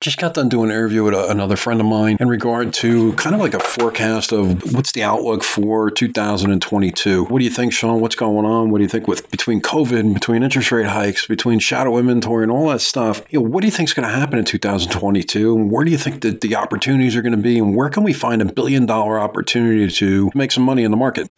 Just 0.00 0.18
got 0.18 0.34
done 0.34 0.48
doing 0.48 0.70
an 0.70 0.76
interview 0.76 1.02
with 1.02 1.14
a, 1.14 1.28
another 1.28 1.56
friend 1.56 1.80
of 1.80 1.86
mine 1.86 2.18
in 2.20 2.28
regard 2.28 2.72
to 2.74 3.14
kind 3.14 3.34
of 3.34 3.40
like 3.40 3.52
a 3.52 3.58
forecast 3.58 4.30
of 4.30 4.72
what's 4.72 4.92
the 4.92 5.02
outlook 5.02 5.42
for 5.42 5.90
2022. 5.90 7.24
What 7.24 7.40
do 7.40 7.44
you 7.44 7.50
think, 7.50 7.72
Sean? 7.72 8.00
What's 8.00 8.14
going 8.14 8.46
on? 8.46 8.70
What 8.70 8.78
do 8.78 8.84
you 8.84 8.88
think 8.88 9.08
with 9.08 9.28
between 9.32 9.60
COVID, 9.60 9.98
and 9.98 10.14
between 10.14 10.44
interest 10.44 10.70
rate 10.70 10.86
hikes, 10.86 11.26
between 11.26 11.58
shadow 11.58 11.98
inventory, 11.98 12.44
and 12.44 12.52
all 12.52 12.68
that 12.68 12.80
stuff? 12.80 13.22
You 13.30 13.40
know, 13.40 13.48
what 13.48 13.62
do 13.62 13.66
you 13.66 13.72
think 13.72 13.88
is 13.88 13.92
going 13.92 14.08
to 14.08 14.14
happen 14.14 14.38
in 14.38 14.44
2022? 14.44 15.56
And 15.56 15.68
where 15.68 15.84
do 15.84 15.90
you 15.90 15.98
think 15.98 16.22
that 16.22 16.42
the 16.42 16.54
opportunities 16.54 17.16
are 17.16 17.22
going 17.22 17.32
to 17.32 17.36
be? 17.36 17.58
And 17.58 17.74
where 17.74 17.90
can 17.90 18.04
we 18.04 18.12
find 18.12 18.40
a 18.40 18.44
billion 18.44 18.86
dollar 18.86 19.18
opportunity 19.18 19.88
to 19.96 20.30
make 20.32 20.52
some 20.52 20.62
money 20.62 20.84
in 20.84 20.92
the 20.92 20.96
market? 20.96 21.28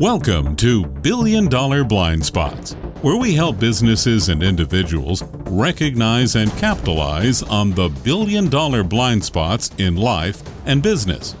Welcome 0.00 0.56
to 0.56 0.84
Billion 0.86 1.46
Dollar 1.46 1.84
Blind 1.84 2.26
Spots 2.26 2.74
where 3.06 3.16
we 3.16 3.36
help 3.36 3.56
businesses 3.60 4.30
and 4.30 4.42
individuals 4.42 5.22
recognize 5.44 6.34
and 6.34 6.50
capitalize 6.56 7.40
on 7.44 7.70
the 7.70 7.88
billion 8.02 8.50
dollar 8.50 8.82
blind 8.82 9.24
spots 9.24 9.70
in 9.78 9.94
life 9.94 10.42
and 10.66 10.82
business. 10.82 11.36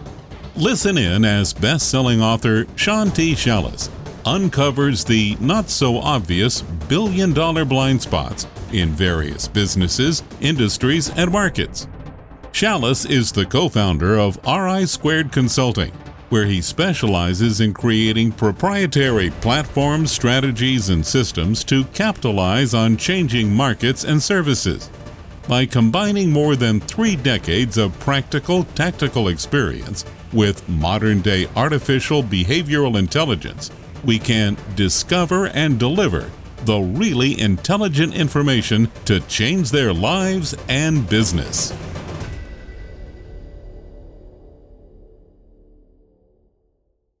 Listen 0.54 0.96
in 0.96 1.24
as 1.24 1.52
best 1.52 1.90
selling 1.90 2.22
author 2.22 2.66
Sean 2.76 3.10
T. 3.10 3.36
Uncovers 4.24 5.04
the 5.04 5.36
not 5.40 5.68
so 5.68 5.98
obvious 5.98 6.62
billion 6.62 7.32
dollar 7.32 7.64
blind 7.64 8.00
spots 8.00 8.46
in 8.72 8.90
various 8.90 9.48
businesses, 9.48 10.22
industries, 10.40 11.10
and 11.16 11.32
markets. 11.32 11.88
Shallis 12.52 13.10
is 13.10 13.32
the 13.32 13.44
co 13.44 13.68
founder 13.68 14.16
of 14.16 14.38
RI 14.46 14.86
Squared 14.86 15.32
Consulting 15.32 15.90
where 16.28 16.46
he 16.46 16.60
specializes 16.60 17.60
in 17.60 17.72
creating 17.72 18.32
proprietary 18.32 19.30
platforms, 19.30 20.10
strategies, 20.10 20.88
and 20.88 21.06
systems 21.06 21.62
to 21.64 21.84
capitalize 21.86 22.74
on 22.74 22.96
changing 22.96 23.52
markets 23.52 24.04
and 24.04 24.22
services. 24.22 24.90
By 25.48 25.66
combining 25.66 26.32
more 26.32 26.56
than 26.56 26.80
three 26.80 27.14
decades 27.14 27.78
of 27.78 27.98
practical 28.00 28.64
tactical 28.74 29.28
experience 29.28 30.04
with 30.32 30.68
modern 30.68 31.20
day 31.20 31.46
artificial 31.54 32.22
behavioral 32.22 32.98
intelligence, 32.98 33.70
we 34.04 34.18
can 34.18 34.56
discover 34.74 35.46
and 35.48 35.78
deliver 35.78 36.30
the 36.64 36.78
really 36.78 37.40
intelligent 37.40 38.14
information 38.14 38.90
to 39.04 39.20
change 39.20 39.70
their 39.70 39.92
lives 39.92 40.54
and 40.68 41.08
business. 41.08 41.72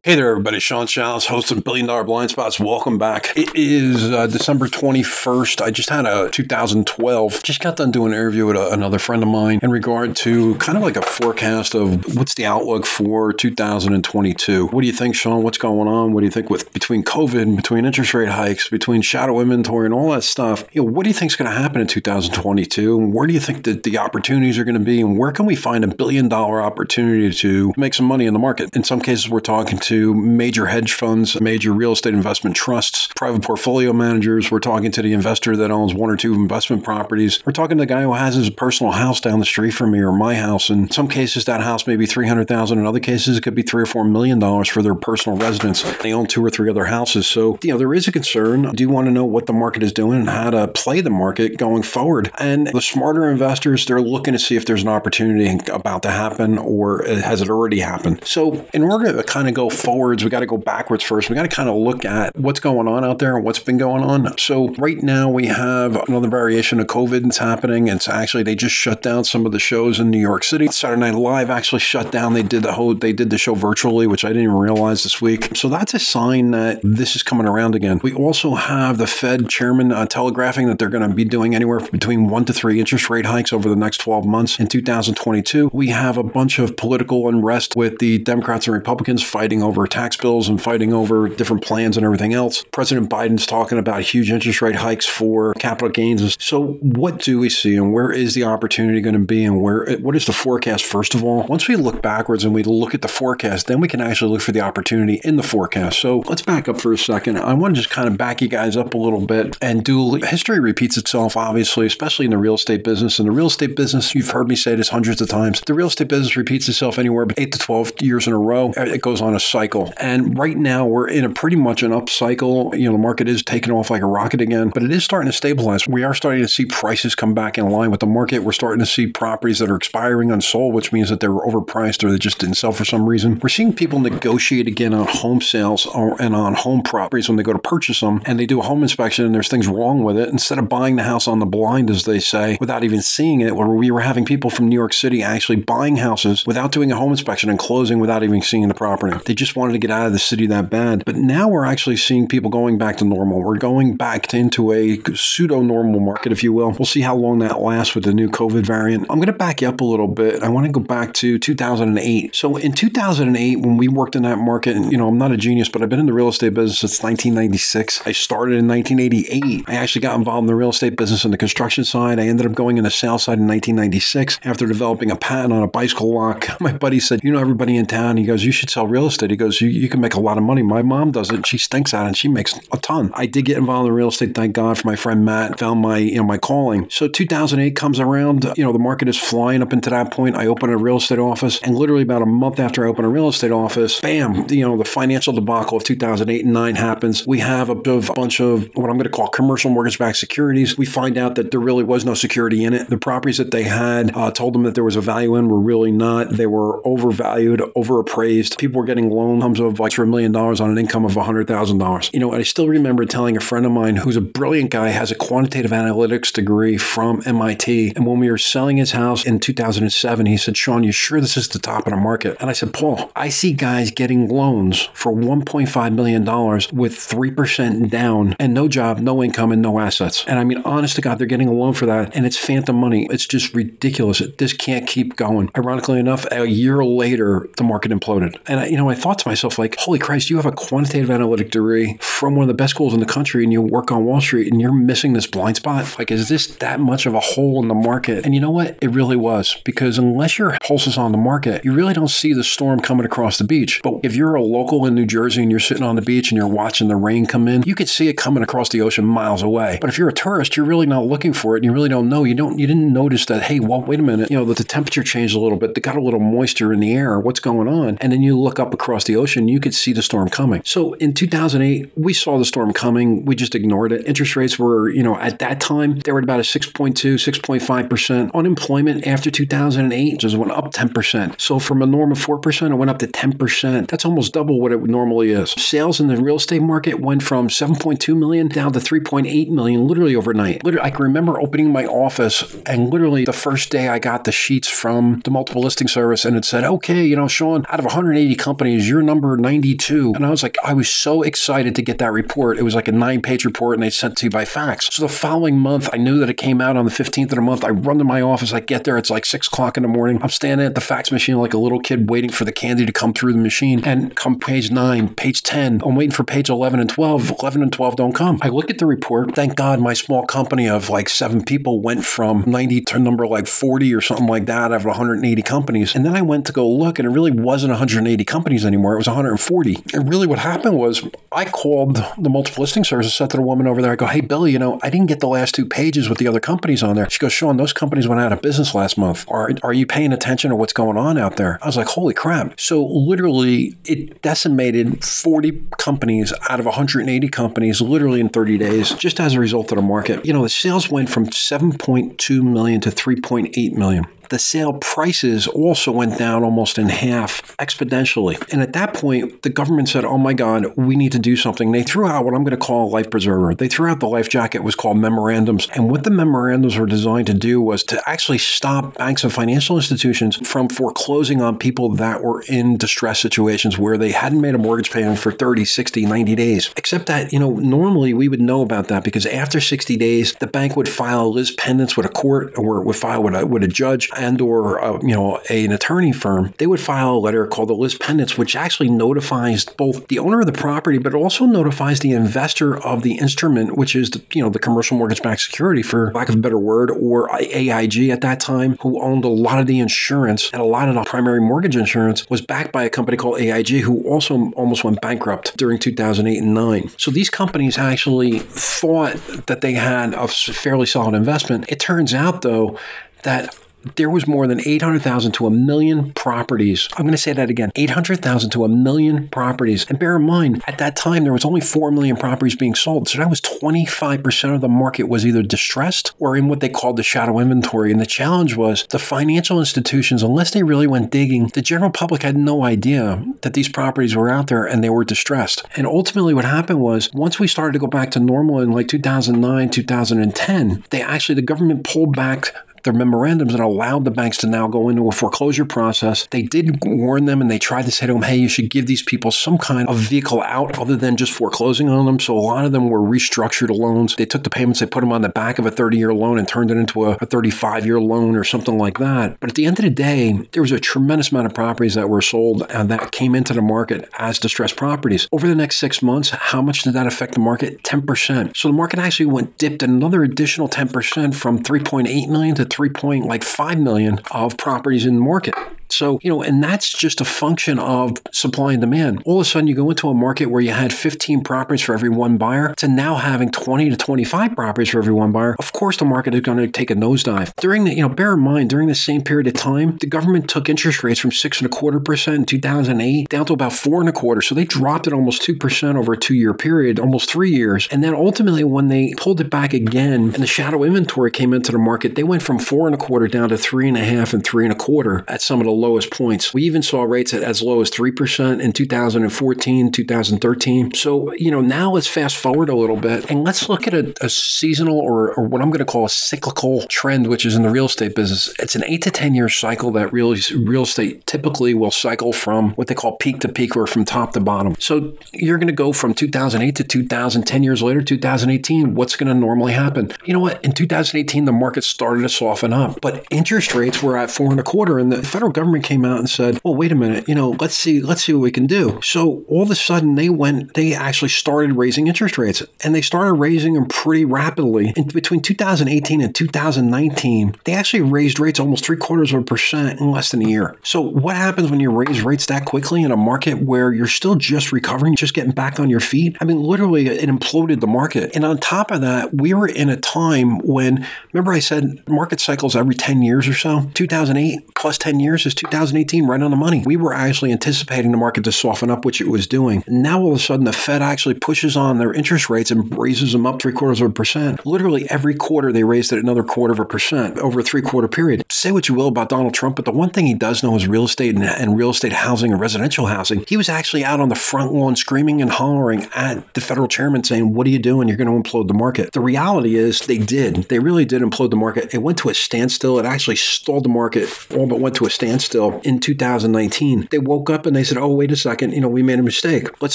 Hey 0.06 0.14
there, 0.14 0.30
everybody. 0.30 0.60
Sean 0.60 0.86
Shallis, 0.86 1.26
host 1.26 1.50
of 1.50 1.64
Billion 1.64 1.86
Dollar 1.86 2.04
Blind 2.04 2.30
Spots. 2.30 2.60
Welcome 2.60 2.96
back. 2.96 3.36
It 3.36 3.50
is 3.56 4.08
uh, 4.08 4.28
December 4.28 4.68
21st. 4.68 5.60
I 5.60 5.72
just 5.72 5.90
had 5.90 6.06
a 6.06 6.30
2012. 6.30 7.42
Just 7.42 7.58
got 7.58 7.74
done 7.74 7.90
doing 7.90 8.12
an 8.12 8.18
interview 8.20 8.46
with 8.46 8.54
a, 8.54 8.70
another 8.70 9.00
friend 9.00 9.24
of 9.24 9.28
mine 9.28 9.58
in 9.64 9.70
regard 9.72 10.14
to 10.18 10.54
kind 10.58 10.78
of 10.78 10.84
like 10.84 10.96
a 10.96 11.02
forecast 11.02 11.74
of 11.74 12.16
what's 12.16 12.34
the 12.34 12.46
outlook 12.46 12.86
for 12.86 13.32
2022. 13.32 14.68
What 14.68 14.82
do 14.82 14.86
you 14.86 14.92
think, 14.92 15.16
Sean? 15.16 15.42
What's 15.42 15.58
going 15.58 15.88
on? 15.88 16.12
What 16.12 16.20
do 16.20 16.26
you 16.26 16.30
think 16.30 16.50
with 16.50 16.72
between 16.72 17.02
COVID, 17.02 17.42
and 17.42 17.56
between 17.56 17.84
interest 17.84 18.14
rate 18.14 18.28
hikes, 18.28 18.68
between 18.68 19.02
shadow 19.02 19.40
inventory, 19.40 19.86
and 19.86 19.92
all 19.92 20.12
that 20.12 20.22
stuff? 20.22 20.64
You 20.70 20.82
know, 20.82 20.92
what 20.92 21.02
do 21.02 21.10
you 21.10 21.14
think 21.14 21.32
is 21.32 21.36
going 21.36 21.50
to 21.50 21.58
happen 21.58 21.80
in 21.80 21.88
2022? 21.88 22.96
And 22.96 23.12
where 23.12 23.26
do 23.26 23.34
you 23.34 23.40
think 23.40 23.64
that 23.64 23.82
the 23.82 23.98
opportunities 23.98 24.56
are 24.56 24.64
going 24.64 24.78
to 24.78 24.80
be? 24.84 25.00
And 25.00 25.18
where 25.18 25.32
can 25.32 25.46
we 25.46 25.56
find 25.56 25.82
a 25.82 25.88
billion 25.88 26.28
dollar 26.28 26.62
opportunity 26.62 27.32
to 27.38 27.74
make 27.76 27.92
some 27.92 28.06
money 28.06 28.26
in 28.26 28.34
the 28.34 28.38
market? 28.38 28.70
In 28.76 28.84
some 28.84 29.00
cases, 29.00 29.28
we're 29.28 29.40
talking 29.40 29.80
to 29.80 29.95
to 29.96 30.14
major 30.14 30.66
hedge 30.66 30.92
funds, 30.92 31.40
major 31.40 31.72
real 31.72 31.92
estate 31.92 32.12
investment 32.12 32.54
trusts, 32.54 33.08
private 33.16 33.42
portfolio 33.42 33.92
managers. 33.94 34.50
We're 34.50 34.58
talking 34.58 34.92
to 34.92 35.00
the 35.00 35.14
investor 35.14 35.56
that 35.56 35.70
owns 35.70 35.94
one 35.94 36.10
or 36.10 36.16
two 36.16 36.34
investment 36.34 36.84
properties. 36.84 37.44
We're 37.46 37.52
talking 37.52 37.78
to 37.78 37.82
the 37.82 37.86
guy 37.86 38.02
who 38.02 38.12
has 38.12 38.34
his 38.34 38.50
personal 38.50 38.92
house 38.92 39.20
down 39.20 39.40
the 39.40 39.46
street 39.46 39.70
from 39.70 39.92
me 39.92 40.00
or 40.00 40.12
my 40.12 40.34
house. 40.34 40.68
In 40.68 40.90
some 40.90 41.08
cases, 41.08 41.46
that 41.46 41.62
house 41.62 41.86
may 41.86 41.96
be 41.96 42.04
300000 42.04 42.78
In 42.78 42.84
other 42.84 43.00
cases, 43.00 43.38
it 43.38 43.42
could 43.42 43.54
be 43.54 43.62
three 43.62 43.82
or 43.82 43.86
four 43.86 44.04
million 44.04 44.38
dollars 44.38 44.68
for 44.68 44.82
their 44.82 44.94
personal 44.94 45.38
residence. 45.38 45.82
They 46.02 46.12
own 46.12 46.26
two 46.26 46.44
or 46.44 46.50
three 46.50 46.68
other 46.68 46.84
houses. 46.84 47.26
So, 47.26 47.58
you 47.62 47.72
know, 47.72 47.78
there 47.78 47.94
is 47.94 48.06
a 48.06 48.12
concern. 48.12 48.70
Do 48.74 48.82
you 48.82 48.90
want 48.90 49.06
to 49.06 49.10
know 49.10 49.24
what 49.24 49.46
the 49.46 49.54
market 49.54 49.82
is 49.82 49.92
doing 49.92 50.20
and 50.20 50.28
how 50.28 50.50
to 50.50 50.68
play 50.68 51.00
the 51.00 51.10
market 51.10 51.56
going 51.56 51.82
forward? 51.82 52.30
And 52.38 52.66
the 52.66 52.82
smarter 52.82 53.30
investors, 53.30 53.86
they're 53.86 54.02
looking 54.02 54.34
to 54.34 54.38
see 54.38 54.56
if 54.56 54.66
there's 54.66 54.82
an 54.82 54.88
opportunity 54.88 55.58
about 55.70 56.02
to 56.02 56.10
happen 56.10 56.58
or 56.58 57.02
has 57.06 57.40
it 57.40 57.48
already 57.48 57.80
happened. 57.80 58.22
So, 58.24 58.66
in 58.74 58.82
order 58.82 59.12
to 59.12 59.22
kind 59.22 59.48
of 59.48 59.54
go 59.54 59.70
forwards, 59.86 60.24
we 60.24 60.30
got 60.30 60.40
to 60.40 60.46
go 60.46 60.56
backwards 60.58 61.04
first. 61.04 61.30
We 61.30 61.36
got 61.36 61.48
to 61.48 61.48
kind 61.48 61.68
of 61.68 61.76
look 61.76 62.04
at 62.04 62.36
what's 62.36 62.58
going 62.58 62.88
on 62.88 63.04
out 63.04 63.20
there 63.20 63.36
and 63.36 63.44
what's 63.44 63.60
been 63.60 63.78
going 63.78 64.02
on. 64.02 64.36
So 64.36 64.70
right 64.74 65.00
now 65.00 65.30
we 65.30 65.46
have 65.46 65.94
another 66.08 66.28
variation 66.28 66.80
of 66.80 66.88
COVID 66.88 67.22
that's 67.22 67.38
happening. 67.38 67.86
It's 67.86 68.08
actually 68.08 68.42
they 68.42 68.56
just 68.56 68.74
shut 68.74 69.00
down 69.00 69.22
some 69.22 69.46
of 69.46 69.52
the 69.52 69.60
shows 69.60 70.00
in 70.00 70.10
New 70.10 70.18
York 70.18 70.42
City. 70.42 70.66
Saturday 70.66 71.00
Night 71.00 71.14
Live 71.14 71.50
actually 71.50 71.78
shut 71.78 72.10
down. 72.10 72.34
They 72.34 72.42
did 72.42 72.64
the 72.64 72.72
whole 72.72 72.94
they 72.94 73.12
did 73.12 73.30
the 73.30 73.38
show 73.38 73.54
virtually, 73.54 74.08
which 74.08 74.24
I 74.24 74.28
didn't 74.28 74.42
even 74.42 74.56
realize 74.56 75.04
this 75.04 75.22
week. 75.22 75.56
So 75.56 75.68
that's 75.68 75.94
a 75.94 76.00
sign 76.00 76.50
that 76.50 76.80
this 76.82 77.14
is 77.14 77.22
coming 77.22 77.46
around 77.46 77.76
again. 77.76 78.00
We 78.02 78.12
also 78.12 78.56
have 78.56 78.98
the 78.98 79.06
Fed 79.06 79.48
chairman 79.48 79.92
uh, 79.92 80.06
telegraphing 80.06 80.66
that 80.66 80.80
they're 80.80 80.88
going 80.88 81.08
to 81.08 81.14
be 81.14 81.24
doing 81.24 81.54
anywhere 81.54 81.78
between 81.92 82.26
one 82.26 82.44
to 82.46 82.52
three 82.52 82.80
interest 82.80 83.08
rate 83.08 83.26
hikes 83.26 83.52
over 83.52 83.68
the 83.68 83.76
next 83.76 83.98
12 83.98 84.26
months 84.26 84.58
in 84.58 84.66
2022. 84.66 85.70
We 85.72 85.88
have 85.88 86.16
a 86.16 86.24
bunch 86.24 86.58
of 86.58 86.76
political 86.76 87.28
unrest 87.28 87.76
with 87.76 87.98
the 87.98 88.18
Democrats 88.18 88.66
and 88.66 88.74
Republicans 88.74 89.22
fighting 89.22 89.62
over 89.66 89.86
tax 89.86 90.16
bills 90.16 90.48
and 90.48 90.62
fighting 90.62 90.92
over 90.92 91.28
different 91.28 91.62
plans 91.62 91.96
and 91.96 92.04
everything 92.06 92.32
else. 92.32 92.64
President 92.72 93.10
Biden's 93.10 93.46
talking 93.46 93.78
about 93.78 94.02
huge 94.02 94.30
interest 94.30 94.62
rate 94.62 94.76
hikes 94.76 95.06
for 95.06 95.54
capital 95.54 95.88
gains. 95.88 96.36
So, 96.42 96.74
what 96.74 97.18
do 97.20 97.38
we 97.38 97.50
see, 97.50 97.76
and 97.76 97.92
where 97.92 98.10
is 98.10 98.34
the 98.34 98.44
opportunity 98.44 99.00
going 99.00 99.14
to 99.14 99.18
be, 99.18 99.44
and 99.44 99.60
where? 99.60 99.96
What 99.98 100.16
is 100.16 100.26
the 100.26 100.32
forecast? 100.32 100.84
First 100.84 101.14
of 101.14 101.24
all, 101.24 101.42
once 101.44 101.68
we 101.68 101.76
look 101.76 102.02
backwards 102.02 102.44
and 102.44 102.54
we 102.54 102.62
look 102.62 102.94
at 102.94 103.02
the 103.02 103.08
forecast, 103.08 103.66
then 103.66 103.80
we 103.80 103.88
can 103.88 104.00
actually 104.00 104.30
look 104.30 104.40
for 104.40 104.52
the 104.52 104.60
opportunity 104.60 105.20
in 105.24 105.36
the 105.36 105.42
forecast. 105.42 105.98
So, 105.98 106.22
let's 106.26 106.42
back 106.42 106.68
up 106.68 106.80
for 106.80 106.92
a 106.92 106.98
second. 106.98 107.38
I 107.38 107.54
want 107.54 107.74
to 107.74 107.80
just 107.80 107.92
kind 107.92 108.08
of 108.08 108.16
back 108.16 108.40
you 108.40 108.48
guys 108.48 108.76
up 108.76 108.94
a 108.94 108.98
little 108.98 109.26
bit 109.26 109.58
and 109.60 109.84
do 109.84 110.14
history 110.16 110.60
repeats 110.60 110.96
itself, 110.96 111.36
obviously, 111.36 111.86
especially 111.86 112.26
in 112.26 112.30
the 112.30 112.38
real 112.38 112.54
estate 112.54 112.84
business. 112.84 113.18
In 113.18 113.26
the 113.26 113.32
real 113.32 113.46
estate 113.46 113.74
business, 113.76 114.14
you've 114.14 114.30
heard 114.30 114.48
me 114.48 114.56
say 114.56 114.74
this 114.74 114.88
hundreds 114.88 115.20
of 115.20 115.28
times. 115.28 115.60
The 115.60 115.74
real 115.74 115.88
estate 115.88 116.08
business 116.08 116.36
repeats 116.36 116.68
itself 116.68 116.98
anywhere 116.98 117.26
but 117.26 117.38
eight 117.38 117.52
to 117.52 117.58
twelve 117.58 117.92
years 118.00 118.26
in 118.26 118.32
a 118.32 118.38
row. 118.38 118.72
It 118.76 119.02
goes 119.02 119.20
on 119.20 119.34
a 119.34 119.40
cycle. 119.56 119.90
And 119.96 120.38
right 120.38 120.54
now 120.54 120.84
we're 120.84 121.08
in 121.08 121.24
a 121.24 121.30
pretty 121.30 121.56
much 121.56 121.82
an 121.82 121.90
up 121.90 122.10
cycle. 122.10 122.74
You 122.76 122.84
know, 122.84 122.92
the 122.92 122.98
market 122.98 123.26
is 123.26 123.42
taking 123.42 123.72
off 123.72 123.88
like 123.88 124.02
a 124.02 124.06
rocket 124.06 124.42
again, 124.42 124.68
but 124.68 124.82
it 124.82 124.90
is 124.90 125.02
starting 125.02 125.30
to 125.30 125.36
stabilize. 125.36 125.88
We 125.88 126.04
are 126.04 126.12
starting 126.12 126.42
to 126.42 126.48
see 126.48 126.66
prices 126.66 127.14
come 127.14 127.32
back 127.32 127.56
in 127.56 127.70
line 127.70 127.90
with 127.90 128.00
the 128.00 128.06
market. 128.06 128.40
We're 128.40 128.52
starting 128.52 128.80
to 128.80 128.86
see 128.86 129.06
properties 129.06 129.60
that 129.60 129.70
are 129.70 129.76
expiring 129.76 130.30
unsold, 130.30 130.74
which 130.74 130.92
means 130.92 131.08
that 131.08 131.20
they 131.20 131.28
were 131.28 131.40
overpriced 131.46 132.04
or 132.04 132.10
they 132.10 132.18
just 132.18 132.38
didn't 132.38 132.56
sell 132.56 132.72
for 132.72 132.84
some 132.84 133.06
reason. 133.06 133.40
We're 133.42 133.48
seeing 133.48 133.72
people 133.72 133.98
negotiate 133.98 134.68
again 134.68 134.92
on 134.92 135.06
home 135.06 135.40
sales 135.40 135.86
or, 135.86 136.20
and 136.20 136.36
on 136.36 136.52
home 136.52 136.82
properties 136.82 137.26
when 137.26 137.36
they 137.36 137.42
go 137.42 137.54
to 137.54 137.58
purchase 137.58 138.00
them 138.00 138.20
and 138.26 138.38
they 138.38 138.44
do 138.44 138.60
a 138.60 138.62
home 138.62 138.82
inspection 138.82 139.24
and 139.24 139.34
there's 139.34 139.48
things 139.48 139.68
wrong 139.68 140.04
with 140.04 140.18
it. 140.18 140.28
Instead 140.28 140.58
of 140.58 140.68
buying 140.68 140.96
the 140.96 141.04
house 141.04 141.26
on 141.26 141.38
the 141.38 141.46
blind, 141.46 141.88
as 141.88 142.04
they 142.04 142.20
say, 142.20 142.58
without 142.60 142.84
even 142.84 143.00
seeing 143.00 143.40
it, 143.40 143.56
where 143.56 143.68
we 143.68 143.90
were 143.90 144.00
having 144.00 144.26
people 144.26 144.50
from 144.50 144.68
New 144.68 144.76
York 144.76 144.92
City 144.92 145.22
actually 145.22 145.56
buying 145.56 145.96
houses 145.96 146.44
without 146.46 146.72
doing 146.72 146.92
a 146.92 146.96
home 146.96 147.12
inspection 147.12 147.48
and 147.48 147.58
closing 147.58 148.00
without 148.00 148.22
even 148.22 148.42
seeing 148.42 148.68
the 148.68 148.74
property. 148.74 149.16
They 149.24 149.34
just 149.34 149.45
wanted 149.54 149.72
to 149.74 149.78
get 149.78 149.90
out 149.90 150.06
of 150.06 150.12
the 150.12 150.18
city 150.18 150.46
that 150.46 150.70
bad. 150.70 151.04
But 151.04 151.16
now 151.16 151.48
we're 151.48 151.64
actually 151.64 151.96
seeing 151.96 152.26
people 152.26 152.50
going 152.50 152.78
back 152.78 152.96
to 152.98 153.04
normal. 153.04 153.42
We're 153.42 153.58
going 153.58 153.96
back 153.96 154.32
into 154.34 154.72
a 154.72 155.00
pseudo 155.14 155.60
normal 155.60 156.00
market, 156.00 156.32
if 156.32 156.42
you 156.42 156.52
will. 156.52 156.72
We'll 156.72 156.86
see 156.86 157.02
how 157.02 157.14
long 157.14 157.38
that 157.40 157.60
lasts 157.60 157.94
with 157.94 158.04
the 158.04 158.14
new 158.14 158.28
COVID 158.28 158.66
variant. 158.66 159.06
I'm 159.10 159.16
going 159.16 159.26
to 159.26 159.32
back 159.32 159.60
you 159.60 159.68
up 159.68 159.80
a 159.80 159.84
little 159.84 160.08
bit. 160.08 160.42
I 160.42 160.48
want 160.48 160.66
to 160.66 160.72
go 160.72 160.80
back 160.80 161.12
to 161.14 161.38
2008. 161.38 162.34
So 162.34 162.56
in 162.56 162.72
2008, 162.72 163.60
when 163.60 163.76
we 163.76 163.88
worked 163.88 164.16
in 164.16 164.22
that 164.22 164.38
market, 164.38 164.76
and 164.76 164.90
you 164.90 164.98
know, 164.98 165.08
I'm 165.08 165.18
not 165.18 165.32
a 165.32 165.36
genius, 165.36 165.68
but 165.68 165.82
I've 165.82 165.88
been 165.88 166.00
in 166.00 166.06
the 166.06 166.12
real 166.12 166.28
estate 166.28 166.54
business 166.54 166.80
since 166.80 167.02
1996. 167.02 168.02
I 168.06 168.12
started 168.12 168.56
in 168.56 168.66
1988. 168.66 169.64
I 169.66 169.74
actually 169.74 170.00
got 170.00 170.16
involved 170.16 170.44
in 170.44 170.46
the 170.46 170.54
real 170.54 170.70
estate 170.70 170.96
business 170.96 171.24
on 171.24 171.30
the 171.30 171.36
construction 171.36 171.84
side. 171.84 172.18
I 172.18 172.26
ended 172.26 172.46
up 172.46 172.52
going 172.52 172.78
in 172.78 172.84
the 172.84 172.90
sales 172.90 173.24
side 173.24 173.38
in 173.38 173.46
1996 173.46 174.40
after 174.44 174.66
developing 174.66 175.10
a 175.10 175.16
patent 175.16 175.52
on 175.52 175.62
a 175.62 175.68
bicycle 175.68 176.12
lock. 176.12 176.48
My 176.60 176.72
buddy 176.72 177.00
said, 177.00 177.20
You 177.22 177.32
know, 177.32 177.40
everybody 177.40 177.76
in 177.76 177.86
town, 177.86 178.16
he 178.16 178.24
goes, 178.24 178.44
You 178.44 178.52
should 178.52 178.70
sell 178.70 178.86
real 178.86 179.06
estate. 179.06 179.30
Goes, 179.36 179.60
You, 179.60 179.68
you 179.68 179.88
can 179.88 180.00
make 180.00 180.14
a 180.14 180.20
lot 180.20 180.38
of 180.38 180.44
money. 180.44 180.62
My 180.62 180.82
mom 180.82 181.12
does 181.12 181.30
it. 181.30 181.46
She 181.46 181.58
stinks 181.58 181.94
at 181.94 182.04
it 182.04 182.08
and 182.08 182.16
she 182.16 182.28
makes 182.28 182.58
a 182.72 182.78
ton. 182.78 183.10
I 183.14 183.26
did 183.26 183.44
get 183.44 183.58
involved 183.58 183.88
in 183.88 183.94
real 183.94 184.08
estate, 184.08 184.34
thank 184.34 184.54
God 184.54 184.78
for 184.78 184.86
my 184.86 184.96
friend 184.96 185.24
Matt, 185.24 185.58
found 185.58 185.80
my, 185.80 185.98
you 185.98 186.16
know, 186.16 186.24
my 186.24 186.38
calling. 186.38 186.88
So 186.90 187.08
2008 187.08 187.76
comes 187.76 188.00
around, 188.00 188.52
you 188.56 188.64
know, 188.64 188.72
the 188.72 188.78
market 188.78 189.08
is 189.08 189.18
flying 189.18 189.62
up 189.62 189.72
into 189.72 189.90
that 189.90 190.10
point. 190.10 190.36
I 190.36 190.46
open 190.46 190.70
a 190.70 190.76
real 190.76 190.96
estate 190.96 191.18
office 191.18 191.60
and 191.62 191.76
literally 191.76 192.02
about 192.02 192.22
a 192.22 192.26
month 192.26 192.60
after 192.60 192.84
I 192.84 192.88
open 192.88 193.04
a 193.04 193.08
real 193.08 193.28
estate 193.28 193.50
office, 193.50 194.00
bam, 194.00 194.46
you 194.50 194.66
know, 194.66 194.76
the 194.76 194.84
financial 194.84 195.32
debacle 195.32 195.76
of 195.76 195.84
2008 195.84 196.44
and 196.44 196.54
9 196.54 196.74
happens. 196.76 197.26
We 197.26 197.40
have 197.40 197.68
a, 197.68 197.72
a 197.72 198.12
bunch 198.14 198.40
of 198.40 198.70
what 198.74 198.90
I'm 198.90 198.96
going 198.96 199.04
to 199.04 199.10
call 199.10 199.28
commercial 199.28 199.70
mortgage-backed 199.70 200.16
securities. 200.16 200.78
We 200.78 200.86
find 200.86 201.18
out 201.18 201.34
that 201.34 201.50
there 201.50 201.60
really 201.60 201.84
was 201.84 202.04
no 202.04 202.14
security 202.14 202.64
in 202.64 202.72
it. 202.72 202.88
The 202.88 202.98
properties 202.98 203.38
that 203.38 203.50
they 203.50 203.64
had 203.64 204.14
uh, 204.16 204.30
told 204.30 204.54
them 204.54 204.62
that 204.64 204.74
there 204.74 204.84
was 204.84 204.96
a 204.96 205.00
value 205.00 205.36
in 205.36 205.48
were 205.48 205.60
really 205.60 205.92
not. 205.92 206.30
They 206.30 206.46
were 206.46 206.86
overvalued, 206.86 207.60
overappraised. 207.74 208.58
People 208.58 208.80
were 208.80 208.86
getting 208.86 209.10
loans 209.10 209.25
loan 209.26 209.40
comes 209.40 209.60
of 209.60 209.80
like 209.80 209.92
for 209.92 210.02
a 210.02 210.06
million 210.06 210.32
dollars 210.32 210.60
on 210.60 210.70
an 210.70 210.78
income 210.78 211.04
of 211.04 211.12
$100,000. 211.12 212.12
You 212.12 212.20
know, 212.20 212.32
I 212.32 212.42
still 212.42 212.68
remember 212.68 213.04
telling 213.04 213.36
a 213.36 213.40
friend 213.40 213.66
of 213.66 213.72
mine 213.72 213.96
who's 213.96 214.16
a 214.16 214.20
brilliant 214.20 214.70
guy, 214.70 214.88
has 214.88 215.10
a 215.10 215.14
quantitative 215.14 215.70
analytics 215.70 216.32
degree 216.32 216.76
from 216.76 217.22
MIT. 217.24 217.92
And 217.96 218.06
when 218.06 218.18
we 218.18 218.30
were 218.30 218.38
selling 218.38 218.76
his 218.76 218.92
house 218.92 219.24
in 219.24 219.40
2007, 219.40 220.26
he 220.26 220.36
said, 220.36 220.56
Sean, 220.56 220.82
you 220.82 220.92
sure 220.92 221.20
this 221.20 221.36
is 221.36 221.48
the 221.48 221.58
top 221.58 221.86
of 221.86 221.92
the 221.92 221.96
market? 221.96 222.36
And 222.40 222.50
I 222.50 222.52
said, 222.52 222.72
Paul, 222.72 223.10
I 223.14 223.28
see 223.28 223.52
guys 223.52 223.90
getting 223.90 224.28
loans 224.28 224.88
for 224.92 225.12
$1.5 225.12 225.94
million 225.94 226.24
with 226.72 226.94
3% 226.94 227.90
down 227.90 228.36
and 228.38 228.54
no 228.54 228.68
job, 228.68 228.98
no 228.98 229.22
income, 229.22 229.52
and 229.52 229.62
no 229.62 229.78
assets. 229.78 230.24
And 230.26 230.38
I 230.38 230.44
mean, 230.44 230.62
honest 230.64 230.96
to 230.96 231.02
God, 231.02 231.18
they're 231.18 231.26
getting 231.26 231.48
a 231.48 231.52
loan 231.52 231.72
for 231.72 231.86
that. 231.86 232.14
And 232.14 232.26
it's 232.26 232.36
phantom 232.36 232.76
money. 232.76 233.06
It's 233.10 233.26
just 233.26 233.54
ridiculous. 233.54 234.22
This 234.38 234.52
can't 234.52 234.86
keep 234.86 235.16
going. 235.16 235.50
Ironically 235.56 235.98
enough, 235.98 236.26
a 236.30 236.46
year 236.46 236.84
later, 236.84 237.48
the 237.56 237.64
market 237.64 237.92
imploded. 237.92 238.38
And 238.46 238.60
I, 238.60 238.66
you 238.66 238.76
know, 238.76 238.88
I 238.88 238.94
thought 238.94 239.15
to 239.18 239.28
myself, 239.28 239.58
like, 239.58 239.76
holy 239.78 239.98
Christ, 239.98 240.30
you 240.30 240.36
have 240.36 240.46
a 240.46 240.52
quantitative 240.52 241.10
analytic 241.10 241.50
degree 241.50 241.96
from 242.00 242.36
one 242.36 242.44
of 242.44 242.48
the 242.48 242.54
best 242.54 242.74
schools 242.74 242.94
in 242.94 243.00
the 243.00 243.06
country 243.06 243.42
and 243.42 243.52
you 243.52 243.62
work 243.62 243.90
on 243.90 244.04
Wall 244.04 244.20
Street 244.20 244.50
and 244.52 244.60
you're 244.60 244.72
missing 244.72 245.12
this 245.12 245.26
blind 245.26 245.56
spot. 245.56 245.98
Like, 245.98 246.10
is 246.10 246.28
this 246.28 246.46
that 246.56 246.80
much 246.80 247.06
of 247.06 247.14
a 247.14 247.20
hole 247.20 247.62
in 247.62 247.68
the 247.68 247.74
market? 247.74 248.24
And 248.24 248.34
you 248.34 248.40
know 248.40 248.50
what? 248.50 248.78
It 248.80 248.90
really 248.90 249.16
was 249.16 249.56
because 249.64 249.98
unless 249.98 250.38
your 250.38 250.56
pulse 250.62 250.86
is 250.86 250.98
on 250.98 251.12
the 251.12 251.18
market, 251.18 251.64
you 251.64 251.72
really 251.72 251.94
don't 251.94 252.08
see 252.08 252.32
the 252.32 252.44
storm 252.44 252.80
coming 252.80 253.06
across 253.06 253.38
the 253.38 253.44
beach. 253.44 253.80
But 253.82 254.00
if 254.02 254.14
you're 254.14 254.34
a 254.34 254.42
local 254.42 254.86
in 254.86 254.94
New 254.94 255.06
Jersey 255.06 255.42
and 255.42 255.50
you're 255.50 255.60
sitting 255.60 255.82
on 255.82 255.96
the 255.96 256.02
beach 256.02 256.30
and 256.30 256.36
you're 256.36 256.46
watching 256.46 256.88
the 256.88 256.96
rain 256.96 257.26
come 257.26 257.48
in, 257.48 257.62
you 257.64 257.74
could 257.74 257.88
see 257.88 258.08
it 258.08 258.14
coming 258.14 258.42
across 258.42 258.68
the 258.68 258.80
ocean 258.80 259.04
miles 259.04 259.42
away. 259.42 259.78
But 259.80 259.90
if 259.90 259.98
you're 259.98 260.08
a 260.08 260.12
tourist, 260.12 260.56
you're 260.56 260.66
really 260.66 260.86
not 260.86 261.06
looking 261.06 261.32
for 261.32 261.56
it 261.56 261.58
and 261.58 261.64
you 261.64 261.72
really 261.72 261.88
don't 261.88 262.08
know. 262.08 262.24
You 262.24 262.34
don't 262.34 262.58
you 262.58 262.66
didn't 262.66 262.92
notice 262.92 263.26
that, 263.26 263.42
hey, 263.44 263.60
well, 263.60 263.82
wait 263.82 264.00
a 264.00 264.02
minute, 264.02 264.30
you 264.30 264.36
know, 264.36 264.44
that 264.46 264.56
the 264.56 264.64
temperature 264.64 265.02
changed 265.02 265.36
a 265.36 265.40
little 265.40 265.58
bit. 265.58 265.74
They 265.74 265.80
got 265.80 265.96
a 265.96 266.02
little 266.02 266.20
moisture 266.20 266.72
in 266.72 266.80
the 266.80 266.92
air. 266.92 267.18
What's 267.18 267.40
going 267.40 267.68
on? 267.68 267.98
And 268.00 268.12
then 268.12 268.22
you 268.22 268.38
look 268.38 268.58
up 268.58 268.74
across 268.74 269.04
the 269.06 269.16
ocean, 269.16 269.48
you 269.48 269.60
could 269.60 269.74
see 269.74 269.92
the 269.92 270.02
storm 270.02 270.28
coming. 270.28 270.62
So 270.64 270.94
in 270.94 271.14
2008, 271.14 271.92
we 271.96 272.12
saw 272.12 272.38
the 272.38 272.44
storm 272.44 272.72
coming. 272.72 273.24
We 273.24 273.34
just 273.34 273.54
ignored 273.54 273.92
it. 273.92 274.06
Interest 274.06 274.36
rates 274.36 274.58
were, 274.58 274.88
you 274.88 275.02
know, 275.02 275.16
at 275.16 275.38
that 275.38 275.60
time, 275.60 276.00
they 276.00 276.12
were 276.12 276.18
at 276.18 276.24
about 276.24 276.40
a 276.40 276.42
6.2, 276.42 276.94
6.5%. 276.94 278.34
Unemployment 278.34 279.06
after 279.06 279.30
2008 279.30 280.18
just 280.18 280.36
went 280.36 280.52
up 280.52 280.72
10%. 280.72 281.40
So 281.40 281.58
from 281.58 281.82
a 281.82 281.86
norm 281.86 282.12
of 282.12 282.18
4%, 282.18 282.70
it 282.70 282.74
went 282.74 282.90
up 282.90 282.98
to 282.98 283.06
10%. 283.06 283.88
That's 283.88 284.04
almost 284.04 284.32
double 284.32 284.60
what 284.60 284.72
it 284.72 284.82
normally 284.82 285.30
is. 285.30 285.50
Sales 285.52 286.00
in 286.00 286.08
the 286.08 286.16
real 286.16 286.36
estate 286.36 286.62
market 286.62 287.00
went 287.00 287.22
from 287.22 287.48
7.2 287.48 288.16
million 288.16 288.48
down 288.48 288.72
to 288.72 288.78
3.8 288.78 289.48
million 289.48 289.86
literally 289.86 290.16
overnight. 290.16 290.64
Literally, 290.64 290.86
I 290.86 290.90
can 290.90 291.02
remember 291.02 291.40
opening 291.40 291.70
my 291.70 291.86
office 291.86 292.56
and 292.66 292.90
literally 292.90 293.24
the 293.24 293.32
first 293.32 293.70
day 293.70 293.88
I 293.88 293.98
got 293.98 294.24
the 294.24 294.32
sheets 294.32 294.68
from 294.68 295.20
the 295.24 295.30
multiple 295.30 295.62
listing 295.62 295.88
service 295.88 296.24
and 296.24 296.36
it 296.36 296.44
said, 296.44 296.64
okay, 296.64 297.04
you 297.04 297.16
know, 297.16 297.28
Sean, 297.28 297.64
out 297.68 297.78
of 297.78 297.84
180 297.84 298.34
companies, 298.36 298.88
you're 298.88 298.95
number 299.02 299.36
92. 299.36 300.12
And 300.14 300.26
I 300.26 300.30
was 300.30 300.42
like, 300.42 300.56
I 300.64 300.72
was 300.72 300.88
so 300.88 301.22
excited 301.22 301.74
to 301.74 301.82
get 301.82 301.98
that 301.98 302.12
report. 302.12 302.58
It 302.58 302.62
was 302.62 302.74
like 302.74 302.88
a 302.88 302.92
nine 302.92 303.22
page 303.22 303.44
report 303.44 303.74
and 303.74 303.82
they 303.82 303.90
sent 303.90 304.12
it 304.12 304.16
to 304.18 304.26
you 304.26 304.30
by 304.30 304.44
fax. 304.44 304.88
So 304.94 305.02
the 305.02 305.08
following 305.08 305.58
month, 305.58 305.88
I 305.92 305.96
knew 305.96 306.18
that 306.18 306.28
it 306.28 306.36
came 306.36 306.60
out 306.60 306.76
on 306.76 306.84
the 306.84 306.90
15th 306.90 307.24
of 307.24 307.36
the 307.36 307.40
month. 307.40 307.64
I 307.64 307.70
run 307.70 307.98
to 307.98 308.04
my 308.04 308.20
office. 308.20 308.52
I 308.52 308.60
get 308.60 308.84
there. 308.84 308.98
It's 308.98 309.10
like 309.10 309.24
six 309.24 309.46
o'clock 309.46 309.76
in 309.76 309.82
the 309.82 309.88
morning. 309.88 310.20
I'm 310.22 310.28
standing 310.28 310.66
at 310.66 310.74
the 310.74 310.80
fax 310.80 311.10
machine 311.10 311.38
like 311.38 311.54
a 311.54 311.58
little 311.58 311.80
kid 311.80 312.10
waiting 312.10 312.30
for 312.30 312.44
the 312.44 312.52
candy 312.52 312.86
to 312.86 312.92
come 312.92 313.12
through 313.12 313.32
the 313.32 313.38
machine. 313.38 313.84
And 313.84 314.14
come 314.14 314.38
page 314.38 314.70
nine, 314.70 315.14
page 315.14 315.42
10, 315.42 315.82
I'm 315.84 315.96
waiting 315.96 316.12
for 316.12 316.24
page 316.24 316.50
11 316.50 316.80
and 316.80 316.90
12. 316.90 317.36
11 317.40 317.62
and 317.62 317.72
12 317.72 317.96
don't 317.96 318.12
come. 318.12 318.38
I 318.42 318.48
look 318.48 318.70
at 318.70 318.78
the 318.78 318.86
report. 318.86 319.34
Thank 319.34 319.56
God 319.56 319.80
my 319.80 319.94
small 319.94 320.26
company 320.26 320.68
of 320.68 320.90
like 320.90 321.08
seven 321.08 321.44
people 321.44 321.80
went 321.80 322.04
from 322.04 322.44
90 322.46 322.82
to 322.82 322.98
number 322.98 323.26
like 323.26 323.46
40 323.46 323.94
or 323.94 324.00
something 324.00 324.26
like 324.26 324.46
that 324.46 324.56
out 324.56 324.72
of 324.72 324.84
180 324.84 325.42
companies. 325.42 325.94
And 325.94 326.04
then 326.04 326.16
I 326.16 326.22
went 326.22 326.46
to 326.46 326.52
go 326.52 326.68
look 326.68 326.98
and 326.98 327.06
it 327.06 327.10
really 327.10 327.30
wasn't 327.30 327.70
180 327.70 328.24
companies 328.24 328.64
anymore. 328.64 328.85
It 328.94 328.98
was 328.98 329.06
140. 329.06 329.76
And 329.94 330.08
really 330.08 330.26
what 330.26 330.38
happened 330.38 330.76
was 330.76 331.02
I 331.32 331.44
called 331.44 331.96
the 332.18 332.30
multiple 332.30 332.62
listing 332.62 332.84
service 332.84 333.14
said 333.14 333.30
to 333.30 333.36
the 333.36 333.42
woman 333.42 333.66
over 333.66 333.82
there, 333.82 333.92
I 333.92 333.96
go, 333.96 334.06
hey, 334.06 334.20
Billy, 334.20 334.52
you 334.52 334.58
know, 334.58 334.78
I 334.82 334.90
didn't 334.90 335.06
get 335.06 335.20
the 335.20 335.28
last 335.28 335.54
two 335.54 335.66
pages 335.66 336.08
with 336.08 336.18
the 336.18 336.28
other 336.28 336.40
companies 336.40 336.82
on 336.82 336.96
there. 336.96 337.08
She 337.10 337.18
goes, 337.18 337.32
Sean, 337.32 337.56
those 337.56 337.72
companies 337.72 338.08
went 338.08 338.20
out 338.20 338.32
of 338.32 338.42
business 338.42 338.74
last 338.74 338.98
month. 338.98 339.24
Are, 339.28 339.50
are 339.62 339.72
you 339.72 339.86
paying 339.86 340.12
attention 340.12 340.50
to 340.50 340.56
what's 340.56 340.72
going 340.72 340.96
on 340.96 341.18
out 341.18 341.36
there? 341.36 341.58
I 341.62 341.66
was 341.66 341.76
like, 341.76 341.88
holy 341.88 342.14
crap. 342.14 342.58
So 342.60 342.84
literally 342.84 343.76
it 343.84 344.22
decimated 344.22 345.04
40 345.04 345.66
companies 345.78 346.32
out 346.48 346.60
of 346.60 346.66
180 346.66 347.28
companies 347.28 347.80
literally 347.80 348.20
in 348.20 348.28
30 348.28 348.58
days 348.58 348.90
just 348.94 349.20
as 349.20 349.34
a 349.34 349.40
result 349.40 349.72
of 349.72 349.76
the 349.76 349.82
market. 349.82 350.24
You 350.24 350.32
know, 350.32 350.42
the 350.42 350.48
sales 350.48 350.90
went 350.90 351.08
from 351.08 351.26
7.2 351.26 352.42
million 352.42 352.80
to 352.82 352.90
3.8 352.90 353.72
million 353.72 354.06
the 354.28 354.38
sale 354.38 354.74
prices 354.74 355.46
also 355.46 355.92
went 355.92 356.18
down 356.18 356.44
almost 356.44 356.78
in 356.78 356.88
half 356.88 357.56
exponentially. 357.56 358.42
And 358.52 358.62
at 358.62 358.72
that 358.72 358.94
point, 358.94 359.42
the 359.42 359.50
government 359.50 359.88
said, 359.88 360.04
oh 360.04 360.18
my 360.18 360.32
God, 360.32 360.66
we 360.76 360.96
need 360.96 361.12
to 361.12 361.18
do 361.18 361.36
something. 361.36 361.72
They 361.72 361.82
threw 361.82 362.06
out 362.06 362.24
what 362.24 362.34
I'm 362.34 362.44
going 362.44 362.58
to 362.58 362.64
call 362.64 362.88
a 362.88 362.90
life 362.90 363.10
preserver. 363.10 363.54
They 363.54 363.68
threw 363.68 363.88
out 363.90 364.00
the 364.00 364.08
life 364.08 364.28
jacket, 364.28 364.62
was 364.62 364.74
called 364.74 364.98
memorandums. 364.98 365.68
And 365.74 365.90
what 365.90 366.04
the 366.04 366.10
memorandums 366.10 366.76
were 366.76 366.86
designed 366.86 367.26
to 367.28 367.34
do 367.34 367.60
was 367.60 367.82
to 367.84 368.02
actually 368.08 368.38
stop 368.38 368.96
banks 368.98 369.24
and 369.24 369.32
financial 369.32 369.76
institutions 369.76 370.36
from 370.48 370.68
foreclosing 370.68 371.40
on 371.40 371.58
people 371.58 371.94
that 371.96 372.22
were 372.22 372.42
in 372.48 372.76
distress 372.76 373.20
situations 373.20 373.78
where 373.78 373.98
they 373.98 374.12
hadn't 374.12 374.40
made 374.40 374.54
a 374.54 374.58
mortgage 374.58 374.90
payment 374.90 375.18
for 375.18 375.32
30, 375.32 375.64
60, 375.64 376.06
90 376.06 376.34
days. 376.34 376.70
Except 376.76 377.06
that, 377.06 377.32
you 377.32 377.38
know, 377.38 377.50
normally 377.50 378.14
we 378.14 378.28
would 378.28 378.40
know 378.40 378.62
about 378.62 378.88
that 378.88 379.04
because 379.04 379.26
after 379.26 379.60
60 379.60 379.96
days, 379.96 380.34
the 380.34 380.46
bank 380.46 380.76
would 380.76 380.88
file 380.88 381.26
a 381.26 381.28
lis 381.28 381.54
pendens 381.56 381.96
with 381.96 382.06
a 382.06 382.10
court 382.10 382.52
or 382.56 382.82
would 382.82 382.96
file 382.96 383.22
with 383.22 383.34
a, 383.34 383.46
with 383.46 383.62
a 383.62 383.68
judge 383.68 384.08
and 384.16 384.40
or 384.40 384.82
uh, 384.82 384.98
you 385.02 385.14
know 385.14 385.38
an 385.50 385.72
attorney 385.72 386.12
firm, 386.12 386.54
they 386.58 386.66
would 386.66 386.80
file 386.80 387.14
a 387.14 387.18
letter 387.18 387.46
called 387.46 387.68
the 387.68 387.74
lis 387.74 387.96
pendens, 387.96 388.36
which 388.36 388.56
actually 388.56 388.90
notifies 388.90 389.64
both 389.64 390.08
the 390.08 390.18
owner 390.18 390.40
of 390.40 390.46
the 390.46 390.52
property, 390.52 390.98
but 390.98 391.14
also 391.14 391.44
notifies 391.44 392.00
the 392.00 392.12
investor 392.12 392.76
of 392.76 393.02
the 393.02 393.18
instrument, 393.18 393.76
which 393.76 393.94
is 393.94 394.10
the, 394.10 394.22
you 394.32 394.42
know 394.42 394.50
the 394.50 394.58
commercial 394.58 394.96
mortgage-backed 394.96 395.40
security, 395.40 395.82
for 395.82 396.12
lack 396.12 396.28
of 396.28 396.34
a 396.34 396.38
better 396.38 396.58
word, 396.58 396.90
or 396.90 397.28
AIG 397.34 398.10
at 398.10 398.20
that 398.20 398.40
time, 398.40 398.76
who 398.80 399.00
owned 399.00 399.24
a 399.24 399.28
lot 399.28 399.60
of 399.60 399.66
the 399.66 399.78
insurance 399.78 400.50
and 400.52 400.60
a 400.60 400.64
lot 400.64 400.88
of 400.88 400.94
the 400.94 401.04
primary 401.04 401.40
mortgage 401.40 401.76
insurance 401.76 402.28
was 402.28 402.40
backed 402.40 402.72
by 402.72 402.84
a 402.84 402.90
company 402.90 403.16
called 403.16 403.40
AIG, 403.40 403.80
who 403.80 404.02
also 404.02 404.50
almost 404.52 404.84
went 404.84 405.00
bankrupt 405.00 405.56
during 405.56 405.78
2008 405.78 406.42
and 406.42 406.54
9. 406.54 406.90
So 406.96 407.10
these 407.10 407.30
companies 407.30 407.78
actually 407.78 408.38
thought 408.38 409.16
that 409.46 409.60
they 409.60 409.72
had 409.72 410.14
a 410.14 410.28
fairly 410.28 410.86
solid 410.86 411.14
investment. 411.14 411.66
It 411.68 411.80
turns 411.80 412.14
out, 412.14 412.42
though, 412.42 412.78
that 413.22 413.56
there 413.96 414.10
was 414.10 414.26
more 414.26 414.46
than 414.46 414.60
800,000 414.60 415.32
to 415.32 415.46
a 415.46 415.50
million 415.50 416.12
properties. 416.12 416.88
I'm 416.96 417.04
going 417.04 417.12
to 417.12 417.18
say 417.18 417.32
that 417.32 417.50
again 417.50 417.70
800,000 417.74 418.50
to 418.50 418.64
a 418.64 418.68
million 418.68 419.28
properties. 419.28 419.86
And 419.88 419.98
bear 419.98 420.16
in 420.16 420.22
mind, 420.22 420.62
at 420.66 420.78
that 420.78 420.96
time, 420.96 421.24
there 421.24 421.32
was 421.32 421.44
only 421.44 421.60
4 421.60 421.90
million 421.90 422.16
properties 422.16 422.56
being 422.56 422.74
sold. 422.74 423.08
So 423.08 423.18
that 423.18 423.30
was 423.30 423.40
25% 423.40 424.54
of 424.54 424.60
the 424.60 424.68
market 424.68 425.08
was 425.08 425.24
either 425.24 425.42
distressed 425.42 426.12
or 426.18 426.36
in 426.36 426.48
what 426.48 426.60
they 426.60 426.68
called 426.68 426.96
the 426.96 427.02
shadow 427.02 427.38
inventory. 427.38 427.92
And 427.92 428.00
the 428.00 428.06
challenge 428.06 428.56
was 428.56 428.86
the 428.90 428.98
financial 428.98 429.58
institutions, 429.58 430.22
unless 430.22 430.50
they 430.50 430.62
really 430.62 430.86
went 430.86 431.10
digging, 431.10 431.48
the 431.48 431.62
general 431.62 431.90
public 431.90 432.22
had 432.22 432.36
no 432.36 432.64
idea 432.64 433.24
that 433.42 433.54
these 433.54 433.68
properties 433.68 434.16
were 434.16 434.28
out 434.28 434.48
there 434.48 434.64
and 434.64 434.82
they 434.82 434.90
were 434.90 435.04
distressed. 435.04 435.64
And 435.76 435.86
ultimately, 435.86 436.34
what 436.34 436.44
happened 436.44 436.80
was 436.80 437.10
once 437.12 437.38
we 437.38 437.46
started 437.46 437.72
to 437.74 437.78
go 437.78 437.86
back 437.86 438.10
to 438.12 438.20
normal 438.20 438.60
in 438.60 438.72
like 438.72 438.88
2009, 438.88 439.70
2010, 439.70 440.84
they 440.90 441.02
actually, 441.02 441.34
the 441.34 441.42
government 441.42 441.84
pulled 441.84 442.14
back 442.14 442.52
their 442.86 442.94
memorandums 442.94 443.52
and 443.52 443.62
allowed 443.62 444.04
the 444.04 444.10
banks 444.10 444.38
to 444.38 444.46
now 444.46 444.66
go 444.66 444.88
into 444.88 445.08
a 445.08 445.12
foreclosure 445.12 445.66
process. 445.66 446.26
They 446.30 446.42
did 446.42 446.82
warn 446.84 447.26
them 447.26 447.42
and 447.42 447.50
they 447.50 447.58
tried 447.58 447.84
to 447.84 447.90
say 447.90 448.06
to 448.06 448.14
them, 448.14 448.22
hey, 448.22 448.36
you 448.36 448.48
should 448.48 448.70
give 448.70 448.86
these 448.86 449.02
people 449.02 449.30
some 449.30 449.58
kind 449.58 449.88
of 449.88 449.98
vehicle 449.98 450.40
out 450.42 450.78
other 450.78 450.96
than 450.96 451.16
just 451.16 451.32
foreclosing 451.32 451.88
on 451.88 452.06
them. 452.06 452.18
So 452.18 452.36
a 452.36 452.40
lot 452.40 452.64
of 452.64 452.72
them 452.72 452.88
were 452.88 453.00
restructured 453.00 453.76
loans. 453.76 454.16
They 454.16 454.24
took 454.24 454.44
the 454.44 454.50
payments, 454.50 454.80
they 454.80 454.86
put 454.86 455.00
them 455.00 455.12
on 455.12 455.22
the 455.22 455.28
back 455.28 455.58
of 455.58 455.66
a 455.66 455.70
30 455.70 455.98
year 455.98 456.14
loan 456.14 456.38
and 456.38 456.48
turned 456.48 456.70
it 456.70 456.76
into 456.76 457.04
a, 457.04 457.18
a 457.20 457.26
35 457.26 457.84
year 457.84 458.00
loan 458.00 458.36
or 458.36 458.44
something 458.44 458.78
like 458.78 458.98
that. 458.98 459.38
But 459.40 459.50
at 459.50 459.56
the 459.56 459.66
end 459.66 459.78
of 459.78 459.84
the 459.84 459.90
day, 459.90 460.32
there 460.52 460.62
was 460.62 460.72
a 460.72 460.80
tremendous 460.80 461.30
amount 461.30 461.46
of 461.46 461.54
properties 461.54 461.94
that 461.94 462.08
were 462.08 462.22
sold 462.22 462.62
and 462.70 462.88
that 462.90 463.12
came 463.12 463.34
into 463.34 463.52
the 463.52 463.62
market 463.62 464.08
as 464.18 464.38
distressed 464.38 464.76
properties. 464.76 465.28
Over 465.32 465.46
the 465.48 465.54
next 465.54 465.78
six 465.78 466.00
months, 466.00 466.30
how 466.30 466.62
much 466.62 466.82
did 466.82 466.94
that 466.94 467.06
affect 467.06 467.34
the 467.34 467.40
market? 467.40 467.82
10%. 467.82 468.56
So 468.56 468.68
the 468.68 468.74
market 468.74 468.98
actually 468.98 469.26
went 469.26 469.58
dipped 469.58 469.82
another 469.82 470.22
additional 470.22 470.68
10% 470.68 471.34
from 471.34 471.62
3.8 471.62 472.28
million 472.28 472.54
to 472.54 472.64
3 472.76 472.90
point 472.90 473.24
like 473.24 473.42
5 473.42 473.80
million 473.80 474.20
of 474.30 474.58
properties 474.58 475.06
in 475.06 475.14
the 475.14 475.20
market. 475.22 475.54
So, 475.90 476.18
you 476.22 476.30
know, 476.30 476.42
and 476.42 476.62
that's 476.62 476.92
just 476.92 477.20
a 477.20 477.24
function 477.24 477.78
of 477.78 478.18
supply 478.32 478.72
and 478.72 478.80
demand. 478.80 479.22
All 479.24 479.40
of 479.40 479.46
a 479.46 479.48
sudden, 479.48 479.66
you 479.66 479.74
go 479.74 479.90
into 479.90 480.08
a 480.08 480.14
market 480.14 480.46
where 480.46 480.60
you 480.60 480.72
had 480.72 480.92
15 480.92 481.42
properties 481.42 481.82
for 481.82 481.94
every 481.94 482.08
one 482.08 482.36
buyer 482.36 482.74
to 482.76 482.88
now 482.88 483.16
having 483.16 483.50
20 483.50 483.90
to 483.90 483.96
25 483.96 484.54
properties 484.54 484.90
for 484.90 484.98
every 484.98 485.12
one 485.12 485.32
buyer. 485.32 485.56
Of 485.58 485.72
course, 485.72 485.96
the 485.96 486.04
market 486.04 486.34
is 486.34 486.40
going 486.40 486.58
to 486.58 486.68
take 486.68 486.90
a 486.90 486.94
nosedive. 486.94 487.52
During 487.56 487.84
the, 487.84 487.94
you 487.94 488.02
know, 488.02 488.08
bear 488.08 488.34
in 488.34 488.40
mind, 488.40 488.70
during 488.70 488.88
the 488.88 488.94
same 488.94 489.22
period 489.22 489.46
of 489.46 489.54
time, 489.54 489.96
the 490.00 490.06
government 490.06 490.48
took 490.48 490.68
interest 490.68 491.02
rates 491.02 491.20
from 491.20 491.32
six 491.32 491.60
and 491.60 491.66
a 491.66 491.70
quarter 491.70 492.00
percent 492.00 492.36
in 492.36 492.44
2008 492.46 493.28
down 493.28 493.46
to 493.46 493.52
about 493.52 493.72
four 493.72 494.00
and 494.00 494.08
a 494.08 494.12
quarter. 494.12 494.42
So 494.42 494.54
they 494.54 494.64
dropped 494.64 495.06
it 495.06 495.12
almost 495.12 495.42
2% 495.42 495.96
over 495.96 496.12
a 496.12 496.16
two 496.16 496.34
year 496.34 496.54
period, 496.54 496.98
almost 496.98 497.30
three 497.30 497.50
years. 497.50 497.88
And 497.90 498.02
then 498.02 498.14
ultimately, 498.14 498.64
when 498.64 498.88
they 498.88 499.14
pulled 499.16 499.40
it 499.40 499.50
back 499.50 499.72
again 499.72 500.32
and 500.34 500.34
the 500.34 500.46
shadow 500.46 500.82
inventory 500.82 501.30
came 501.30 501.52
into 501.52 501.72
the 501.72 501.78
market, 501.78 502.14
they 502.14 502.22
went 502.22 502.42
from 502.42 502.58
four 502.58 502.86
and 502.86 502.94
a 502.94 502.98
quarter 502.98 503.28
down 503.28 503.48
to 503.50 503.58
three 503.58 503.88
and 503.88 503.96
a 503.96 504.04
half 504.04 504.32
and 504.32 504.44
three 504.44 504.64
and 504.64 504.72
a 504.72 504.76
quarter 504.76 505.24
at 505.28 505.42
some 505.42 505.60
of 505.60 505.66
the 505.66 505.75
lowest 505.76 506.10
points. 506.10 506.52
We 506.52 506.62
even 506.62 506.82
saw 506.82 507.02
rates 507.02 507.32
at 507.34 507.42
as 507.42 507.62
low 507.62 507.80
as 507.80 507.90
3% 507.90 508.60
in 508.60 508.72
2014, 508.72 509.92
2013. 509.92 510.94
So, 510.94 511.32
you 511.34 511.50
know, 511.50 511.60
now 511.60 511.92
let's 511.92 512.06
fast 512.06 512.36
forward 512.36 512.68
a 512.68 512.76
little 512.76 512.96
bit 512.96 513.30
and 513.30 513.44
let's 513.44 513.68
look 513.68 513.86
at 513.86 513.94
a, 513.94 514.14
a 514.20 514.28
seasonal 514.28 514.98
or, 514.98 515.32
or, 515.34 515.46
what 515.46 515.62
I'm 515.62 515.70
going 515.70 515.78
to 515.78 515.84
call 515.84 516.04
a 516.04 516.10
cyclical 516.10 516.82
trend, 516.88 517.28
which 517.28 517.46
is 517.46 517.54
in 517.54 517.62
the 517.62 517.70
real 517.70 517.86
estate 517.86 518.14
business. 518.14 518.54
It's 518.58 518.74
an 518.74 518.84
eight 518.84 519.02
to 519.02 519.10
10 519.10 519.34
year 519.34 519.48
cycle 519.48 519.90
that 519.92 520.12
real, 520.12 520.34
real 520.56 520.82
estate 520.82 521.26
typically 521.26 521.72
will 521.74 521.90
cycle 521.90 522.32
from 522.32 522.72
what 522.72 522.88
they 522.88 522.94
call 522.94 523.16
peak 523.16 523.40
to 523.40 523.48
peak 523.48 523.76
or 523.76 523.86
from 523.86 524.04
top 524.04 524.32
to 524.32 524.40
bottom. 524.40 524.74
So 524.78 525.14
you're 525.32 525.58
going 525.58 525.68
to 525.68 525.72
go 525.72 525.92
from 525.92 526.14
2008 526.14 526.74
to 526.76 526.84
2010 526.84 527.62
years 527.62 527.82
later, 527.82 528.02
2018. 528.02 528.94
What's 528.94 529.16
going 529.16 529.28
to 529.28 529.34
normally 529.34 529.72
happen? 529.72 530.12
You 530.24 530.32
know 530.32 530.40
what? 530.40 530.64
In 530.64 530.72
2018, 530.72 531.44
the 531.44 531.52
market 531.52 531.84
started 531.84 532.22
to 532.22 532.28
soften 532.28 532.72
up, 532.72 533.00
but 533.00 533.26
interest 533.30 533.74
rates 533.74 534.02
were 534.02 534.16
at 534.16 534.30
four 534.30 534.50
and 534.50 534.60
a 534.60 534.62
quarter, 534.62 534.98
and 534.98 535.12
the 535.12 535.22
federal 535.22 535.50
government 535.50 535.65
came 535.82 536.04
out 536.04 536.18
and 536.18 536.28
said, 536.28 536.60
"Well, 536.64 536.74
wait 536.74 536.92
a 536.92 536.94
minute. 536.94 537.28
You 537.28 537.34
know, 537.34 537.56
let's 537.60 537.76
see, 537.76 538.00
let's 538.00 538.24
see 538.24 538.32
what 538.32 538.42
we 538.42 538.50
can 538.50 538.66
do." 538.66 539.00
So 539.02 539.44
all 539.48 539.62
of 539.62 539.70
a 539.70 539.74
sudden, 539.74 540.14
they 540.14 540.28
went, 540.28 540.74
they 540.74 540.94
actually 540.94 541.28
started 541.28 541.76
raising 541.76 542.06
interest 542.06 542.38
rates, 542.38 542.62
and 542.82 542.94
they 542.94 543.02
started 543.02 543.34
raising 543.34 543.74
them 543.74 543.86
pretty 543.86 544.24
rapidly. 544.24 544.92
In 544.96 545.08
between 545.08 545.40
2018 545.40 546.20
and 546.20 546.34
2019, 546.34 547.56
they 547.64 547.72
actually 547.72 548.02
raised 548.02 548.38
rates 548.40 548.60
almost 548.60 548.84
three 548.84 548.96
quarters 548.96 549.32
of 549.32 549.40
a 549.40 549.44
percent 549.44 550.00
in 550.00 550.10
less 550.10 550.30
than 550.30 550.42
a 550.42 550.48
year. 550.48 550.76
So 550.82 551.00
what 551.00 551.36
happens 551.36 551.70
when 551.70 551.80
you 551.80 551.90
raise 551.90 552.22
rates 552.22 552.46
that 552.46 552.64
quickly 552.64 553.02
in 553.02 553.10
a 553.10 553.16
market 553.16 553.62
where 553.62 553.92
you're 553.92 554.06
still 554.06 554.34
just 554.34 554.72
recovering, 554.72 555.16
just 555.16 555.34
getting 555.34 555.52
back 555.52 555.80
on 555.80 555.90
your 555.90 556.00
feet? 556.00 556.36
I 556.40 556.44
mean, 556.44 556.62
literally, 556.62 557.06
it 557.06 557.28
imploded 557.28 557.80
the 557.80 557.86
market. 557.86 558.30
And 558.34 558.44
on 558.44 558.58
top 558.58 558.90
of 558.90 559.00
that, 559.00 559.34
we 559.34 559.54
were 559.54 559.66
in 559.66 559.88
a 559.88 559.96
time 559.96 560.58
when, 560.58 561.06
remember, 561.32 561.52
I 561.52 561.58
said 561.58 562.02
market 562.08 562.40
cycles 562.40 562.76
every 562.76 562.94
10 562.94 563.22
years 563.22 563.48
or 563.48 563.54
so? 563.54 563.90
2008 563.94 564.74
plus 564.74 564.98
10 564.98 565.20
years 565.20 565.46
is 565.46 565.54
2018, 565.56 566.26
right 566.26 566.42
on 566.42 566.50
the 566.50 566.56
money. 566.56 566.82
We 566.84 566.96
were 566.96 567.14
actually 567.14 567.52
anticipating 567.52 568.10
the 568.10 568.16
market 568.16 568.44
to 568.44 568.52
soften 568.52 568.90
up, 568.90 569.04
which 569.04 569.20
it 569.20 569.28
was 569.28 569.46
doing. 569.46 569.82
Now, 569.86 570.20
all 570.20 570.32
of 570.32 570.36
a 570.36 570.40
sudden, 570.40 570.64
the 570.64 570.72
Fed 570.72 571.02
actually 571.02 571.34
pushes 571.34 571.76
on 571.76 571.98
their 571.98 572.12
interest 572.12 572.50
rates 572.50 572.70
and 572.70 572.96
raises 572.96 573.32
them 573.32 573.46
up 573.46 573.60
three 573.60 573.72
quarters 573.72 574.00
of 574.00 574.10
a 574.10 574.12
percent. 574.12 574.64
Literally 574.66 575.08
every 575.10 575.34
quarter, 575.34 575.72
they 575.72 575.84
raised 575.84 576.12
it 576.12 576.18
another 576.18 576.42
quarter 576.42 576.72
of 576.72 576.78
a 576.78 576.84
percent 576.84 577.38
over 577.38 577.60
a 577.60 577.62
three 577.62 577.82
quarter 577.82 578.08
period. 578.08 578.44
Say 578.50 578.72
what 578.72 578.88
you 578.88 578.94
will 578.94 579.08
about 579.08 579.28
Donald 579.28 579.54
Trump, 579.54 579.76
but 579.76 579.84
the 579.84 579.92
one 579.92 580.10
thing 580.10 580.26
he 580.26 580.34
does 580.34 580.62
know 580.62 580.76
is 580.76 580.86
real 580.86 581.04
estate 581.04 581.34
and, 581.34 581.44
and 581.44 581.76
real 581.76 581.90
estate 581.90 582.12
housing 582.12 582.52
and 582.52 582.60
residential 582.60 583.06
housing. 583.06 583.44
He 583.48 583.56
was 583.56 583.68
actually 583.68 584.04
out 584.04 584.20
on 584.20 584.28
the 584.28 584.34
front 584.34 584.72
lawn 584.72 584.96
screaming 584.96 585.40
and 585.40 585.50
hollering 585.50 586.06
at 586.14 586.54
the 586.54 586.60
federal 586.60 586.88
chairman 586.88 587.24
saying, 587.24 587.54
What 587.54 587.66
are 587.66 587.70
you 587.70 587.78
doing? 587.78 588.08
You're 588.08 588.16
going 588.16 588.42
to 588.42 588.50
implode 588.50 588.68
the 588.68 588.74
market. 588.74 589.12
The 589.12 589.20
reality 589.20 589.76
is 589.76 590.00
they 590.00 590.18
did. 590.18 590.64
They 590.64 590.78
really 590.78 591.04
did 591.04 591.22
implode 591.22 591.50
the 591.50 591.56
market. 591.56 591.94
It 591.94 592.02
went 592.02 592.18
to 592.18 592.28
a 592.28 592.34
standstill. 592.34 592.98
It 592.98 593.06
actually 593.06 593.36
stalled 593.36 593.84
the 593.84 593.88
market, 593.88 594.28
all 594.54 594.66
but 594.66 594.80
went 594.80 594.94
to 594.96 595.06
a 595.06 595.10
standstill 595.10 595.45
in 595.54 596.00
2019. 596.00 597.08
They 597.10 597.18
woke 597.18 597.50
up 597.50 597.66
and 597.66 597.74
they 597.74 597.84
said, 597.84 597.98
Oh, 597.98 598.14
wait 598.14 598.32
a 598.32 598.36
second. 598.36 598.72
You 598.72 598.80
know, 598.80 598.88
we 598.88 599.02
made 599.02 599.18
a 599.18 599.22
mistake. 599.22 599.68
Let's 599.80 599.94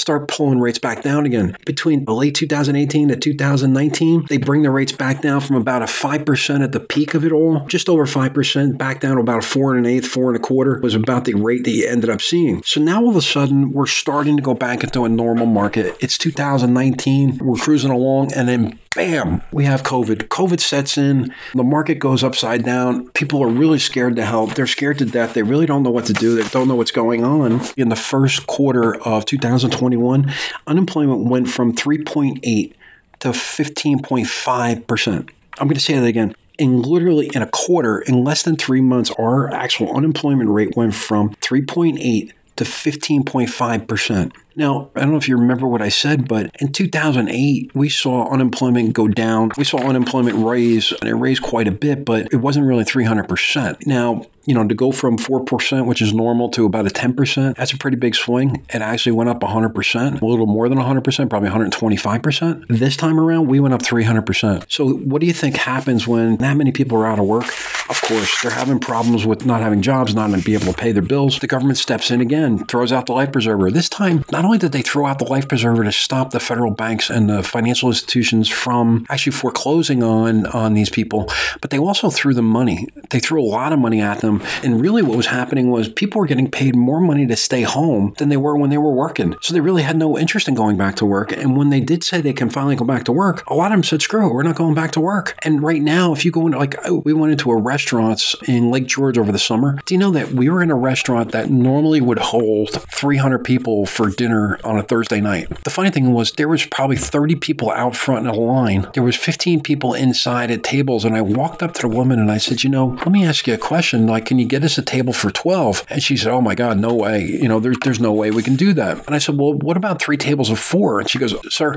start 0.00 0.28
pulling 0.28 0.60
rates 0.60 0.78
back 0.78 1.02
down 1.02 1.26
again. 1.26 1.56
Between 1.66 2.04
late 2.04 2.34
2018 2.34 3.08
to 3.08 3.16
2019, 3.16 4.26
they 4.28 4.38
bring 4.38 4.62
the 4.62 4.70
rates 4.70 4.92
back 4.92 5.22
down 5.22 5.40
from 5.40 5.56
about 5.56 5.82
a 5.82 5.86
5% 5.86 6.64
at 6.64 6.72
the 6.72 6.80
peak 6.80 7.14
of 7.14 7.24
it 7.24 7.32
all, 7.32 7.66
just 7.66 7.88
over 7.88 8.06
5%, 8.06 8.78
back 8.78 9.00
down 9.00 9.16
to 9.16 9.22
about 9.22 9.44
a 9.44 9.46
four 9.46 9.74
and 9.74 9.86
an 9.86 9.92
eighth, 9.92 10.06
four 10.06 10.28
and 10.28 10.36
a 10.36 10.40
quarter 10.40 10.80
was 10.80 10.94
about 10.94 11.24
the 11.24 11.34
rate 11.34 11.64
that 11.64 11.70
you 11.70 11.86
ended 11.86 12.10
up 12.10 12.20
seeing. 12.20 12.62
So 12.62 12.80
now 12.80 13.02
all 13.02 13.10
of 13.10 13.16
a 13.16 13.22
sudden, 13.22 13.72
we're 13.72 13.86
starting 13.86 14.36
to 14.36 14.42
go 14.42 14.54
back 14.54 14.82
into 14.82 15.04
a 15.04 15.08
normal 15.08 15.46
market. 15.46 15.96
It's 16.00 16.18
2019. 16.18 17.38
We're 17.38 17.56
cruising 17.56 17.90
along, 17.90 18.32
and 18.34 18.48
then 18.48 18.78
bam, 18.94 19.42
we 19.52 19.64
have 19.64 19.82
COVID. 19.82 20.28
COVID 20.28 20.60
sets 20.60 20.98
in, 20.98 21.34
the 21.54 21.64
market 21.64 21.98
goes 21.98 22.22
upside 22.22 22.64
down. 22.64 23.08
People 23.10 23.42
are 23.42 23.48
really 23.48 23.78
scared 23.78 24.16
to 24.16 24.24
help. 24.24 24.54
They're 24.54 24.66
scared 24.66 24.98
to 24.98 25.04
death. 25.04 25.34
They 25.34 25.42
really 25.42 25.66
don't 25.66 25.82
know 25.82 25.90
what 25.90 26.06
to 26.06 26.12
do. 26.12 26.40
They 26.40 26.48
don't 26.48 26.68
know 26.68 26.74
what's 26.74 26.90
going 26.90 27.24
on. 27.24 27.60
In 27.76 27.88
the 27.88 27.96
first 27.96 28.46
quarter 28.46 28.96
of 29.02 29.24
2021, 29.24 30.32
unemployment 30.66 31.28
went 31.28 31.48
from 31.48 31.74
3.8 31.74 32.72
to 33.20 33.28
15.5%. 33.28 35.30
I'm 35.58 35.68
going 35.68 35.74
to 35.74 35.80
say 35.80 35.94
that 35.94 36.04
again. 36.04 36.34
In 36.58 36.82
literally 36.82 37.30
in 37.34 37.42
a 37.42 37.46
quarter, 37.46 38.00
in 38.00 38.24
less 38.24 38.42
than 38.42 38.56
three 38.56 38.80
months, 38.80 39.10
our 39.18 39.52
actual 39.52 39.94
unemployment 39.96 40.50
rate 40.50 40.76
went 40.76 40.94
from 40.94 41.34
3.8 41.36 42.32
to 42.56 42.64
15.5%. 42.64 44.32
Now, 44.56 44.90
I 44.94 45.00
don't 45.00 45.10
know 45.10 45.16
if 45.16 45.28
you 45.28 45.36
remember 45.36 45.66
what 45.66 45.82
I 45.82 45.88
said, 45.88 46.28
but 46.28 46.54
in 46.60 46.72
2008, 46.72 47.70
we 47.74 47.88
saw 47.88 48.30
unemployment 48.30 48.92
go 48.92 49.08
down. 49.08 49.50
We 49.56 49.64
saw 49.64 49.78
unemployment 49.78 50.44
raise, 50.44 50.92
and 50.92 51.08
it 51.08 51.14
raised 51.14 51.42
quite 51.42 51.68
a 51.68 51.72
bit, 51.72 52.04
but 52.04 52.28
it 52.32 52.36
wasn't 52.36 52.66
really 52.66 52.84
300%. 52.84 53.86
Now, 53.86 54.26
you 54.44 54.54
know, 54.54 54.66
to 54.66 54.74
go 54.74 54.90
from 54.90 55.18
4%, 55.18 55.86
which 55.86 56.02
is 56.02 56.12
normal, 56.12 56.48
to 56.50 56.66
about 56.66 56.86
a 56.86 56.90
10%, 56.90 57.56
that's 57.56 57.72
a 57.72 57.78
pretty 57.78 57.96
big 57.96 58.14
swing. 58.14 58.64
It 58.72 58.82
actually 58.82 59.12
went 59.12 59.30
up 59.30 59.40
100%, 59.40 60.20
a 60.20 60.24
little 60.24 60.46
more 60.46 60.68
than 60.68 60.78
100%, 60.78 61.30
probably 61.30 61.48
125%. 61.48 62.66
This 62.68 62.96
time 62.96 63.20
around, 63.20 63.46
we 63.46 63.60
went 63.60 63.74
up 63.74 63.82
300%. 63.82 64.64
So, 64.68 64.90
what 64.94 65.20
do 65.20 65.26
you 65.26 65.32
think 65.32 65.56
happens 65.56 66.08
when 66.08 66.36
that 66.38 66.56
many 66.56 66.72
people 66.72 66.98
are 66.98 67.06
out 67.06 67.18
of 67.18 67.26
work? 67.26 67.46
Of 67.88 68.00
course, 68.02 68.42
they're 68.42 68.50
having 68.50 68.80
problems 68.80 69.24
with 69.24 69.46
not 69.46 69.60
having 69.60 69.82
jobs, 69.82 70.14
not 70.14 70.30
being 70.44 70.60
able 70.60 70.72
to 70.72 70.78
pay 70.78 70.92
their 70.92 71.02
bills. 71.02 71.38
The 71.38 71.46
government 71.46 71.78
steps 71.78 72.10
in 72.10 72.20
again, 72.20 72.64
throws 72.66 72.90
out 72.90 73.06
the 73.06 73.12
life 73.12 73.32
preserver. 73.32 73.70
This 73.70 73.88
time, 73.88 74.24
not 74.32 74.41
only 74.44 74.58
did 74.58 74.72
they 74.72 74.82
throw 74.82 75.06
out 75.06 75.18
the 75.18 75.24
life 75.24 75.48
preserver 75.48 75.84
to 75.84 75.92
stop 75.92 76.30
the 76.30 76.40
federal 76.40 76.72
banks 76.72 77.10
and 77.10 77.30
the 77.30 77.42
financial 77.42 77.88
institutions 77.88 78.48
from 78.48 79.06
actually 79.08 79.32
foreclosing 79.32 80.02
on, 80.02 80.46
on 80.46 80.74
these 80.74 80.90
people, 80.90 81.28
but 81.60 81.70
they 81.70 81.78
also 81.78 82.10
threw 82.10 82.34
them 82.34 82.46
money. 82.46 82.88
They 83.10 83.20
threw 83.20 83.40
a 83.40 83.44
lot 83.44 83.72
of 83.72 83.78
money 83.78 84.00
at 84.00 84.20
them 84.20 84.32
them. 84.38 84.48
And 84.62 84.80
really, 84.80 85.02
what 85.02 85.16
was 85.16 85.26
happening 85.26 85.70
was 85.70 85.88
people 85.88 86.20
were 86.20 86.26
getting 86.26 86.50
paid 86.50 86.74
more 86.74 87.00
money 87.00 87.26
to 87.26 87.36
stay 87.36 87.62
home 87.62 88.14
than 88.18 88.28
they 88.28 88.36
were 88.36 88.56
when 88.56 88.70
they 88.70 88.78
were 88.78 88.92
working. 88.92 89.36
So 89.40 89.54
they 89.54 89.60
really 89.60 89.82
had 89.82 89.96
no 89.96 90.18
interest 90.18 90.48
in 90.48 90.54
going 90.54 90.76
back 90.76 90.96
to 90.96 91.06
work. 91.06 91.32
And 91.32 91.56
when 91.56 91.70
they 91.70 91.80
did 91.80 92.04
say 92.04 92.20
they 92.20 92.32
can 92.32 92.50
finally 92.50 92.76
go 92.76 92.84
back 92.84 93.04
to 93.04 93.12
work, 93.12 93.48
a 93.48 93.54
lot 93.54 93.66
of 93.66 93.76
them 93.76 93.84
said, 93.84 94.02
screw 94.02 94.28
it, 94.28 94.32
we're 94.32 94.42
not 94.42 94.56
going 94.56 94.74
back 94.74 94.92
to 94.92 95.00
work. 95.00 95.38
And 95.42 95.62
right 95.62 95.82
now, 95.82 96.12
if 96.12 96.24
you 96.24 96.30
go 96.30 96.46
into, 96.46 96.58
like, 96.58 96.76
oh, 96.84 97.02
we 97.04 97.12
went 97.12 97.32
into 97.32 97.50
a 97.50 97.60
restaurant 97.60 98.34
in 98.46 98.70
Lake 98.70 98.86
George 98.86 99.18
over 99.18 99.32
the 99.32 99.38
summer. 99.38 99.78
Do 99.84 99.94
you 99.94 99.98
know 99.98 100.10
that 100.12 100.32
we 100.32 100.48
were 100.48 100.62
in 100.62 100.70
a 100.70 100.76
restaurant 100.76 101.32
that 101.32 101.50
normally 101.50 102.00
would 102.00 102.18
hold 102.18 102.70
300 102.70 103.44
people 103.44 103.86
for 103.86 104.10
dinner 104.10 104.31
on 104.32 104.78
a 104.78 104.82
Thursday 104.82 105.20
night? 105.20 105.48
The 105.64 105.70
funny 105.70 105.90
thing 105.90 106.12
was, 106.12 106.32
there 106.32 106.48
was 106.48 106.66
probably 106.66 106.96
30 106.96 107.36
people 107.36 107.70
out 107.70 107.96
front 107.96 108.26
in 108.26 108.34
a 108.34 108.36
line. 108.36 108.88
There 108.94 109.02
was 109.02 109.16
15 109.16 109.60
people 109.62 109.94
inside 109.94 110.50
at 110.50 110.62
tables. 110.62 111.04
And 111.04 111.16
I 111.16 111.22
walked 111.22 111.62
up 111.62 111.74
to 111.74 111.82
the 111.82 111.88
woman 111.88 112.18
and 112.18 112.30
I 112.30 112.38
said, 112.38 112.64
you 112.64 112.70
know, 112.70 112.86
let 112.98 113.10
me 113.10 113.24
ask 113.24 113.46
you 113.46 113.54
a 113.54 113.58
question. 113.58 114.06
Like, 114.06 114.26
can 114.26 114.38
you 114.38 114.46
get 114.46 114.64
us 114.64 114.78
a 114.78 114.82
table 114.82 115.12
for 115.12 115.30
12? 115.30 115.84
And 115.88 116.02
she 116.02 116.16
said, 116.16 116.32
oh 116.32 116.40
my 116.40 116.54
God, 116.54 116.78
no 116.78 116.94
way. 116.94 117.24
You 117.24 117.48
know, 117.48 117.60
there's, 117.60 117.78
there's 117.82 118.00
no 118.00 118.12
way 118.12 118.30
we 118.30 118.42
can 118.42 118.56
do 118.56 118.72
that. 118.74 119.04
And 119.06 119.14
I 119.14 119.18
said, 119.18 119.38
well, 119.38 119.54
what 119.54 119.76
about 119.76 120.00
three 120.00 120.16
tables 120.16 120.50
of 120.50 120.58
four? 120.58 121.00
And 121.00 121.08
she 121.08 121.18
goes, 121.18 121.34
sir, 121.54 121.76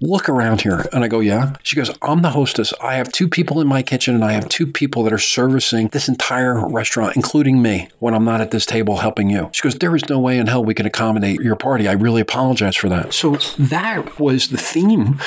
look 0.00 0.28
around 0.28 0.62
here. 0.62 0.86
And 0.92 1.04
I 1.04 1.08
go, 1.08 1.20
yeah. 1.20 1.54
She 1.62 1.76
goes, 1.76 1.90
I'm 2.02 2.22
the 2.22 2.30
hostess. 2.30 2.72
I 2.82 2.96
have 2.96 3.10
two 3.12 3.28
people 3.28 3.60
in 3.60 3.66
my 3.66 3.82
kitchen 3.82 4.14
and 4.14 4.24
I 4.24 4.32
have 4.32 4.48
two 4.48 4.66
people 4.66 5.02
that 5.04 5.12
are 5.12 5.18
servicing 5.18 5.88
this 5.88 6.08
entire 6.08 6.68
restaurant, 6.68 7.16
including 7.16 7.62
me, 7.62 7.88
when 7.98 8.14
I'm 8.14 8.24
not 8.24 8.40
at 8.40 8.50
this 8.50 8.66
table 8.66 8.98
helping 8.98 9.30
you. 9.30 9.50
She 9.52 9.62
goes, 9.62 9.74
there 9.76 9.94
is 9.94 10.08
no 10.08 10.18
way 10.18 10.38
in 10.38 10.46
hell 10.46 10.64
we 10.64 10.74
can 10.74 10.86
accommodate 10.86 11.40
your 11.40 11.56
party. 11.56 11.88
I 11.88 11.94
really 11.96 12.20
apologize 12.20 12.76
for 12.76 12.88
that. 12.88 13.12
So 13.12 13.36
that 13.58 14.18
was 14.18 14.48
the 14.48 14.58
theme. 14.58 15.18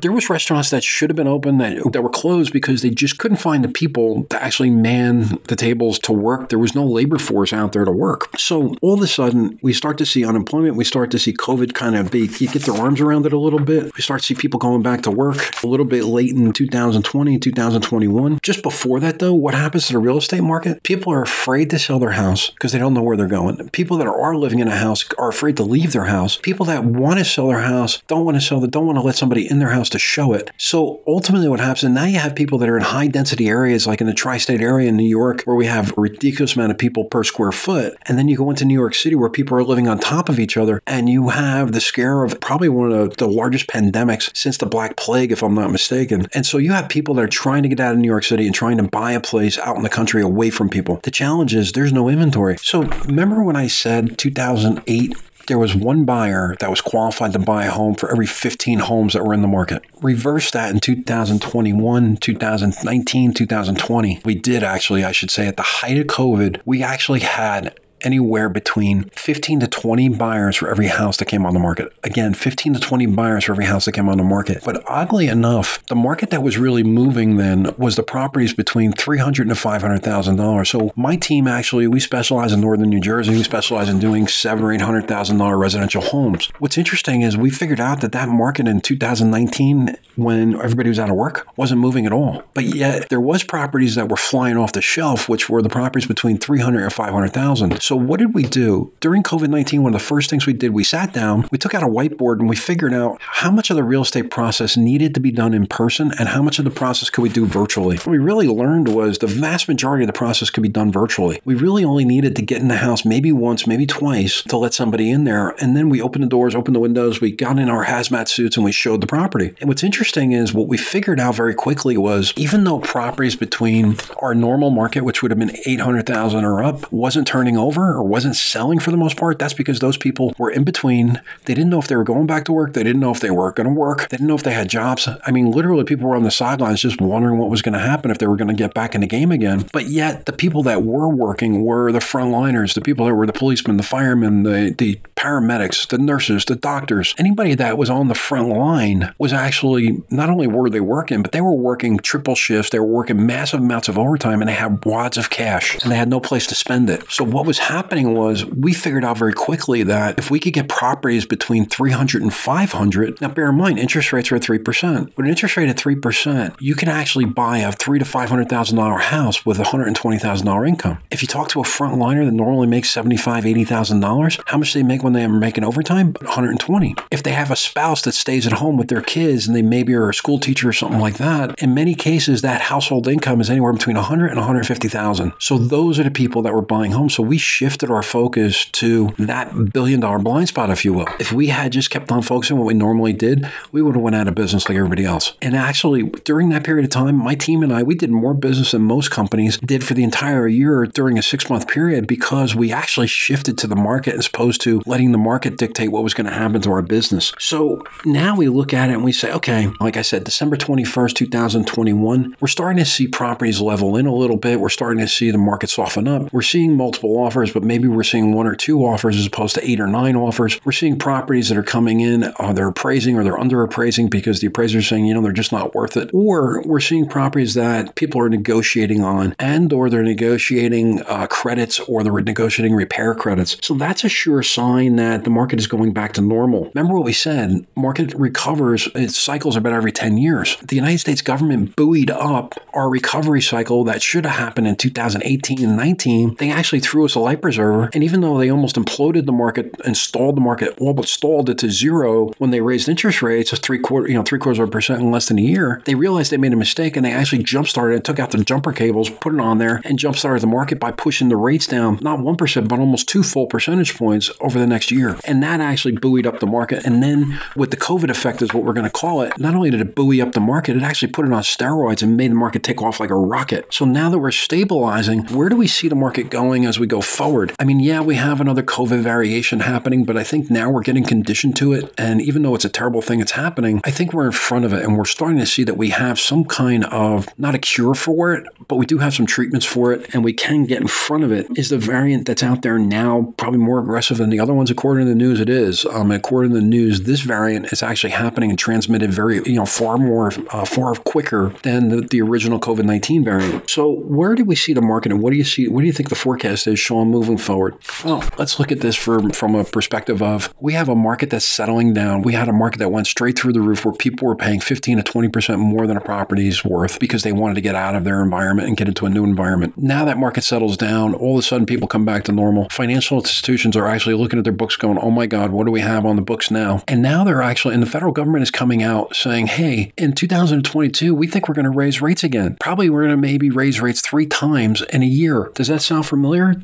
There 0.00 0.12
was 0.12 0.30
restaurants 0.30 0.70
that 0.70 0.84
should 0.84 1.10
have 1.10 1.16
been 1.16 1.28
open 1.28 1.58
that, 1.58 1.92
that 1.92 2.02
were 2.02 2.10
closed 2.10 2.52
because 2.52 2.82
they 2.82 2.90
just 2.90 3.18
couldn't 3.18 3.38
find 3.38 3.64
the 3.64 3.68
people 3.68 4.24
to 4.24 4.42
actually 4.42 4.70
man 4.70 5.38
the 5.48 5.56
tables 5.56 5.98
to 6.00 6.12
work. 6.12 6.48
There 6.48 6.58
was 6.58 6.74
no 6.74 6.84
labor 6.84 7.18
force 7.18 7.52
out 7.52 7.72
there 7.72 7.84
to 7.84 7.92
work. 7.92 8.38
So 8.38 8.74
all 8.80 8.94
of 8.94 9.00
a 9.00 9.06
sudden, 9.06 9.58
we 9.62 9.72
start 9.72 9.98
to 9.98 10.06
see 10.06 10.24
unemployment. 10.24 10.76
We 10.76 10.84
start 10.84 11.10
to 11.12 11.18
see 11.18 11.32
COVID 11.32 11.74
kind 11.74 11.96
of 11.96 12.10
be, 12.10 12.28
get 12.28 12.62
their 12.62 12.74
arms 12.74 13.00
around 13.00 13.26
it 13.26 13.32
a 13.32 13.38
little 13.38 13.60
bit. 13.60 13.94
We 13.94 14.02
start 14.02 14.20
to 14.20 14.26
see 14.26 14.34
people 14.34 14.58
going 14.58 14.82
back 14.82 15.02
to 15.02 15.10
work 15.10 15.62
a 15.62 15.66
little 15.66 15.86
bit 15.86 16.04
late 16.04 16.32
in 16.32 16.52
2020, 16.52 17.38
2021. 17.38 18.38
Just 18.42 18.62
before 18.62 19.00
that, 19.00 19.18
though, 19.18 19.34
what 19.34 19.54
happens 19.54 19.86
to 19.86 19.92
the 19.92 19.98
real 19.98 20.18
estate 20.18 20.42
market? 20.42 20.82
People 20.82 21.12
are 21.12 21.22
afraid 21.22 21.70
to 21.70 21.78
sell 21.78 21.98
their 21.98 22.12
house 22.12 22.50
because 22.50 22.72
they 22.72 22.78
don't 22.78 22.94
know 22.94 23.02
where 23.02 23.16
they're 23.16 23.26
going. 23.26 23.68
People 23.70 23.96
that 23.98 24.06
are 24.06 24.36
living 24.36 24.58
in 24.58 24.68
a 24.68 24.76
house 24.76 25.04
are 25.18 25.28
afraid 25.28 25.56
to 25.56 25.62
leave 25.62 25.92
their 25.92 26.03
house. 26.04 26.36
People 26.38 26.66
that 26.66 26.84
want 26.84 27.18
to 27.18 27.24
sell 27.24 27.48
their 27.48 27.60
house 27.60 28.02
don't 28.06 28.24
want 28.24 28.36
to 28.36 28.40
sell 28.40 28.62
it, 28.62 28.70
don't 28.70 28.86
want 28.86 28.96
to 28.96 29.02
let 29.02 29.16
somebody 29.16 29.50
in 29.50 29.58
their 29.58 29.70
house 29.70 29.88
to 29.90 29.98
show 29.98 30.32
it. 30.32 30.50
So 30.56 31.00
ultimately, 31.06 31.48
what 31.48 31.60
happens, 31.60 31.84
and 31.84 31.94
now 31.94 32.04
you 32.04 32.18
have 32.18 32.34
people 32.34 32.58
that 32.58 32.68
are 32.68 32.76
in 32.76 32.82
high 32.82 33.08
density 33.08 33.48
areas 33.48 33.86
like 33.86 34.00
in 34.00 34.06
the 34.06 34.14
tri 34.14 34.38
state 34.38 34.60
area 34.60 34.88
in 34.88 34.96
New 34.96 35.08
York, 35.08 35.42
where 35.42 35.56
we 35.56 35.66
have 35.66 35.96
a 35.96 36.00
ridiculous 36.00 36.54
amount 36.54 36.72
of 36.72 36.78
people 36.78 37.04
per 37.04 37.24
square 37.24 37.52
foot. 37.52 37.96
And 38.06 38.18
then 38.18 38.28
you 38.28 38.36
go 38.36 38.50
into 38.50 38.64
New 38.64 38.74
York 38.74 38.94
City 38.94 39.14
where 39.14 39.30
people 39.30 39.56
are 39.56 39.64
living 39.64 39.88
on 39.88 39.98
top 39.98 40.28
of 40.28 40.38
each 40.38 40.56
other, 40.56 40.82
and 40.86 41.08
you 41.08 41.30
have 41.30 41.72
the 41.72 41.80
scare 41.80 42.24
of 42.24 42.40
probably 42.40 42.68
one 42.68 42.92
of 42.92 43.16
the 43.16 43.28
largest 43.28 43.66
pandemics 43.66 44.34
since 44.36 44.56
the 44.56 44.66
Black 44.66 44.96
Plague, 44.96 45.32
if 45.32 45.42
I'm 45.42 45.54
not 45.54 45.70
mistaken. 45.70 46.26
And 46.32 46.46
so 46.46 46.58
you 46.58 46.72
have 46.72 46.88
people 46.88 47.14
that 47.14 47.24
are 47.24 47.28
trying 47.28 47.62
to 47.62 47.68
get 47.68 47.80
out 47.80 47.92
of 47.92 47.98
New 47.98 48.08
York 48.08 48.24
City 48.24 48.46
and 48.46 48.54
trying 48.54 48.76
to 48.78 48.84
buy 48.84 49.12
a 49.12 49.20
place 49.20 49.58
out 49.58 49.76
in 49.76 49.82
the 49.82 49.88
country 49.88 50.22
away 50.22 50.50
from 50.50 50.68
people. 50.68 51.00
The 51.02 51.10
challenge 51.10 51.54
is 51.54 51.72
there's 51.72 51.92
no 51.92 52.08
inventory. 52.08 52.56
So 52.58 52.82
remember 52.82 53.42
when 53.42 53.56
I 53.56 53.66
said 53.66 54.18
2008 54.18 55.16
there 55.46 55.58
was 55.58 55.74
one 55.74 56.04
buyer 56.04 56.56
that 56.60 56.70
was 56.70 56.80
qualified 56.80 57.32
to 57.32 57.38
buy 57.38 57.64
a 57.64 57.70
home 57.70 57.94
for 57.94 58.10
every 58.10 58.26
15 58.26 58.80
homes 58.80 59.12
that 59.12 59.24
were 59.24 59.34
in 59.34 59.42
the 59.42 59.48
market. 59.48 59.82
Reverse 60.00 60.50
that 60.52 60.70
in 60.70 60.80
2021, 60.80 62.16
2019, 62.16 63.34
2020. 63.34 64.20
We 64.24 64.34
did 64.34 64.62
actually, 64.62 65.04
I 65.04 65.12
should 65.12 65.30
say, 65.30 65.46
at 65.46 65.56
the 65.56 65.62
height 65.62 65.98
of 65.98 66.06
COVID, 66.06 66.60
we 66.64 66.82
actually 66.82 67.20
had 67.20 67.78
anywhere 68.04 68.48
between 68.48 69.04
15 69.10 69.60
to 69.60 69.66
20 69.66 70.10
buyers 70.10 70.56
for 70.56 70.68
every 70.68 70.88
house 70.88 71.16
that 71.16 71.26
came 71.26 71.46
on 71.46 71.54
the 71.54 71.60
market. 71.60 71.92
Again, 72.02 72.34
15 72.34 72.74
to 72.74 72.80
20 72.80 73.06
buyers 73.06 73.44
for 73.44 73.52
every 73.52 73.64
house 73.64 73.86
that 73.86 73.92
came 73.92 74.08
on 74.08 74.18
the 74.18 74.24
market. 74.24 74.62
But 74.64 74.84
oddly 74.88 75.28
enough, 75.28 75.84
the 75.86 75.94
market 75.94 76.30
that 76.30 76.42
was 76.42 76.58
really 76.58 76.82
moving 76.82 77.36
then 77.36 77.74
was 77.78 77.96
the 77.96 78.02
properties 78.02 78.54
between 78.54 78.92
300 78.92 79.48
to 79.48 79.54
500,000 79.54 80.36
dollars. 80.36 80.68
So 80.70 80.92
my 80.96 81.16
team 81.16 81.46
actually 81.46 81.86
we 81.86 82.00
specialize 82.00 82.52
in 82.52 82.60
northern 82.60 82.88
New 82.90 83.00
Jersey. 83.00 83.32
We 83.32 83.42
specialize 83.42 83.88
in 83.88 83.98
doing 83.98 84.26
seven 84.28 84.64
or 84.64 84.72
eight 84.72 84.80
hundred 84.80 85.08
thousand 85.08 85.38
dollar 85.38 85.56
residential 85.56 86.02
homes. 86.02 86.50
What's 86.58 86.78
interesting 86.78 87.22
is 87.22 87.36
we 87.36 87.50
figured 87.50 87.80
out 87.80 88.00
that 88.00 88.12
that 88.12 88.28
market 88.28 88.68
in 88.68 88.80
2019, 88.80 89.96
when 90.16 90.54
everybody 90.60 90.88
was 90.88 90.98
out 90.98 91.10
of 91.10 91.16
work, 91.16 91.46
wasn't 91.56 91.80
moving 91.80 92.06
at 92.06 92.12
all. 92.12 92.42
But 92.54 92.64
yet 92.64 93.08
there 93.08 93.20
was 93.20 93.42
properties 93.44 93.94
that 93.94 94.08
were 94.08 94.16
flying 94.16 94.56
off 94.56 94.72
the 94.72 94.82
shelf, 94.82 95.28
which 95.28 95.48
were 95.48 95.62
the 95.62 95.68
properties 95.68 96.06
between 96.06 96.38
300 96.38 96.82
and 96.82 96.92
500,000. 96.92 97.82
So 97.94 97.98
what 97.98 98.18
did 98.18 98.34
we 98.34 98.42
do 98.42 98.92
during 98.98 99.22
COVID 99.22 99.50
19? 99.50 99.84
One 99.84 99.94
of 99.94 100.00
the 100.00 100.04
first 100.04 100.28
things 100.28 100.46
we 100.46 100.52
did, 100.52 100.72
we 100.72 100.82
sat 100.82 101.12
down, 101.12 101.46
we 101.52 101.58
took 101.58 101.76
out 101.76 101.84
a 101.84 101.86
whiteboard, 101.86 102.40
and 102.40 102.48
we 102.48 102.56
figured 102.56 102.92
out 102.92 103.18
how 103.20 103.52
much 103.52 103.70
of 103.70 103.76
the 103.76 103.84
real 103.84 104.02
estate 104.02 104.32
process 104.32 104.76
needed 104.76 105.14
to 105.14 105.20
be 105.20 105.30
done 105.30 105.54
in 105.54 105.68
person 105.68 106.10
and 106.18 106.30
how 106.30 106.42
much 106.42 106.58
of 106.58 106.64
the 106.64 106.72
process 106.72 107.08
could 107.08 107.22
we 107.22 107.28
do 107.28 107.46
virtually. 107.46 107.98
What 107.98 108.08
we 108.08 108.18
really 108.18 108.48
learned 108.48 108.88
was 108.88 109.18
the 109.18 109.28
vast 109.28 109.68
majority 109.68 110.02
of 110.02 110.08
the 110.08 110.12
process 110.12 110.50
could 110.50 110.64
be 110.64 110.68
done 110.68 110.90
virtually. 110.90 111.40
We 111.44 111.54
really 111.54 111.84
only 111.84 112.04
needed 112.04 112.34
to 112.34 112.42
get 112.42 112.60
in 112.60 112.66
the 112.66 112.78
house 112.78 113.04
maybe 113.04 113.30
once, 113.30 113.64
maybe 113.64 113.86
twice 113.86 114.42
to 114.42 114.56
let 114.56 114.74
somebody 114.74 115.08
in 115.08 115.22
there. 115.22 115.50
And 115.62 115.76
then 115.76 115.88
we 115.88 116.02
opened 116.02 116.24
the 116.24 116.28
doors, 116.28 116.56
opened 116.56 116.74
the 116.74 116.80
windows, 116.80 117.20
we 117.20 117.30
got 117.30 117.60
in 117.60 117.68
our 117.68 117.84
hazmat 117.84 118.26
suits, 118.26 118.56
and 118.56 118.64
we 118.64 118.72
showed 118.72 119.02
the 119.02 119.06
property. 119.06 119.54
And 119.60 119.68
what's 119.68 119.84
interesting 119.84 120.32
is 120.32 120.52
what 120.52 120.66
we 120.66 120.78
figured 120.78 121.20
out 121.20 121.36
very 121.36 121.54
quickly 121.54 121.96
was 121.96 122.32
even 122.34 122.64
though 122.64 122.80
properties 122.80 123.36
between 123.36 123.98
our 124.20 124.34
normal 124.34 124.70
market, 124.70 125.04
which 125.04 125.22
would 125.22 125.30
have 125.30 125.38
been 125.38 125.56
800,000 125.64 126.44
or 126.44 126.64
up, 126.64 126.90
wasn't 126.90 127.28
turning 127.28 127.56
over 127.56 127.73
or 127.82 128.02
wasn't 128.02 128.36
selling 128.36 128.78
for 128.78 128.90
the 128.90 128.96
most 128.96 129.16
part, 129.16 129.38
that's 129.38 129.54
because 129.54 129.80
those 129.80 129.96
people 129.96 130.34
were 130.38 130.50
in 130.50 130.64
between. 130.64 131.20
They 131.44 131.54
didn't 131.54 131.70
know 131.70 131.78
if 131.78 131.88
they 131.88 131.96
were 131.96 132.04
going 132.04 132.26
back 132.26 132.44
to 132.46 132.52
work. 132.52 132.72
They 132.72 132.82
didn't 132.82 133.00
know 133.00 133.10
if 133.10 133.20
they 133.20 133.30
were 133.30 133.52
going 133.52 133.68
to 133.68 133.74
work. 133.74 134.08
They 134.08 134.16
didn't 134.16 134.28
know 134.28 134.34
if 134.34 134.42
they 134.42 134.54
had 134.54 134.68
jobs. 134.68 135.08
I 135.26 135.30
mean, 135.30 135.50
literally, 135.50 135.84
people 135.84 136.08
were 136.08 136.16
on 136.16 136.22
the 136.22 136.30
sidelines 136.30 136.80
just 136.80 137.00
wondering 137.00 137.38
what 137.38 137.50
was 137.50 137.62
going 137.62 137.72
to 137.72 137.78
happen 137.78 138.10
if 138.10 138.18
they 138.18 138.26
were 138.26 138.36
going 138.36 138.48
to 138.48 138.54
get 138.54 138.74
back 138.74 138.94
in 138.94 139.00
the 139.00 139.06
game 139.06 139.30
again. 139.30 139.66
But 139.72 139.86
yet, 139.86 140.26
the 140.26 140.32
people 140.32 140.62
that 140.64 140.82
were 140.82 141.08
working 141.08 141.64
were 141.64 141.92
the 141.92 141.98
frontliners, 141.98 142.74
the 142.74 142.80
people 142.80 143.06
that 143.06 143.14
were 143.14 143.26
the 143.26 143.32
policemen, 143.32 143.76
the 143.76 143.82
firemen, 143.82 144.42
the, 144.42 144.74
the 144.76 145.00
paramedics, 145.16 145.88
the 145.88 145.98
nurses, 145.98 146.44
the 146.44 146.56
doctors. 146.56 147.14
Anybody 147.18 147.54
that 147.54 147.78
was 147.78 147.88
on 147.88 148.08
the 148.08 148.14
front 148.14 148.48
line 148.48 149.14
was 149.18 149.32
actually 149.32 150.02
not 150.10 150.28
only 150.28 150.46
were 150.46 150.68
they 150.68 150.80
working, 150.80 151.22
but 151.22 151.32
they 151.32 151.40
were 151.40 151.52
working 151.52 151.98
triple 151.98 152.34
shifts. 152.34 152.70
They 152.70 152.78
were 152.78 152.86
working 152.86 153.24
massive 153.24 153.60
amounts 153.60 153.88
of 153.88 153.98
overtime 153.98 154.40
and 154.40 154.48
they 154.48 154.54
had 154.54 154.84
wads 154.84 155.16
of 155.16 155.30
cash 155.30 155.82
and 155.82 155.90
they 155.90 155.96
had 155.96 156.08
no 156.08 156.20
place 156.20 156.46
to 156.48 156.54
spend 156.54 156.90
it. 156.90 157.10
So, 157.10 157.24
what 157.24 157.46
was 157.46 157.58
happening 157.64 158.14
was 158.14 158.44
we 158.44 158.72
figured 158.72 159.04
out 159.04 159.18
very 159.18 159.32
quickly 159.32 159.82
that 159.82 160.18
if 160.18 160.30
we 160.30 160.38
could 160.38 160.52
get 160.52 160.68
properties 160.68 161.26
between 161.26 161.66
300 161.66 162.22
and 162.22 162.32
500, 162.32 163.20
now 163.20 163.28
bear 163.28 163.48
in 163.48 163.56
mind, 163.56 163.78
interest 163.78 164.12
rates 164.12 164.30
are 164.30 164.36
at 164.36 164.42
3%. 164.42 165.16
With 165.16 165.18
an 165.18 165.26
interest 165.26 165.56
rate 165.56 165.68
at 165.68 165.76
3%, 165.76 166.56
you 166.60 166.74
can 166.74 166.88
actually 166.88 167.24
buy 167.24 167.58
a 167.58 167.72
three 167.72 167.98
to 167.98 168.04
$500,000 168.04 169.00
house 169.00 169.46
with 169.46 169.58
a 169.58 169.64
$120,000 169.64 170.68
income. 170.68 170.98
If 171.10 171.22
you 171.22 171.28
talk 171.28 171.48
to 171.50 171.60
a 171.60 171.64
frontliner 171.64 172.24
that 172.24 172.32
normally 172.32 172.66
makes 172.66 172.94
$75,000, 172.94 173.66
$80,000, 173.66 174.40
how 174.46 174.58
much 174.58 174.72
do 174.72 174.78
they 174.78 174.86
make 174.86 175.02
when 175.02 175.12
they 175.12 175.24
are 175.24 175.28
making 175.28 175.64
overtime? 175.64 176.12
120. 176.20 176.94
If 177.10 177.22
they 177.22 177.32
have 177.32 177.50
a 177.50 177.56
spouse 177.56 178.02
that 178.02 178.12
stays 178.12 178.46
at 178.46 178.54
home 178.54 178.76
with 178.76 178.88
their 178.88 179.00
kids 179.00 179.46
and 179.46 179.56
they 179.56 179.62
maybe 179.62 179.94
are 179.94 180.10
a 180.10 180.14
school 180.14 180.38
teacher 180.38 180.68
or 180.68 180.72
something 180.72 181.00
like 181.00 181.16
that, 181.16 181.60
in 181.62 181.74
many 181.74 181.94
cases 181.94 182.42
that 182.42 182.60
household 182.60 183.08
income 183.08 183.40
is 183.40 183.50
anywhere 183.50 183.72
between 183.72 183.96
100 183.96 184.26
and 184.26 184.36
150,000. 184.36 185.32
So 185.38 185.58
those 185.58 185.98
are 185.98 186.04
the 186.04 186.10
people 186.10 186.42
that 186.42 186.52
were 186.52 186.62
buying 186.62 186.92
homes. 186.92 187.14
So 187.14 187.22
we 187.22 187.38
shifted 187.54 187.88
our 187.88 188.02
focus 188.02 188.64
to 188.64 189.14
that 189.16 189.72
billion 189.72 190.00
dollar 190.00 190.18
blind 190.18 190.48
spot, 190.48 190.70
if 190.70 190.84
you 190.84 190.92
will. 190.92 191.06
If 191.20 191.32
we 191.32 191.46
had 191.48 191.70
just 191.70 191.88
kept 191.88 192.10
on 192.10 192.22
focusing 192.22 192.56
what 192.56 192.66
we 192.66 192.74
normally 192.74 193.12
did, 193.12 193.48
we 193.70 193.80
would 193.80 193.94
have 193.94 194.02
went 194.02 194.16
out 194.16 194.26
of 194.26 194.34
business 194.34 194.68
like 194.68 194.76
everybody 194.76 195.04
else. 195.04 195.34
And 195.40 195.54
actually, 195.54 196.02
during 196.24 196.48
that 196.48 196.64
period 196.64 196.84
of 196.84 196.90
time, 196.90 197.16
my 197.16 197.36
team 197.36 197.62
and 197.62 197.72
I, 197.72 197.84
we 197.84 197.94
did 197.94 198.10
more 198.10 198.34
business 198.34 198.72
than 198.72 198.82
most 198.82 199.12
companies 199.12 199.56
did 199.58 199.84
for 199.84 199.94
the 199.94 200.02
entire 200.02 200.48
year 200.48 200.84
during 200.86 201.16
a 201.16 201.22
six 201.22 201.48
month 201.48 201.68
period 201.68 202.08
because 202.08 202.56
we 202.56 202.72
actually 202.72 203.06
shifted 203.06 203.56
to 203.58 203.68
the 203.68 203.76
market 203.76 204.14
as 204.14 204.26
opposed 204.26 204.60
to 204.62 204.82
letting 204.84 205.12
the 205.12 205.18
market 205.18 205.56
dictate 205.56 205.92
what 205.92 206.02
was 206.02 206.14
going 206.14 206.26
to 206.26 206.32
happen 206.32 206.60
to 206.62 206.70
our 206.72 206.82
business. 206.82 207.32
So 207.38 207.84
now 208.04 208.36
we 208.36 208.48
look 208.48 208.74
at 208.74 208.90
it 208.90 208.94
and 208.94 209.04
we 209.04 209.12
say, 209.12 209.32
okay, 209.32 209.70
like 209.80 209.96
I 209.96 210.02
said, 210.02 210.24
December 210.24 210.56
21st, 210.56 211.14
2021, 211.14 212.36
we're 212.40 212.48
starting 212.48 212.78
to 212.78 212.84
see 212.84 213.06
properties 213.06 213.60
level 213.60 213.96
in 213.96 214.06
a 214.06 214.14
little 214.14 214.36
bit. 214.36 214.60
We're 214.60 214.68
starting 214.70 214.98
to 214.98 215.08
see 215.08 215.30
the 215.30 215.38
market 215.38 215.70
soften 215.70 216.08
up. 216.08 216.32
We're 216.32 216.42
seeing 216.42 216.76
multiple 216.76 217.16
offers, 217.18 217.43
but 217.52 217.62
maybe 217.62 217.88
we're 217.88 218.02
seeing 218.02 218.32
one 218.32 218.46
or 218.46 218.54
two 218.54 218.80
offers 218.80 219.16
as 219.16 219.26
opposed 219.26 219.54
to 219.54 219.68
eight 219.68 219.80
or 219.80 219.86
nine 219.86 220.16
offers. 220.16 220.60
We're 220.64 220.72
seeing 220.72 220.98
properties 220.98 221.48
that 221.48 221.58
are 221.58 221.62
coming 221.62 222.00
in, 222.00 222.32
uh, 222.38 222.52
they're 222.52 222.68
appraising 222.68 223.16
or 223.16 223.24
they're 223.24 223.38
under 223.38 223.62
appraising 223.62 224.08
because 224.08 224.40
the 224.40 224.46
appraisers 224.46 224.88
saying, 224.88 225.06
you 225.06 225.14
know, 225.14 225.22
they're 225.22 225.32
just 225.32 225.52
not 225.52 225.74
worth 225.74 225.96
it. 225.96 226.10
Or 226.12 226.62
we're 226.64 226.80
seeing 226.80 227.08
properties 227.08 227.54
that 227.54 227.94
people 227.94 228.20
are 228.20 228.28
negotiating 228.28 229.02
on 229.02 229.34
and 229.38 229.72
or 229.72 229.90
they're 229.90 230.02
negotiating 230.02 231.02
uh, 231.02 231.26
credits 231.26 231.80
or 231.80 232.02
they're 232.02 232.12
negotiating 232.12 232.74
repair 232.74 233.14
credits. 233.14 233.56
So 233.62 233.74
that's 233.74 234.04
a 234.04 234.08
sure 234.08 234.42
sign 234.42 234.96
that 234.96 235.24
the 235.24 235.30
market 235.30 235.58
is 235.58 235.66
going 235.66 235.92
back 235.92 236.12
to 236.14 236.20
normal. 236.20 236.70
Remember 236.74 236.94
what 236.94 237.04
we 237.04 237.12
said, 237.12 237.66
market 237.76 238.14
recovers, 238.14 238.88
its 238.94 239.18
cycles 239.18 239.56
are 239.56 239.60
about 239.60 239.72
every 239.72 239.92
10 239.92 240.18
years. 240.18 240.56
The 240.58 240.76
United 240.76 240.98
States 240.98 241.22
government 241.22 241.76
buoyed 241.76 242.10
up 242.10 242.54
our 242.74 242.88
recovery 242.88 243.40
cycle 243.40 243.84
that 243.84 244.02
should 244.02 244.26
have 244.26 244.36
happened 244.36 244.66
in 244.66 244.76
2018 244.76 245.64
and 245.64 245.76
19. 245.76 246.36
They 246.38 246.50
actually 246.50 246.80
threw 246.80 247.04
us 247.04 247.14
a 247.14 247.20
life 247.20 247.33
preserver. 247.36 247.90
And 247.92 248.04
even 248.04 248.20
though 248.20 248.38
they 248.38 248.50
almost 248.50 248.76
imploded 248.76 249.26
the 249.26 249.32
market 249.32 249.74
and 249.84 249.96
stalled 249.96 250.36
the 250.36 250.40
market, 250.40 250.78
all 250.80 250.94
but 250.94 251.06
stalled 251.06 251.48
it 251.50 251.58
to 251.58 251.70
zero 251.70 252.32
when 252.38 252.50
they 252.50 252.60
raised 252.60 252.88
interest 252.88 253.22
rates 253.22 253.52
of 253.52 253.60
three 253.60 253.78
quarter, 253.78 254.08
you 254.08 254.14
know, 254.14 254.22
three 254.22 254.38
quarters 254.38 254.58
of 254.58 254.68
a 254.68 254.70
percent 254.70 255.00
in 255.00 255.10
less 255.10 255.28
than 255.28 255.38
a 255.38 255.42
year, 255.42 255.82
they 255.86 255.94
realized 255.94 256.30
they 256.30 256.36
made 256.36 256.52
a 256.52 256.56
mistake 256.56 256.96
and 256.96 257.04
they 257.04 257.12
actually 257.12 257.42
jump 257.42 257.66
started 257.66 257.96
and 257.96 258.04
took 258.04 258.18
out 258.18 258.30
the 258.30 258.44
jumper 258.44 258.72
cables, 258.72 259.10
put 259.10 259.34
it 259.34 259.40
on 259.40 259.58
there, 259.58 259.80
and 259.84 259.98
jump 259.98 260.16
started 260.16 260.42
the 260.42 260.46
market 260.46 260.78
by 260.78 260.90
pushing 260.90 261.28
the 261.28 261.36
rates 261.36 261.66
down, 261.66 261.98
not 262.02 262.18
1%, 262.18 262.68
but 262.68 262.78
almost 262.78 263.08
two 263.08 263.22
full 263.22 263.46
percentage 263.46 263.96
points 263.96 264.30
over 264.40 264.58
the 264.58 264.66
next 264.66 264.90
year. 264.90 265.18
And 265.24 265.42
that 265.42 265.60
actually 265.60 265.96
buoyed 265.96 266.26
up 266.26 266.40
the 266.40 266.46
market. 266.46 266.84
And 266.84 267.02
then 267.02 267.40
with 267.56 267.70
the 267.70 267.76
COVID 267.76 268.10
effect, 268.10 268.34
is 268.42 268.54
what 268.54 268.64
we're 268.64 268.72
going 268.72 268.84
to 268.84 268.90
call 268.90 269.22
it, 269.22 269.38
not 269.38 269.54
only 269.54 269.70
did 269.70 269.80
it 269.80 269.94
buoy 269.94 270.20
up 270.20 270.32
the 270.32 270.40
market, 270.40 270.76
it 270.76 270.82
actually 270.82 271.10
put 271.10 271.26
it 271.26 271.32
on 271.32 271.42
steroids 271.42 272.02
and 272.02 272.16
made 272.16 272.30
the 272.30 272.36
market 272.36 272.62
take 272.62 272.82
off 272.82 273.00
like 273.00 273.10
a 273.10 273.16
rocket. 273.16 273.72
So 273.72 273.84
now 273.84 274.08
that 274.10 274.18
we're 274.18 274.30
stabilizing, 274.30 275.26
where 275.26 275.48
do 275.48 275.56
we 275.56 275.66
see 275.66 275.88
the 275.88 275.94
market 275.94 276.30
going 276.30 276.66
as 276.66 276.78
we 276.78 276.86
go 276.86 277.00
forward? 277.00 277.23
I 277.58 277.64
mean, 277.64 277.80
yeah, 277.80 278.00
we 278.00 278.16
have 278.16 278.40
another 278.40 278.62
COVID 278.62 279.00
variation 279.00 279.60
happening, 279.60 280.04
but 280.04 280.16
I 280.16 280.24
think 280.24 280.50
now 280.50 280.70
we're 280.70 280.82
getting 280.82 281.04
conditioned 281.04 281.56
to 281.56 281.72
it. 281.72 281.92
And 281.96 282.20
even 282.20 282.42
though 282.42 282.54
it's 282.54 282.64
a 282.64 282.68
terrible 282.68 283.02
thing 283.02 283.20
that's 283.20 283.32
happening, 283.32 283.80
I 283.84 283.90
think 283.90 284.12
we're 284.12 284.26
in 284.26 284.32
front 284.32 284.64
of 284.64 284.72
it 284.72 284.82
and 284.82 284.96
we're 284.96 285.04
starting 285.04 285.38
to 285.38 285.46
see 285.46 285.64
that 285.64 285.76
we 285.76 285.90
have 285.90 286.18
some 286.18 286.44
kind 286.44 286.84
of 286.86 287.28
not 287.38 287.54
a 287.54 287.58
cure 287.58 287.94
for 287.94 288.34
it, 288.34 288.46
but 288.68 288.76
we 288.76 288.86
do 288.86 288.98
have 288.98 289.14
some 289.14 289.26
treatments 289.26 289.66
for 289.66 289.92
it 289.92 290.14
and 290.14 290.24
we 290.24 290.32
can 290.32 290.64
get 290.64 290.80
in 290.80 290.88
front 290.88 291.24
of 291.24 291.32
it. 291.32 291.46
Is 291.56 291.70
the 291.70 291.78
variant 291.78 292.26
that's 292.26 292.42
out 292.42 292.62
there 292.62 292.78
now 292.78 293.34
probably 293.36 293.58
more 293.60 293.78
aggressive 293.78 294.18
than 294.18 294.30
the 294.30 294.40
other 294.40 294.54
ones? 294.54 294.70
According 294.70 295.06
to 295.06 295.08
the 295.08 295.16
news, 295.16 295.40
it 295.40 295.48
is. 295.48 295.86
Um, 295.86 296.10
according 296.10 296.52
to 296.52 296.60
the 296.60 296.66
news, 296.66 297.02
this 297.02 297.20
variant 297.20 297.72
is 297.72 297.82
actually 297.82 298.10
happening 298.10 298.50
and 298.50 298.58
transmitted 298.58 299.12
very, 299.12 299.36
you 299.44 299.54
know, 299.54 299.66
far 299.66 299.98
more, 299.98 300.32
uh, 300.50 300.64
far 300.64 300.94
quicker 300.94 301.54
than 301.62 301.88
the, 301.88 302.00
the 302.02 302.20
original 302.20 302.60
COVID 302.60 302.84
19 302.84 303.24
variant. 303.24 303.70
So, 303.70 303.90
where 303.90 304.34
do 304.34 304.44
we 304.44 304.56
see 304.56 304.72
the 304.72 304.82
market 304.82 305.12
and 305.12 305.22
what 305.22 305.30
do 305.30 305.36
you 305.36 305.44
see? 305.44 305.68
What 305.68 305.80
do 305.80 305.86
you 305.86 305.92
think 305.92 306.08
the 306.08 306.14
forecast 306.14 306.66
is, 306.66 306.78
Sean, 306.78 307.13
moving 307.14 307.38
forward? 307.38 307.76
Well, 308.04 308.24
let's 308.38 308.58
look 308.58 308.72
at 308.72 308.80
this 308.80 308.96
from, 308.96 309.30
from 309.30 309.54
a 309.54 309.64
perspective 309.64 310.20
of 310.20 310.52
we 310.60 310.72
have 310.72 310.88
a 310.88 310.94
market 310.94 311.30
that's 311.30 311.44
settling 311.44 311.94
down. 311.94 312.22
We 312.22 312.32
had 312.32 312.48
a 312.48 312.52
market 312.52 312.78
that 312.78 312.90
went 312.90 313.06
straight 313.06 313.38
through 313.38 313.52
the 313.52 313.60
roof 313.60 313.84
where 313.84 313.94
people 313.94 314.26
were 314.26 314.36
paying 314.36 314.60
15 314.60 315.02
to 315.02 315.02
20% 315.02 315.58
more 315.58 315.86
than 315.86 315.96
a 315.96 316.00
property's 316.00 316.64
worth 316.64 316.98
because 316.98 317.22
they 317.22 317.32
wanted 317.32 317.54
to 317.54 317.60
get 317.60 317.76
out 317.76 317.94
of 317.94 318.04
their 318.04 318.22
environment 318.22 318.68
and 318.68 318.76
get 318.76 318.88
into 318.88 319.06
a 319.06 319.10
new 319.10 319.24
environment. 319.24 319.78
Now 319.78 320.04
that 320.04 320.18
market 320.18 320.42
settles 320.42 320.76
down, 320.76 321.14
all 321.14 321.38
of 321.38 321.44
a 321.44 321.46
sudden 321.46 321.66
people 321.66 321.86
come 321.86 322.04
back 322.04 322.24
to 322.24 322.32
normal. 322.32 322.68
Financial 322.70 323.18
institutions 323.18 323.76
are 323.76 323.86
actually 323.86 324.16
looking 324.16 324.38
at 324.38 324.44
their 324.44 324.52
books 324.52 324.76
going, 324.76 324.98
oh 324.98 325.10
my 325.10 325.26
God, 325.26 325.50
what 325.50 325.66
do 325.66 325.70
we 325.70 325.80
have 325.80 326.04
on 326.04 326.16
the 326.16 326.22
books 326.22 326.50
now? 326.50 326.82
And 326.88 327.00
now 327.00 327.22
they're 327.22 327.42
actually, 327.42 327.74
and 327.74 327.82
the 327.82 327.88
federal 327.88 328.12
government 328.12 328.42
is 328.42 328.50
coming 328.50 328.82
out 328.82 329.14
saying, 329.14 329.46
hey, 329.46 329.92
in 329.96 330.14
2022, 330.14 331.14
we 331.14 331.28
think 331.28 331.48
we're 331.48 331.54
going 331.54 331.64
to 331.64 331.70
raise 331.70 332.02
rates 332.02 332.24
again. 332.24 332.56
Probably 332.60 332.90
we're 332.90 333.04
going 333.04 333.16
to 333.16 333.16
maybe 333.16 333.50
raise 333.50 333.80
rates 333.80 334.00
three 334.00 334.26
times 334.26 334.82
in 334.82 335.02
a 335.02 335.06
year. 335.06 335.50
Does 335.54 335.68
that 335.68 335.82
sound 335.82 336.06
familiar? 336.06 336.54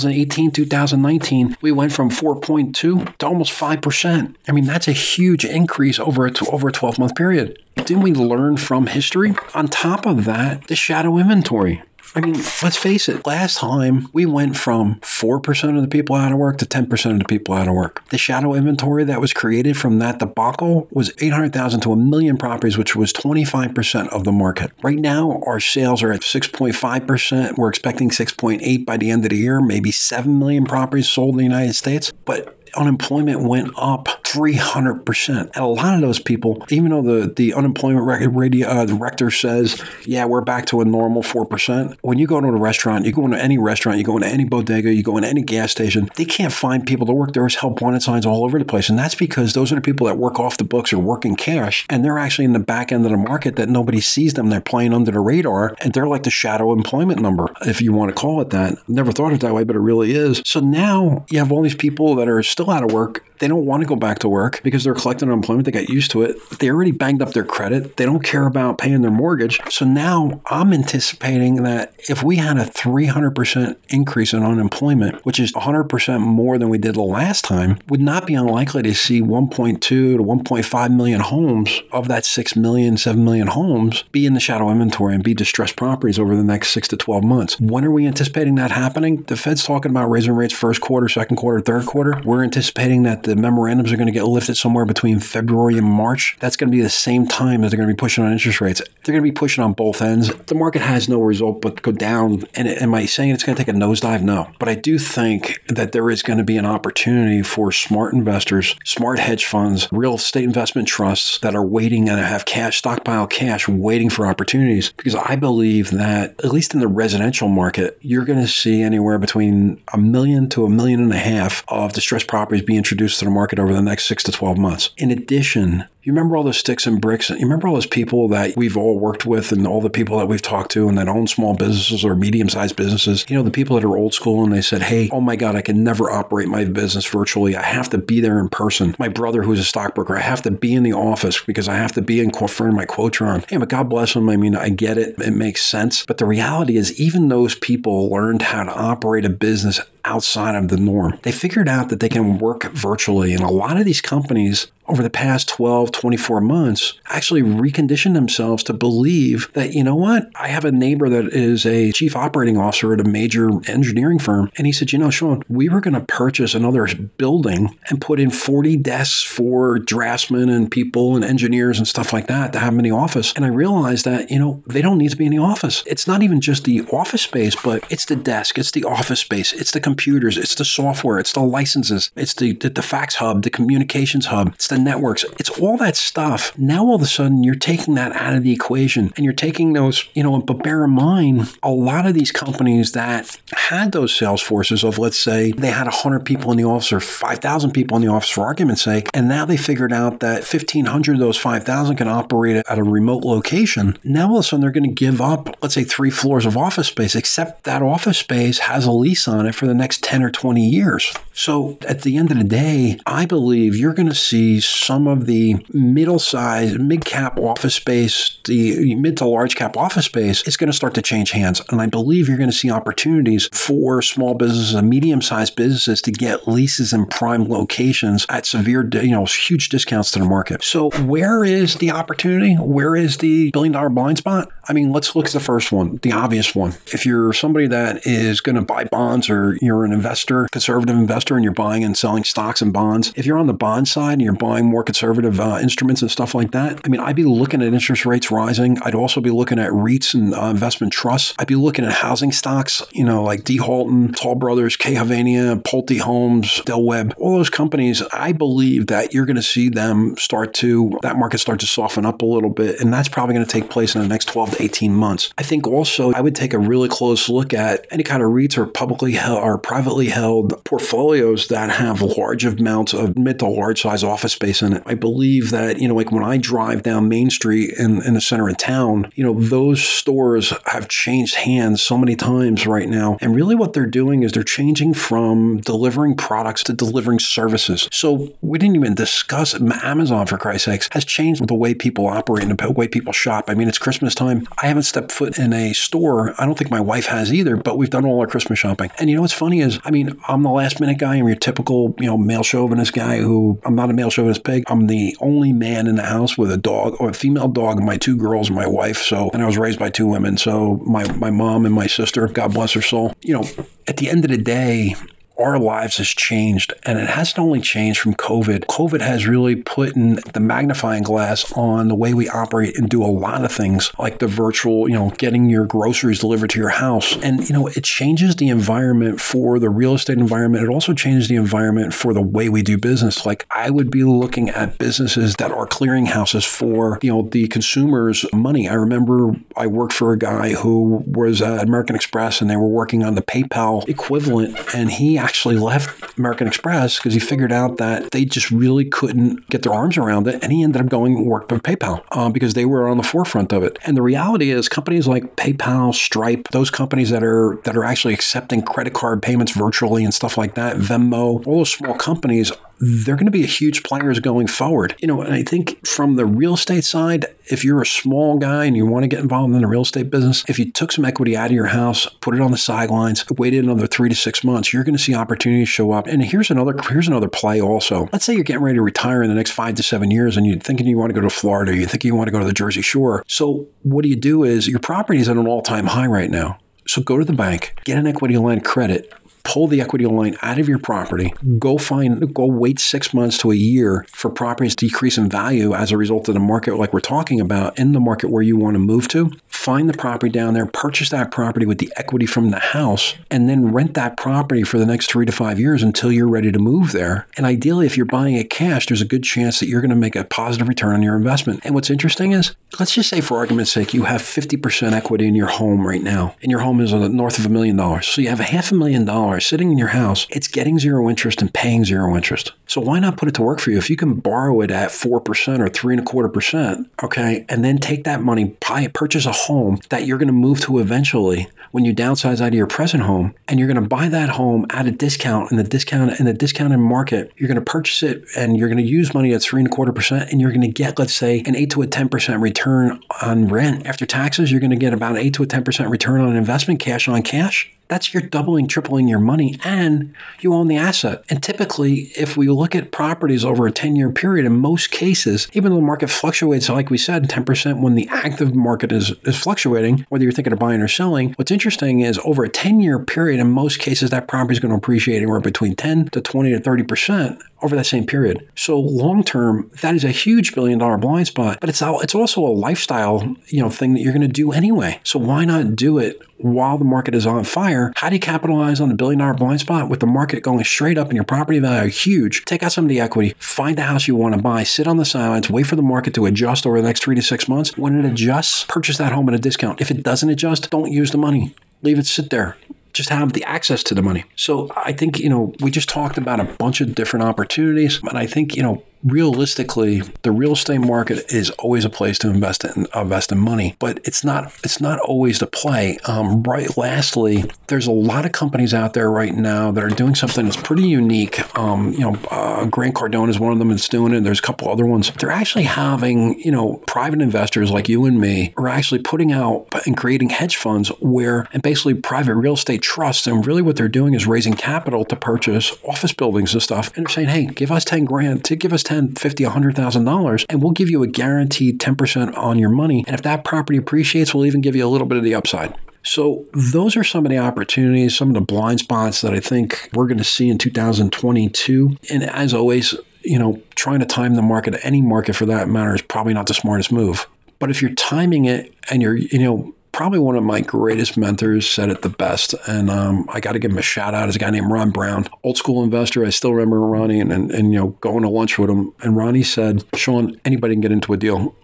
2018, 0.00 0.50
2019, 0.50 1.56
we 1.62 1.72
went 1.72 1.92
from 1.92 2.10
4.2 2.10 2.74
to 3.16 3.26
almost 3.26 3.52
5%. 3.52 4.34
I 4.46 4.52
mean, 4.52 4.64
that's 4.64 4.88
a 4.88 4.92
huge 4.92 5.44
increase 5.44 5.98
over 5.98 6.26
a, 6.26 6.32
over 6.50 6.68
a 6.68 6.72
12 6.72 6.98
month 6.98 7.14
period. 7.16 7.58
Didn't 7.76 8.02
we 8.02 8.12
learn 8.12 8.56
from 8.56 8.88
history? 8.88 9.34
On 9.54 9.68
top 9.68 10.06
of 10.06 10.24
that, 10.24 10.66
the 10.66 10.76
shadow 10.76 11.16
inventory. 11.18 11.82
I 12.16 12.20
mean, 12.20 12.36
let's 12.62 12.78
face 12.78 13.10
it, 13.10 13.26
last 13.26 13.58
time 13.58 14.08
we 14.14 14.24
went 14.24 14.56
from 14.56 14.94
4% 15.00 15.76
of 15.76 15.82
the 15.82 15.88
people 15.88 16.16
out 16.16 16.32
of 16.32 16.38
work 16.38 16.56
to 16.58 16.64
10% 16.64 17.10
of 17.12 17.18
the 17.18 17.26
people 17.26 17.54
out 17.54 17.68
of 17.68 17.74
work. 17.74 18.02
The 18.08 18.16
shadow 18.16 18.54
inventory 18.54 19.04
that 19.04 19.20
was 19.20 19.34
created 19.34 19.76
from 19.76 19.98
that 19.98 20.18
debacle 20.18 20.88
was 20.90 21.12
800,000 21.18 21.80
to 21.80 21.92
a 21.92 21.96
million 21.96 22.38
properties, 22.38 22.78
which 22.78 22.96
was 22.96 23.12
25% 23.12 24.08
of 24.08 24.24
the 24.24 24.32
market. 24.32 24.72
Right 24.82 24.98
now, 24.98 25.42
our 25.46 25.60
sales 25.60 26.02
are 26.02 26.10
at 26.10 26.22
6.5%. 26.22 27.58
We're 27.58 27.68
expecting 27.68 28.08
6.8 28.08 28.86
by 28.86 28.96
the 28.96 29.10
end 29.10 29.26
of 29.26 29.30
the 29.30 29.36
year, 29.36 29.60
maybe 29.60 29.92
7 29.92 30.38
million 30.38 30.64
properties 30.64 31.10
sold 31.10 31.34
in 31.34 31.36
the 31.36 31.44
United 31.44 31.74
States. 31.74 32.14
But 32.24 32.55
unemployment 32.74 33.42
went 33.42 33.72
up 33.76 34.08
300%. 34.24 35.28
And 35.28 35.56
a 35.56 35.66
lot 35.66 35.94
of 35.94 36.00
those 36.00 36.18
people, 36.18 36.64
even 36.70 36.90
though 36.90 37.02
the, 37.02 37.26
the 37.26 37.54
unemployment 37.54 38.06
radio, 38.34 38.68
uh, 38.68 38.84
the 38.84 38.94
rector 38.94 39.30
says, 39.30 39.82
yeah, 40.04 40.24
we're 40.24 40.40
back 40.40 40.66
to 40.66 40.80
a 40.80 40.84
normal 40.84 41.22
4%, 41.22 41.96
when 42.02 42.18
you 42.18 42.26
go 42.26 42.40
to 42.40 42.48
a 42.48 42.56
restaurant, 42.56 43.04
you 43.04 43.12
go 43.12 43.24
into 43.24 43.40
any 43.40 43.58
restaurant, 43.58 43.98
you 43.98 44.04
go 44.04 44.16
into 44.16 44.28
any 44.28 44.44
bodega, 44.44 44.92
you 44.92 45.02
go 45.02 45.16
into 45.16 45.28
any 45.28 45.42
gas 45.42 45.70
station, 45.70 46.08
they 46.16 46.24
can't 46.24 46.52
find 46.52 46.86
people 46.86 47.06
to 47.06 47.12
work. 47.12 47.32
There's 47.32 47.56
help 47.56 47.80
wanted 47.80 48.02
signs 48.02 48.26
all 48.26 48.44
over 48.44 48.58
the 48.58 48.64
place. 48.64 48.88
And 48.88 48.98
that's 48.98 49.14
because 49.14 49.52
those 49.52 49.72
are 49.72 49.76
the 49.76 49.80
people 49.80 50.06
that 50.06 50.18
work 50.18 50.40
off 50.40 50.56
the 50.56 50.64
books 50.64 50.92
or 50.92 50.98
work 50.98 51.24
in 51.24 51.36
cash. 51.36 51.86
And 51.88 52.04
they're 52.04 52.18
actually 52.18 52.46
in 52.46 52.52
the 52.52 52.58
back 52.58 52.92
end 52.92 53.04
of 53.04 53.10
the 53.10 53.16
market 53.16 53.56
that 53.56 53.68
nobody 53.68 54.00
sees 54.00 54.34
them. 54.34 54.48
They're 54.50 54.60
playing 54.60 54.92
under 54.92 55.10
the 55.10 55.20
radar. 55.20 55.76
And 55.80 55.92
they're 55.92 56.06
like 56.06 56.24
the 56.24 56.30
shadow 56.30 56.72
employment 56.72 57.20
number, 57.20 57.48
if 57.62 57.80
you 57.80 57.92
want 57.92 58.10
to 58.10 58.14
call 58.14 58.40
it 58.40 58.50
that. 58.50 58.76
Never 58.88 59.12
thought 59.12 59.28
of 59.28 59.34
it 59.34 59.40
that 59.42 59.54
way, 59.54 59.64
but 59.64 59.76
it 59.76 59.80
really 59.80 60.12
is. 60.12 60.42
So 60.44 60.60
now 60.60 61.24
you 61.30 61.38
have 61.38 61.52
all 61.52 61.62
these 61.62 61.74
people 61.74 62.14
that 62.16 62.28
are 62.28 62.42
still 62.56 62.70
out 62.70 62.82
of 62.82 62.90
work. 62.90 63.22
They 63.38 63.48
don't 63.48 63.66
want 63.66 63.82
to 63.82 63.88
go 63.88 63.96
back 63.96 64.18
to 64.20 64.28
work 64.28 64.60
because 64.62 64.84
they're 64.84 64.94
collecting 64.94 65.28
unemployment. 65.28 65.66
They 65.66 65.72
got 65.72 65.88
used 65.88 66.10
to 66.12 66.22
it. 66.22 66.36
They 66.58 66.70
already 66.70 66.90
banged 66.90 67.22
up 67.22 67.32
their 67.32 67.44
credit. 67.44 67.96
They 67.96 68.04
don't 68.04 68.24
care 68.24 68.46
about 68.46 68.78
paying 68.78 69.02
their 69.02 69.10
mortgage. 69.10 69.60
So 69.70 69.84
now 69.84 70.40
I'm 70.46 70.72
anticipating 70.72 71.62
that 71.62 71.94
if 72.08 72.22
we 72.22 72.36
had 72.36 72.56
a 72.56 72.64
300% 72.64 73.76
increase 73.88 74.32
in 74.32 74.42
unemployment, 74.42 75.24
which 75.24 75.40
is 75.40 75.52
100% 75.52 76.20
more 76.20 76.58
than 76.58 76.68
we 76.68 76.78
did 76.78 76.94
the 76.94 77.02
last 77.02 77.44
time, 77.44 77.78
would 77.88 78.00
not 78.00 78.26
be 78.26 78.34
unlikely 78.34 78.82
to 78.82 78.94
see 78.94 79.20
1.2 79.20 79.80
to 79.80 80.18
1.5 80.18 80.96
million 80.96 81.20
homes 81.20 81.82
of 81.92 82.08
that 82.08 82.24
6 82.24 82.56
million, 82.56 82.96
7 82.96 83.22
million 83.24 83.48
homes 83.48 84.04
be 84.12 84.26
in 84.26 84.34
the 84.34 84.40
shadow 84.40 84.70
inventory 84.70 85.14
and 85.14 85.24
be 85.24 85.34
distressed 85.34 85.76
properties 85.76 86.18
over 86.18 86.36
the 86.36 86.44
next 86.44 86.70
6 86.70 86.88
to 86.88 86.96
12 86.96 87.24
months. 87.24 87.60
When 87.60 87.84
are 87.84 87.90
we 87.90 88.06
anticipating 88.06 88.54
that 88.56 88.70
happening? 88.70 89.22
The 89.24 89.36
Fed's 89.36 89.64
talking 89.64 89.90
about 89.90 90.10
raising 90.10 90.32
rates 90.32 90.54
first 90.54 90.80
quarter, 90.80 91.08
second 91.08 91.36
quarter, 91.36 91.60
third 91.60 91.86
quarter. 91.86 92.20
We're 92.24 92.42
anticipating 92.42 93.02
that 93.04 93.25
the 93.26 93.36
memorandums 93.36 93.92
are 93.92 93.96
going 93.96 94.06
to 94.06 94.12
get 94.12 94.24
lifted 94.24 94.56
somewhere 94.56 94.84
between 94.84 95.18
February 95.18 95.76
and 95.76 95.86
March. 95.86 96.36
That's 96.38 96.56
going 96.56 96.70
to 96.70 96.76
be 96.76 96.82
the 96.82 96.88
same 96.88 97.26
time 97.26 97.60
that 97.60 97.70
they're 97.70 97.76
going 97.76 97.88
to 97.88 97.94
be 97.94 97.98
pushing 97.98 98.24
on 98.24 98.30
interest 98.30 98.60
rates. 98.60 98.80
They're 99.02 99.12
going 99.12 99.24
to 99.24 99.30
be 99.30 99.32
pushing 99.32 99.64
on 99.64 99.72
both 99.72 100.00
ends. 100.00 100.32
The 100.46 100.54
market 100.54 100.80
has 100.80 101.08
no 101.08 101.20
result 101.20 101.60
but 101.60 101.82
go 101.82 101.90
down. 101.90 102.44
And 102.54 102.68
am 102.68 102.94
I 102.94 103.06
saying 103.06 103.30
it's 103.30 103.42
going 103.42 103.56
to 103.56 103.64
take 103.64 103.74
a 103.74 103.76
nosedive? 103.76 104.22
No. 104.22 104.50
But 104.60 104.68
I 104.68 104.76
do 104.76 104.98
think 104.98 105.60
that 105.68 105.90
there 105.90 106.08
is 106.08 106.22
going 106.22 106.38
to 106.38 106.44
be 106.44 106.56
an 106.56 106.64
opportunity 106.64 107.42
for 107.42 107.72
smart 107.72 108.14
investors, 108.14 108.76
smart 108.84 109.18
hedge 109.18 109.44
funds, 109.44 109.88
real 109.90 110.14
estate 110.14 110.44
investment 110.44 110.86
trusts 110.86 111.38
that 111.40 111.56
are 111.56 111.66
waiting 111.66 112.08
and 112.08 112.20
have 112.20 112.44
cash, 112.44 112.78
stockpile 112.78 113.26
cash, 113.26 113.66
waiting 113.66 114.08
for 114.08 114.26
opportunities. 114.26 114.92
Because 114.92 115.16
I 115.16 115.34
believe 115.34 115.90
that, 115.90 116.36
at 116.44 116.52
least 116.52 116.74
in 116.74 116.80
the 116.80 116.88
residential 116.88 117.48
market, 117.48 117.98
you're 118.00 118.24
going 118.24 118.40
to 118.40 118.48
see 118.48 118.82
anywhere 118.82 119.18
between 119.18 119.82
a 119.92 119.98
million 119.98 120.48
to 120.50 120.64
a 120.64 120.70
million 120.70 121.00
and 121.00 121.12
a 121.12 121.18
half 121.18 121.64
of 121.66 121.92
distressed 121.92 122.28
properties 122.28 122.62
be 122.62 122.76
introduced 122.76 123.15
to 123.18 123.24
the 123.24 123.30
market 123.30 123.58
over 123.58 123.72
the 123.72 123.82
next 123.82 124.06
six 124.06 124.22
to 124.24 124.32
12 124.32 124.58
months. 124.58 124.90
In 124.96 125.10
addition, 125.10 125.84
you 126.06 126.12
remember 126.12 126.36
all 126.36 126.44
the 126.44 126.54
sticks 126.54 126.86
and 126.86 127.00
bricks? 127.00 127.30
You 127.30 127.38
remember 127.40 127.66
all 127.66 127.74
those 127.74 127.84
people 127.84 128.28
that 128.28 128.56
we've 128.56 128.76
all 128.76 128.96
worked 128.96 129.26
with 129.26 129.50
and 129.50 129.66
all 129.66 129.80
the 129.80 129.90
people 129.90 130.18
that 130.18 130.26
we've 130.26 130.40
talked 130.40 130.70
to 130.70 130.88
and 130.88 130.96
that 130.98 131.08
own 131.08 131.26
small 131.26 131.52
businesses 131.52 132.04
or 132.04 132.14
medium 132.14 132.48
sized 132.48 132.76
businesses? 132.76 133.26
You 133.28 133.34
know, 133.34 133.42
the 133.42 133.50
people 133.50 133.74
that 133.74 133.84
are 133.84 133.96
old 133.96 134.14
school 134.14 134.44
and 134.44 134.52
they 134.52 134.62
said, 134.62 134.82
hey, 134.82 135.08
oh 135.10 135.20
my 135.20 135.34
God, 135.34 135.56
I 135.56 135.62
can 135.62 135.82
never 135.82 136.08
operate 136.08 136.46
my 136.46 136.64
business 136.64 137.04
virtually. 137.06 137.56
I 137.56 137.62
have 137.62 137.90
to 137.90 137.98
be 137.98 138.20
there 138.20 138.38
in 138.38 138.48
person. 138.48 138.94
My 139.00 139.08
brother, 139.08 139.42
who's 139.42 139.58
a 139.58 139.64
stockbroker, 139.64 140.16
I 140.16 140.20
have 140.20 140.42
to 140.42 140.52
be 140.52 140.74
in 140.74 140.84
the 140.84 140.92
office 140.92 141.40
because 141.40 141.66
I 141.66 141.74
have 141.74 141.90
to 141.94 142.02
be 142.02 142.20
in 142.20 142.30
confirm 142.30 142.76
my 142.76 142.86
Quotron. 142.86 143.44
Hey, 143.50 143.56
but 143.56 143.68
God 143.68 143.88
bless 143.88 144.14
them. 144.14 144.28
I 144.28 144.36
mean, 144.36 144.54
I 144.54 144.68
get 144.68 144.98
it. 144.98 145.18
It 145.18 145.34
makes 145.34 145.62
sense. 145.62 146.06
But 146.06 146.18
the 146.18 146.24
reality 146.24 146.76
is, 146.76 147.00
even 147.00 147.30
those 147.30 147.56
people 147.56 148.10
learned 148.10 148.42
how 148.42 148.62
to 148.62 148.72
operate 148.72 149.24
a 149.24 149.30
business 149.30 149.80
outside 150.04 150.54
of 150.54 150.68
the 150.68 150.76
norm. 150.76 151.18
They 151.22 151.32
figured 151.32 151.68
out 151.68 151.88
that 151.88 151.98
they 151.98 152.08
can 152.08 152.38
work 152.38 152.62
virtually. 152.72 153.34
And 153.34 153.42
a 153.42 153.50
lot 153.50 153.76
of 153.76 153.84
these 153.84 154.00
companies 154.00 154.68
over 154.88 155.02
the 155.02 155.10
past 155.10 155.48
12, 155.48 155.90
24 155.96 156.42
months 156.42 157.00
actually 157.06 157.42
reconditioned 157.42 158.12
themselves 158.12 158.62
to 158.62 158.74
believe 158.74 159.50
that, 159.54 159.72
you 159.72 159.82
know 159.82 159.94
what? 159.94 160.28
I 160.36 160.48
have 160.48 160.66
a 160.66 160.70
neighbor 160.70 161.08
that 161.08 161.28
is 161.28 161.64
a 161.64 161.90
chief 161.92 162.14
operating 162.14 162.58
officer 162.58 162.92
at 162.92 163.00
a 163.00 163.04
major 163.04 163.48
engineering 163.66 164.18
firm. 164.18 164.50
And 164.58 164.66
he 164.66 164.74
said, 164.74 164.92
you 164.92 164.98
know, 164.98 165.08
Sean, 165.08 165.42
we 165.48 165.70
were 165.70 165.80
going 165.80 165.94
to 165.94 166.02
purchase 166.02 166.54
another 166.54 166.86
building 167.16 167.78
and 167.88 167.98
put 167.98 168.20
in 168.20 168.28
40 168.28 168.76
desks 168.76 169.22
for 169.22 169.78
draftsmen 169.78 170.50
and 170.50 170.70
people 170.70 171.16
and 171.16 171.24
engineers 171.24 171.78
and 171.78 171.88
stuff 171.88 172.12
like 172.12 172.26
that 172.26 172.52
to 172.52 172.58
have 172.58 172.74
them 172.74 172.80
in 172.80 172.90
the 172.90 172.96
office. 172.96 173.32
And 173.34 173.46
I 173.46 173.48
realized 173.48 174.04
that, 174.04 174.30
you 174.30 174.38
know, 174.38 174.62
they 174.66 174.82
don't 174.82 174.98
need 174.98 175.12
to 175.12 175.16
be 175.16 175.24
in 175.24 175.32
the 175.32 175.38
office. 175.38 175.82
It's 175.86 176.06
not 176.06 176.22
even 176.22 176.42
just 176.42 176.64
the 176.64 176.82
office 176.92 177.22
space, 177.22 177.56
but 177.56 177.90
it's 177.90 178.04
the 178.04 178.16
desk, 178.16 178.58
it's 178.58 178.70
the 178.70 178.84
office 178.84 179.20
space, 179.20 179.54
it's 179.54 179.70
the 179.70 179.80
computers, 179.80 180.36
it's 180.36 180.54
the 180.54 180.64
software, 180.64 181.18
it's 181.18 181.32
the 181.32 181.40
licenses, 181.40 182.10
it's 182.16 182.34
the, 182.34 182.52
the, 182.52 182.68
the 182.68 182.82
fax 182.82 183.14
hub, 183.14 183.44
the 183.44 183.50
communications 183.50 184.26
hub, 184.26 184.48
it's 184.54 184.68
the 184.68 184.78
networks. 184.78 185.24
It's 185.38 185.50
all 185.58 185.78
that 185.78 185.85
stuff. 185.94 186.56
Now 186.58 186.84
all 186.86 186.96
of 186.96 187.02
a 187.02 187.06
sudden 187.06 187.44
you're 187.44 187.54
taking 187.54 187.94
that 187.94 188.12
out 188.16 188.34
of 188.34 188.42
the 188.42 188.52
equation 188.52 189.12
and 189.14 189.24
you're 189.24 189.32
taking 189.34 189.74
those, 189.74 190.08
you 190.14 190.22
know, 190.22 190.38
but 190.40 190.62
bear 190.62 190.84
in 190.84 190.90
mind, 190.90 191.56
a 191.62 191.70
lot 191.70 192.06
of 192.06 192.14
these 192.14 192.32
companies 192.32 192.92
that 192.92 193.38
had 193.52 193.92
those 193.92 194.16
sales 194.16 194.40
forces 194.40 194.82
of, 194.82 194.98
let's 194.98 195.18
say, 195.18 195.52
they 195.52 195.70
had 195.70 195.86
100 195.86 196.24
people 196.24 196.50
in 196.50 196.56
the 196.56 196.64
office 196.64 196.92
or 196.92 197.00
5,000 197.00 197.70
people 197.72 197.96
in 197.96 198.02
the 198.02 198.08
office 198.08 198.30
for 198.30 198.44
argument's 198.44 198.82
sake, 198.82 199.08
and 199.12 199.28
now 199.28 199.44
they 199.44 199.56
figured 199.56 199.92
out 199.92 200.20
that 200.20 200.44
1,500 200.44 201.14
of 201.14 201.20
those 201.20 201.36
5,000 201.36 201.96
can 201.96 202.08
operate 202.08 202.56
at 202.56 202.78
a 202.78 202.82
remote 202.82 203.24
location. 203.24 203.98
Now 204.02 204.30
all 204.30 204.38
of 204.38 204.40
a 204.40 204.42
sudden 204.42 204.62
they're 204.62 204.70
going 204.70 204.88
to 204.88 205.04
give 205.04 205.20
up, 205.20 205.56
let's 205.62 205.74
say, 205.74 205.84
three 205.84 206.10
floors 206.10 206.46
of 206.46 206.56
office 206.56 206.88
space, 206.88 207.14
except 207.14 207.64
that 207.64 207.82
office 207.82 208.18
space 208.18 208.60
has 208.60 208.86
a 208.86 208.92
lease 208.92 209.28
on 209.28 209.46
it 209.46 209.54
for 209.54 209.66
the 209.66 209.74
next 209.74 210.02
10 210.02 210.22
or 210.22 210.30
20 210.30 210.66
years. 210.66 211.12
So 211.32 211.78
at 211.86 212.02
the 212.02 212.16
end 212.16 212.30
of 212.30 212.38
the 212.38 212.44
day, 212.44 212.98
I 213.06 213.26
believe 213.26 213.76
you're 213.76 213.92
going 213.92 214.08
to 214.08 214.14
see 214.14 214.60
some 214.60 215.06
of 215.06 215.26
the 215.26 215.56
middle 215.76 216.18
size, 216.18 216.78
mid 216.78 217.04
cap 217.04 217.38
office 217.38 217.74
space, 217.74 218.38
the 218.44 218.94
mid 218.94 219.16
to 219.18 219.26
large 219.26 219.54
cap 219.54 219.76
office 219.76 220.06
space 220.06 220.46
is 220.46 220.56
going 220.56 220.70
to 220.70 220.76
start 220.76 220.94
to 220.94 221.02
change 221.02 221.30
hands. 221.30 221.60
And 221.70 221.80
I 221.80 221.86
believe 221.86 222.28
you're 222.28 222.38
going 222.38 222.50
to 222.50 222.56
see 222.56 222.70
opportunities 222.70 223.48
for 223.52 224.02
small 224.02 224.34
businesses 224.34 224.74
and 224.74 224.88
medium 224.88 225.22
sized 225.22 225.56
businesses 225.56 226.02
to 226.02 226.12
get 226.12 226.48
leases 226.48 226.92
in 226.92 227.06
prime 227.06 227.48
locations 227.48 228.26
at 228.28 228.46
severe, 228.46 228.88
you 228.92 229.10
know, 229.10 229.24
huge 229.26 229.68
discounts 229.68 230.10
to 230.12 230.18
the 230.18 230.24
market. 230.24 230.62
So 230.62 230.90
where 230.90 231.44
is 231.44 231.76
the 231.76 231.90
opportunity? 231.90 232.54
Where 232.54 232.96
is 232.96 233.18
the 233.18 233.50
billion 233.52 233.72
dollar 233.72 233.90
blind 233.90 234.18
spot? 234.18 234.50
I 234.68 234.72
mean, 234.72 234.92
let's 234.92 235.14
look 235.14 235.26
at 235.26 235.32
the 235.32 235.40
first 235.40 235.70
one, 235.70 235.98
the 236.02 236.12
obvious 236.12 236.54
one. 236.54 236.74
If 236.92 237.06
you're 237.06 237.32
somebody 237.32 237.68
that 237.68 238.06
is 238.06 238.40
going 238.40 238.56
to 238.56 238.62
buy 238.62 238.84
bonds 238.84 239.30
or 239.30 239.56
you're 239.60 239.84
an 239.84 239.92
investor, 239.92 240.48
conservative 240.50 240.96
investor, 240.96 241.36
and 241.36 241.44
you're 241.44 241.52
buying 241.52 241.84
and 241.84 241.96
selling 241.96 242.24
stocks 242.24 242.60
and 242.60 242.72
bonds, 242.72 243.12
if 243.16 243.26
you're 243.26 243.38
on 243.38 243.46
the 243.46 243.54
bond 243.54 243.88
side 243.88 244.14
and 244.14 244.22
you're 244.22 244.32
buying 244.32 244.66
more 244.66 244.82
conservative 244.82 245.40
uh, 245.40 245.58
instruments 245.66 246.00
and 246.00 246.10
stuff 246.10 246.32
like 246.32 246.52
that, 246.52 246.80
I 246.84 246.88
mean, 246.88 247.00
I'd 247.00 247.16
be 247.16 247.24
looking 247.24 247.60
at 247.60 247.74
interest 247.74 248.06
rates 248.06 248.30
rising. 248.30 248.78
I'd 248.82 248.94
also 248.94 249.20
be 249.20 249.30
looking 249.30 249.58
at 249.58 249.72
REITs 249.72 250.14
and 250.14 250.32
uh, 250.32 250.44
investment 250.44 250.92
trusts. 250.92 251.34
I'd 251.40 251.48
be 251.48 251.56
looking 251.56 251.84
at 251.84 251.92
housing 251.92 252.30
stocks, 252.30 252.82
you 252.92 253.04
know, 253.04 253.24
like 253.24 253.42
D.R. 253.42 253.66
Horton, 253.66 254.12
Toll 254.12 254.36
Brothers, 254.36 254.76
K. 254.76 254.94
Hovnanian, 254.94 255.62
Pulte 255.64 255.98
Homes, 255.98 256.62
Del 256.66 256.84
Webb, 256.84 257.14
all 257.18 257.36
those 257.36 257.50
companies. 257.50 258.00
I 258.12 258.30
believe 258.30 258.86
that 258.86 259.12
you're 259.12 259.26
going 259.26 259.36
to 259.36 259.42
see 259.42 259.68
them 259.68 260.16
start 260.18 260.54
to, 260.54 260.96
that 261.02 261.16
market 261.16 261.38
start 261.38 261.58
to 261.60 261.66
soften 261.66 262.06
up 262.06 262.22
a 262.22 262.26
little 262.26 262.50
bit. 262.50 262.80
And 262.80 262.92
that's 262.92 263.08
probably 263.08 263.34
going 263.34 263.46
to 263.46 263.50
take 263.50 263.68
place 263.68 263.96
in 263.96 264.02
the 264.02 264.08
next 264.08 264.26
12 264.28 264.52
to 264.52 264.62
18 264.62 264.94
months. 264.94 265.32
I 265.36 265.42
think 265.42 265.66
also 265.66 266.12
I 266.12 266.20
would 266.20 266.36
take 266.36 266.54
a 266.54 266.58
really 266.58 266.88
close 266.88 267.28
look 267.28 267.52
at 267.52 267.86
any 267.90 268.04
kind 268.04 268.22
of 268.22 268.30
REITs 268.30 268.56
or 268.56 268.66
publicly 268.66 269.12
held 269.12 269.42
or 269.42 269.58
privately 269.58 270.10
held 270.10 270.62
portfolios 270.64 271.48
that 271.48 271.70
have 271.70 272.02
large 272.02 272.44
amounts 272.44 272.92
of 272.94 273.16
mid 273.16 273.38
to 273.40 273.48
large 273.48 273.82
size 273.82 274.04
office 274.04 274.32
space 274.32 274.62
in 274.62 274.74
it. 274.74 274.82
I 274.86 274.94
believe 274.94 275.45
that, 275.50 275.80
you 275.80 275.88
know, 275.88 275.94
like 275.94 276.12
when 276.12 276.24
I 276.24 276.36
drive 276.36 276.82
down 276.82 277.08
Main 277.08 277.30
Street 277.30 277.74
in, 277.78 278.02
in 278.02 278.14
the 278.14 278.20
center 278.20 278.48
of 278.48 278.56
town, 278.56 279.10
you 279.14 279.24
know, 279.24 279.38
those 279.38 279.82
stores 279.82 280.52
have 280.66 280.88
changed 280.88 281.36
hands 281.36 281.82
so 281.82 281.98
many 281.98 282.16
times 282.16 282.66
right 282.66 282.88
now. 282.88 283.16
And 283.20 283.34
really 283.34 283.54
what 283.54 283.72
they're 283.72 283.86
doing 283.86 284.22
is 284.22 284.32
they're 284.32 284.42
changing 284.42 284.94
from 284.94 285.58
delivering 285.58 286.16
products 286.16 286.62
to 286.64 286.72
delivering 286.72 287.18
services. 287.18 287.88
So 287.92 288.34
we 288.40 288.58
didn't 288.58 288.76
even 288.76 288.94
discuss 288.94 289.54
Amazon, 289.54 290.26
for 290.26 290.38
Christ's 290.38 290.64
sakes, 290.64 290.88
has 290.92 291.04
changed 291.04 291.46
the 291.46 291.54
way 291.54 291.74
people 291.74 292.06
operate 292.06 292.44
and 292.44 292.58
the 292.58 292.70
way 292.70 292.88
people 292.88 293.12
shop. 293.12 293.44
I 293.48 293.54
mean, 293.54 293.68
it's 293.68 293.78
Christmas 293.78 294.14
time. 294.14 294.46
I 294.62 294.66
haven't 294.66 294.84
stepped 294.84 295.12
foot 295.12 295.38
in 295.38 295.52
a 295.52 295.72
store. 295.72 296.34
I 296.40 296.46
don't 296.46 296.56
think 296.56 296.70
my 296.70 296.80
wife 296.80 297.06
has 297.06 297.32
either, 297.32 297.56
but 297.56 297.78
we've 297.78 297.90
done 297.90 298.04
all 298.04 298.20
our 298.20 298.26
Christmas 298.26 298.58
shopping. 298.58 298.90
And 298.98 299.10
you 299.10 299.16
know 299.16 299.22
what's 299.22 299.32
funny 299.32 299.60
is, 299.60 299.78
I 299.84 299.90
mean, 299.90 300.18
I'm 300.28 300.42
the 300.42 300.50
last 300.50 300.80
minute 300.80 300.98
guy. 300.98 301.16
I'm 301.16 301.26
your 301.26 301.36
typical, 301.36 301.94
you 301.98 302.06
know, 302.06 302.16
male 302.16 302.42
chauvinist 302.42 302.92
guy 302.92 303.18
who 303.18 303.60
I'm 303.64 303.74
not 303.74 303.90
a 303.90 303.92
male 303.92 304.10
chauvinist 304.10 304.44
pig. 304.44 304.64
I'm 304.68 304.86
the 304.86 305.16
only 305.20 305.35
man 305.44 305.86
in 305.86 305.96
the 305.96 306.04
house 306.04 306.36
with 306.36 306.50
a 306.50 306.56
dog 306.56 306.96
or 307.00 307.10
a 307.10 307.14
female 307.14 307.48
dog 307.48 307.76
and 307.76 307.86
my 307.86 307.96
two 307.96 308.16
girls 308.16 308.48
and 308.48 308.56
my 308.56 308.66
wife. 308.66 308.98
So, 308.98 309.30
and 309.32 309.42
I 309.42 309.46
was 309.46 309.58
raised 309.58 309.78
by 309.78 309.90
two 309.90 310.06
women. 310.06 310.36
So 310.36 310.82
my, 310.86 311.10
my 311.14 311.30
mom 311.30 311.64
and 311.64 311.74
my 311.74 311.86
sister, 311.86 312.28
God 312.28 312.54
bless 312.54 312.72
her 312.72 312.82
soul. 312.82 313.14
You 313.22 313.34
know, 313.34 313.44
at 313.86 313.96
the 313.98 314.10
end 314.10 314.24
of 314.24 314.30
the 314.30 314.38
day, 314.38 314.94
our 315.38 315.58
lives 315.58 315.98
has 315.98 316.08
changed 316.08 316.72
and 316.84 316.98
it 316.98 317.08
hasn't 317.08 317.38
only 317.38 317.60
changed 317.60 318.00
from 318.00 318.14
COVID. 318.14 318.66
COVID 318.66 319.00
has 319.00 319.26
really 319.26 319.56
put 319.56 319.94
in 319.96 320.18
the 320.32 320.40
magnifying 320.40 321.02
glass 321.02 321.50
on 321.52 321.88
the 321.88 321.94
way 321.94 322.14
we 322.14 322.28
operate 322.28 322.78
and 322.78 322.88
do 322.88 323.02
a 323.02 323.06
lot 323.06 323.44
of 323.44 323.52
things 323.52 323.92
like 323.98 324.18
the 324.18 324.26
virtual, 324.26 324.88
you 324.88 324.94
know, 324.94 325.10
getting 325.18 325.48
your 325.50 325.66
groceries 325.66 326.20
delivered 326.20 326.50
to 326.50 326.58
your 326.58 326.70
house. 326.70 327.16
And, 327.22 327.48
you 327.48 327.52
know, 327.52 327.66
it 327.66 327.84
changes 327.84 328.36
the 328.36 328.48
environment 328.48 329.20
for 329.20 329.58
the 329.58 329.70
real 329.70 329.94
estate 329.94 330.18
environment. 330.18 330.64
It 330.64 330.70
also 330.70 330.94
changes 330.94 331.28
the 331.28 331.36
environment 331.36 331.92
for 331.94 332.12
the 332.12 332.22
way 332.22 332.48
we 332.48 332.62
do 332.62 332.78
business. 332.78 333.26
Like 333.26 333.46
I 333.54 333.70
would 333.70 333.90
be 333.90 334.04
looking 334.04 334.50
at 334.50 334.78
businesses 334.78 335.34
that 335.36 335.50
are 335.50 335.66
clearinghouses 335.66 336.46
for, 336.46 336.98
you 337.02 337.10
know, 337.12 337.22
the 337.22 337.48
consumer's 337.48 338.24
money. 338.32 338.68
I 338.68 338.74
remember 338.74 339.36
I 339.56 339.66
worked 339.66 339.92
for 339.92 340.12
a 340.12 340.18
guy 340.18 340.54
who 340.54 341.04
was 341.06 341.42
at 341.42 341.64
American 341.64 341.96
Express 341.96 342.40
and 342.40 342.50
they 342.50 342.56
were 342.56 342.68
working 342.68 343.04
on 343.04 343.14
the 343.14 343.22
PayPal 343.22 343.88
equivalent 343.88 344.56
and 344.74 344.90
he 344.90 345.18
actually 345.26 345.58
left 345.58 346.05
American 346.18 346.46
Express 346.46 346.98
because 346.98 347.14
he 347.14 347.20
figured 347.20 347.52
out 347.52 347.76
that 347.78 348.10
they 348.10 348.24
just 348.24 348.50
really 348.50 348.84
couldn't 348.84 349.48
get 349.48 349.62
their 349.62 349.72
arms 349.72 349.96
around 349.96 350.26
it. 350.26 350.42
And 350.42 350.52
he 350.52 350.62
ended 350.62 350.80
up 350.80 350.88
going 350.88 351.24
work 351.24 351.50
with 351.50 351.62
PayPal 351.62 352.04
um, 352.16 352.32
because 352.32 352.54
they 352.54 352.64
were 352.64 352.88
on 352.88 352.96
the 352.96 353.02
forefront 353.02 353.52
of 353.52 353.62
it. 353.62 353.78
And 353.84 353.96
the 353.96 354.02
reality 354.02 354.50
is 354.50 354.68
companies 354.68 355.06
like 355.06 355.36
PayPal, 355.36 355.94
Stripe, 355.94 356.48
those 356.52 356.70
companies 356.70 357.10
that 357.10 357.22
are 357.22 357.60
that 357.64 357.76
are 357.76 357.84
actually 357.84 358.14
accepting 358.14 358.62
credit 358.62 358.94
card 358.94 359.22
payments 359.22 359.52
virtually 359.52 360.04
and 360.04 360.12
stuff 360.12 360.36
like 360.38 360.54
that, 360.54 360.76
Venmo, 360.76 361.46
all 361.46 361.58
those 361.58 361.72
small 361.72 361.94
companies 361.94 362.52
they're 362.78 363.16
going 363.16 363.26
to 363.26 363.32
be 363.32 363.42
a 363.42 363.46
huge 363.46 363.82
players 363.82 364.20
going 364.20 364.46
forward. 364.46 364.94
You 365.00 365.08
know, 365.08 365.22
and 365.22 365.32
I 365.32 365.42
think 365.42 365.86
from 365.86 366.16
the 366.16 366.26
real 366.26 366.54
estate 366.54 366.84
side, 366.84 367.26
if 367.46 367.64
you're 367.64 367.80
a 367.80 367.86
small 367.86 368.38
guy 368.38 368.64
and 368.64 368.76
you 368.76 368.86
want 368.86 369.04
to 369.04 369.08
get 369.08 369.20
involved 369.20 369.54
in 369.54 369.60
the 369.60 369.66
real 369.66 369.82
estate 369.82 370.10
business, 370.10 370.44
if 370.48 370.58
you 370.58 370.70
took 370.70 370.92
some 370.92 371.04
equity 371.04 371.36
out 371.36 371.46
of 371.46 371.52
your 371.52 371.66
house, 371.66 372.06
put 372.20 372.34
it 372.34 372.40
on 372.40 372.50
the 372.50 372.58
sidelines, 372.58 373.24
waited 373.30 373.64
another 373.64 373.86
three 373.86 374.08
to 374.08 374.14
six 374.14 374.44
months, 374.44 374.72
you're 374.72 374.84
going 374.84 374.96
to 374.96 375.02
see 375.02 375.14
opportunities 375.14 375.68
show 375.68 375.92
up. 375.92 376.05
And 376.08 376.22
here's 376.22 376.50
another 376.50 376.74
here's 376.88 377.08
another 377.08 377.28
play 377.28 377.60
also. 377.60 378.08
Let's 378.12 378.24
say 378.24 378.34
you're 378.34 378.44
getting 378.44 378.62
ready 378.62 378.76
to 378.76 378.82
retire 378.82 379.22
in 379.22 379.28
the 379.28 379.34
next 379.34 379.50
five 379.50 379.74
to 379.76 379.82
seven 379.82 380.10
years, 380.10 380.36
and 380.36 380.46
you're 380.46 380.58
thinking 380.58 380.86
you 380.86 380.98
want 380.98 381.10
to 381.10 381.14
go 381.14 381.20
to 381.20 381.30
Florida, 381.30 381.76
you're 381.76 381.88
thinking 381.88 382.08
you 382.08 382.14
want 382.14 382.28
to 382.28 382.32
go 382.32 382.38
to 382.38 382.44
the 382.44 382.52
Jersey 382.52 382.82
Shore. 382.82 383.24
So 383.26 383.68
what 383.82 384.02
do 384.02 384.08
you 384.08 384.16
do 384.16 384.44
is 384.44 384.68
your 384.68 384.80
property 384.80 385.20
is 385.20 385.28
at 385.28 385.36
an 385.36 385.46
all-time 385.46 385.86
high 385.86 386.06
right 386.06 386.30
now. 386.30 386.58
So 386.86 387.02
go 387.02 387.18
to 387.18 387.24
the 387.24 387.32
bank, 387.32 387.74
get 387.84 387.98
an 387.98 388.06
equity 388.06 388.36
line 388.36 388.60
credit, 388.60 389.12
pull 389.46 389.68
the 389.68 389.80
equity 389.80 390.04
line 390.06 390.36
out 390.42 390.58
of 390.58 390.68
your 390.68 390.78
property, 390.78 391.32
go 391.58 391.78
find, 391.78 392.34
go 392.34 392.46
wait 392.46 392.80
six 392.80 393.14
months 393.14 393.38
to 393.38 393.52
a 393.52 393.54
year 393.54 394.04
for 394.10 394.28
properties 394.28 394.74
to 394.74 394.86
decrease 394.86 395.16
in 395.16 395.30
value 395.30 395.72
as 395.72 395.92
a 395.92 395.96
result 395.96 396.28
of 396.28 396.34
the 396.34 396.40
market, 396.40 396.76
like 396.76 396.92
we're 396.92 397.00
talking 397.00 397.40
about, 397.40 397.78
in 397.78 397.92
the 397.92 398.00
market 398.00 398.28
where 398.28 398.42
you 398.42 398.56
want 398.56 398.74
to 398.74 398.80
move 398.80 399.06
to. 399.08 399.30
Find 399.46 399.88
the 399.88 399.94
property 399.96 400.30
down 400.30 400.54
there, 400.54 400.66
purchase 400.66 401.10
that 401.10 401.30
property 401.30 401.64
with 401.64 401.78
the 401.78 401.92
equity 401.96 402.26
from 402.26 402.50
the 402.50 402.58
house, 402.58 403.14
and 403.30 403.48
then 403.48 403.72
rent 403.72 403.94
that 403.94 404.16
property 404.16 404.62
for 404.64 404.78
the 404.78 404.86
next 404.86 405.10
three 405.10 405.26
to 405.26 405.32
five 405.32 405.58
years 405.58 405.82
until 405.82 406.12
you're 406.12 406.28
ready 406.28 406.52
to 406.52 406.58
move 406.58 406.92
there. 406.92 407.26
And 407.36 407.46
ideally, 407.46 407.86
if 407.86 407.96
you're 407.96 408.06
buying 408.06 408.34
it 408.34 408.50
cash, 408.50 408.86
there's 408.86 409.00
a 409.00 409.06
good 409.06 409.22
chance 409.22 409.60
that 409.60 409.68
you're 409.68 409.80
going 409.80 409.90
to 409.90 409.96
make 409.96 410.16
a 410.16 410.24
positive 410.24 410.68
return 410.68 410.94
on 410.94 411.02
your 411.02 411.16
investment. 411.16 411.60
And 411.64 411.74
what's 411.74 411.90
interesting 411.90 412.32
is, 412.32 412.54
let's 412.78 412.94
just 412.94 413.08
say, 413.08 413.20
for 413.20 413.38
argument's 413.38 413.72
sake, 413.72 413.94
you 413.94 414.04
have 414.04 414.22
50% 414.22 414.92
equity 414.92 415.26
in 415.26 415.34
your 415.34 415.48
home 415.48 415.86
right 415.86 416.02
now, 416.02 416.36
and 416.42 416.50
your 416.50 416.60
home 416.60 416.80
is 416.80 416.92
north 416.92 417.38
of 417.38 417.46
a 417.46 417.48
million 417.48 417.76
dollars. 417.76 418.06
So 418.06 418.20
you 418.20 418.28
have 418.28 418.40
a 418.40 418.44
half 418.44 418.72
a 418.72 418.74
million 418.74 419.04
dollars 419.04 419.35
sitting 419.40 419.72
in 419.72 419.78
your 419.78 419.88
house, 419.88 420.26
it's 420.30 420.48
getting 420.48 420.78
zero 420.78 421.08
interest 421.08 421.40
and 421.40 421.52
paying 421.52 421.84
zero 421.84 422.14
interest. 422.16 422.52
So 422.66 422.80
why 422.80 422.98
not 422.98 423.16
put 423.16 423.28
it 423.28 423.34
to 423.36 423.42
work 423.42 423.60
for 423.60 423.70
you? 423.70 423.78
If 423.78 423.90
you 423.90 423.96
can 423.96 424.14
borrow 424.14 424.60
it 424.60 424.70
at 424.70 424.90
4% 424.90 425.58
or 425.58 425.68
three 425.68 425.94
and 425.94 426.02
a 426.02 426.04
quarter 426.04 426.28
percent, 426.28 426.90
okay, 427.02 427.44
and 427.48 427.64
then 427.64 427.78
take 427.78 428.04
that 428.04 428.22
money, 428.22 428.56
buy, 428.66 428.88
purchase 428.88 429.26
a 429.26 429.32
home 429.32 429.78
that 429.90 430.06
you're 430.06 430.18
going 430.18 430.26
to 430.26 430.32
move 430.32 430.60
to 430.62 430.78
eventually 430.78 431.48
when 431.72 431.84
you 431.84 431.94
downsize 431.94 432.40
out 432.40 432.48
of 432.48 432.54
your 432.54 432.66
present 432.66 433.02
home, 433.02 433.34
and 433.48 433.58
you're 433.58 433.68
going 433.68 433.82
to 433.82 433.88
buy 433.88 434.08
that 434.08 434.30
home 434.30 434.66
at 434.70 434.86
a 434.86 434.90
discount 434.90 435.50
in 435.50 435.56
the 435.56 435.64
discount 435.64 436.18
in 436.18 436.26
the 436.26 436.32
discounted 436.32 436.78
market. 436.78 437.32
You're 437.36 437.48
going 437.48 437.56
to 437.56 437.70
purchase 437.70 438.02
it 438.02 438.24
and 438.36 438.56
you're 438.56 438.68
going 438.68 438.82
to 438.82 438.84
use 438.84 439.12
money 439.12 439.34
at 439.34 439.42
three 439.42 439.60
and 439.60 439.68
a 439.68 439.70
quarter 439.70 439.92
percent, 439.92 440.30
and 440.32 440.40
you're 440.40 440.52
going 440.52 440.62
to 440.62 440.68
get, 440.68 440.98
let's 440.98 441.14
say, 441.14 441.42
an 441.46 441.54
eight 441.54 441.70
to 441.70 441.82
a 441.82 441.86
10% 441.86 442.40
return 442.40 443.00
on 443.22 443.48
rent. 443.48 443.86
After 443.86 444.06
taxes, 444.06 444.50
you're 444.50 444.60
going 444.60 444.70
to 444.70 444.76
get 444.76 444.92
about 444.92 445.12
an 445.12 445.18
eight 445.18 445.34
to 445.34 445.42
a 445.42 445.46
10% 445.46 445.90
return 445.90 446.20
on 446.20 446.34
investment 446.34 446.80
cash 446.80 447.08
on 447.08 447.22
cash 447.22 447.70
that's 447.88 448.12
you're 448.12 448.22
doubling, 448.22 448.68
tripling 448.68 449.08
your 449.08 449.18
money, 449.18 449.58
and 449.64 450.14
you 450.40 450.52
own 450.52 450.68
the 450.68 450.76
asset. 450.76 451.24
And 451.28 451.42
typically, 451.42 452.12
if 452.16 452.36
we 452.36 452.48
look 452.48 452.74
at 452.74 452.90
properties 452.90 453.44
over 453.44 453.66
a 453.66 453.72
10 453.72 453.96
year 453.96 454.10
period, 454.10 454.46
in 454.46 454.58
most 454.58 454.90
cases, 454.90 455.48
even 455.52 455.70
though 455.70 455.78
the 455.78 455.84
market 455.84 456.10
fluctuates, 456.10 456.68
like 456.68 456.90
we 456.90 456.98
said, 456.98 457.28
10% 457.28 457.80
when 457.80 457.94
the 457.94 458.08
active 458.10 458.54
market 458.54 458.92
is, 458.92 459.12
is 459.24 459.38
fluctuating, 459.38 460.06
whether 460.08 460.24
you're 460.24 460.32
thinking 460.32 460.52
of 460.52 460.58
buying 460.58 460.80
or 460.80 460.88
selling, 460.88 461.32
what's 461.34 461.50
interesting 461.50 462.00
is 462.00 462.18
over 462.24 462.44
a 462.44 462.48
10 462.48 462.80
year 462.80 462.98
period, 462.98 463.40
in 463.40 463.50
most 463.50 463.78
cases, 463.78 464.10
that 464.10 464.28
property 464.28 464.52
is 464.52 464.60
going 464.60 464.70
to 464.70 464.76
appreciate 464.76 465.16
anywhere 465.16 465.40
between 465.40 465.76
10 465.76 466.08
to 466.08 466.20
20 466.20 466.52
to 466.52 466.60
30% 466.60 467.40
over 467.62 467.76
that 467.76 467.86
same 467.86 468.06
period. 468.06 468.46
So 468.54 468.78
long 468.78 469.22
term, 469.24 469.70
that 469.80 469.94
is 469.94 470.04
a 470.04 470.10
huge 470.10 470.54
billion 470.54 470.78
dollar 470.78 470.98
blind 470.98 471.26
spot, 471.26 471.58
but 471.60 471.68
it's 471.68 471.82
it's 471.82 472.14
also 472.14 472.44
a 472.44 472.48
lifestyle, 472.48 473.36
you 473.46 473.60
know, 473.60 473.70
thing 473.70 473.94
that 473.94 474.00
you're 474.00 474.12
going 474.12 474.20
to 474.22 474.28
do 474.28 474.52
anyway. 474.52 475.00
So 475.04 475.18
why 475.18 475.44
not 475.44 475.76
do 475.76 475.98
it 475.98 476.20
while 476.38 476.78
the 476.78 476.84
market 476.84 477.14
is 477.14 477.26
on 477.26 477.44
fire? 477.44 477.92
How 477.96 478.08
do 478.08 478.16
you 478.16 478.20
capitalize 478.20 478.80
on 478.80 478.88
the 478.88 478.94
billion 478.94 479.18
dollar 479.18 479.34
blind 479.34 479.60
spot 479.60 479.88
with 479.88 480.00
the 480.00 480.06
market 480.06 480.42
going 480.42 480.62
straight 480.64 480.98
up 480.98 481.08
and 481.08 481.16
your 481.16 481.24
property 481.24 481.58
value 481.58 481.90
huge? 481.90 482.44
Take 482.44 482.62
out 482.62 482.72
some 482.72 482.84
of 482.84 482.88
the 482.88 483.00
equity, 483.00 483.34
find 483.38 483.76
the 483.78 483.82
house 483.82 484.06
you 484.08 484.16
want 484.16 484.34
to 484.34 484.42
buy, 484.42 484.62
sit 484.62 484.86
on 484.86 484.96
the 484.96 485.04
sidelines, 485.04 485.50
wait 485.50 485.66
for 485.66 485.76
the 485.76 485.82
market 485.82 486.14
to 486.14 486.26
adjust 486.26 486.66
over 486.66 486.80
the 486.80 486.86
next 486.86 487.02
3 487.02 487.14
to 487.14 487.22
6 487.22 487.48
months. 487.48 487.76
When 487.76 487.98
it 487.98 488.04
adjusts, 488.04 488.64
purchase 488.64 488.98
that 488.98 489.12
home 489.12 489.28
at 489.28 489.34
a 489.34 489.38
discount. 489.38 489.80
If 489.80 489.90
it 489.90 490.02
doesn't 490.02 490.28
adjust, 490.28 490.70
don't 490.70 490.92
use 490.92 491.10
the 491.10 491.18
money. 491.18 491.54
Leave 491.82 491.98
it 491.98 492.06
sit 492.06 492.30
there 492.30 492.56
just 492.96 493.10
have 493.10 493.34
the 493.34 493.44
access 493.44 493.82
to 493.84 493.94
the 493.94 494.00
money. 494.00 494.24
So 494.36 494.70
I 494.74 494.92
think, 494.92 495.18
you 495.18 495.28
know, 495.28 495.52
we 495.60 495.70
just 495.70 495.88
talked 495.88 496.16
about 496.16 496.40
a 496.40 496.44
bunch 496.44 496.80
of 496.80 496.94
different 496.94 497.26
opportunities. 497.26 498.00
And 498.02 498.16
I 498.16 498.26
think, 498.26 498.56
you 498.56 498.62
know, 498.62 498.82
realistically, 499.06 500.02
the 500.22 500.32
real 500.32 500.52
estate 500.52 500.80
market 500.80 501.32
is 501.32 501.50
always 501.50 501.84
a 501.84 501.90
place 501.90 502.18
to 502.18 502.28
invest 502.28 502.64
in 502.64 502.86
invest 502.94 503.30
in 503.30 503.38
money, 503.38 503.76
but 503.78 504.00
it's 504.04 504.24
not 504.24 504.52
it's 504.64 504.80
not 504.80 504.98
always 505.00 505.38
the 505.38 505.46
play. 505.46 505.98
Um, 506.04 506.42
right. 506.42 506.76
Lastly, 506.76 507.44
there's 507.68 507.86
a 507.86 507.92
lot 507.92 508.26
of 508.26 508.32
companies 508.32 508.74
out 508.74 508.94
there 508.94 509.10
right 509.10 509.34
now 509.34 509.70
that 509.70 509.82
are 509.82 509.88
doing 509.88 510.14
something 510.14 510.44
that's 510.44 510.56
pretty 510.56 510.86
unique. 510.86 511.56
Um, 511.56 511.92
you 511.92 512.00
know, 512.00 512.18
uh, 512.30 512.64
Grant 512.66 512.94
Cardone 512.94 513.28
is 513.28 513.38
one 513.38 513.52
of 513.52 513.58
them 513.58 513.68
that's 513.68 513.88
doing 513.88 514.12
it. 514.12 514.22
There's 514.22 514.40
a 514.40 514.42
couple 514.42 514.68
other 514.68 514.84
ones. 514.84 515.12
They're 515.12 515.30
actually 515.30 515.64
having 515.64 516.38
you 516.40 516.50
know 516.50 516.82
private 516.86 517.22
investors 517.22 517.70
like 517.70 517.88
you 517.88 518.04
and 518.06 518.20
me 518.20 518.52
are 518.56 518.68
actually 518.68 519.02
putting 519.02 519.32
out 519.32 519.68
and 519.86 519.96
creating 519.96 520.30
hedge 520.30 520.56
funds 520.56 520.88
where 521.00 521.46
and 521.52 521.62
basically 521.62 521.94
private 521.94 522.34
real 522.34 522.54
estate 522.54 522.82
trusts. 522.82 523.26
And 523.26 523.46
really, 523.46 523.62
what 523.62 523.76
they're 523.76 523.88
doing 523.88 524.14
is 524.14 524.26
raising 524.26 524.54
capital 524.54 525.04
to 525.04 525.14
purchase 525.14 525.76
office 525.86 526.12
buildings 526.12 526.52
and 526.54 526.62
stuff. 526.62 526.96
And 526.96 527.06
they're 527.06 527.12
saying, 527.12 527.28
hey, 527.28 527.46
give 527.46 527.70
us 527.70 527.84
ten 527.84 528.04
grand 528.04 528.44
to 528.46 528.56
give 528.56 528.72
us 528.72 528.82
10, 528.96 529.14
50, 529.14 529.44
$100,000, 529.44 530.46
and 530.48 530.62
we'll 530.62 530.72
give 530.72 530.88
you 530.88 531.02
a 531.02 531.06
guaranteed 531.06 531.78
10% 531.78 532.36
on 532.36 532.58
your 532.58 532.70
money. 532.70 533.04
And 533.06 533.14
if 533.14 533.22
that 533.22 533.44
property 533.44 533.78
appreciates, 533.78 534.34
we'll 534.34 534.46
even 534.46 534.62
give 534.62 534.74
you 534.74 534.86
a 534.86 534.88
little 534.88 535.06
bit 535.06 535.18
of 535.18 535.24
the 535.24 535.34
upside. 535.34 535.74
So, 536.02 536.46
those 536.52 536.96
are 536.96 537.02
some 537.02 537.26
of 537.26 537.30
the 537.30 537.38
opportunities, 537.38 538.16
some 538.16 538.28
of 538.28 538.34
the 538.34 538.40
blind 538.40 538.80
spots 538.80 539.22
that 539.22 539.34
I 539.34 539.40
think 539.40 539.90
we're 539.92 540.06
going 540.06 540.18
to 540.18 540.24
see 540.24 540.48
in 540.48 540.56
2022. 540.56 541.96
And 542.10 542.22
as 542.22 542.54
always, 542.54 542.94
you 543.22 543.38
know, 543.38 543.60
trying 543.74 543.98
to 544.00 544.06
time 544.06 544.34
the 544.34 544.42
market, 544.42 544.78
any 544.82 545.02
market 545.02 545.34
for 545.34 545.46
that 545.46 545.68
matter, 545.68 545.94
is 545.94 546.02
probably 546.02 546.32
not 546.32 546.46
the 546.46 546.54
smartest 546.54 546.92
move. 546.92 547.26
But 547.58 547.70
if 547.70 547.82
you're 547.82 547.94
timing 547.94 548.44
it 548.44 548.72
and 548.88 549.02
you're, 549.02 549.16
you 549.16 549.40
know, 549.40 549.74
probably 549.96 550.18
one 550.18 550.36
of 550.36 550.44
my 550.44 550.60
greatest 550.60 551.16
mentors 551.16 551.66
said 551.66 551.88
it 551.88 552.02
the 552.02 552.10
best. 552.10 552.54
And 552.66 552.90
um, 552.90 553.24
I 553.30 553.40
got 553.40 553.52
to 553.52 553.58
give 553.58 553.70
him 553.70 553.78
a 553.78 553.82
shout 553.82 554.12
out. 554.12 554.28
Is 554.28 554.36
a 554.36 554.38
guy 554.38 554.50
named 554.50 554.70
Ron 554.70 554.90
Brown, 554.90 555.26
old 555.42 555.56
school 555.56 555.82
investor. 555.82 556.22
I 556.26 556.28
still 556.28 556.52
remember 556.52 556.78
Ronnie 556.80 557.18
and, 557.18 557.32
and, 557.32 557.50
and, 557.50 557.72
you 557.72 557.78
know, 557.78 557.86
going 558.02 558.20
to 558.20 558.28
lunch 558.28 558.58
with 558.58 558.68
him. 558.68 558.92
And 559.00 559.16
Ronnie 559.16 559.42
said, 559.42 559.84
Sean, 559.94 560.38
anybody 560.44 560.74
can 560.74 560.82
get 560.82 560.92
into 560.92 561.14
a 561.14 561.16
deal. 561.16 561.54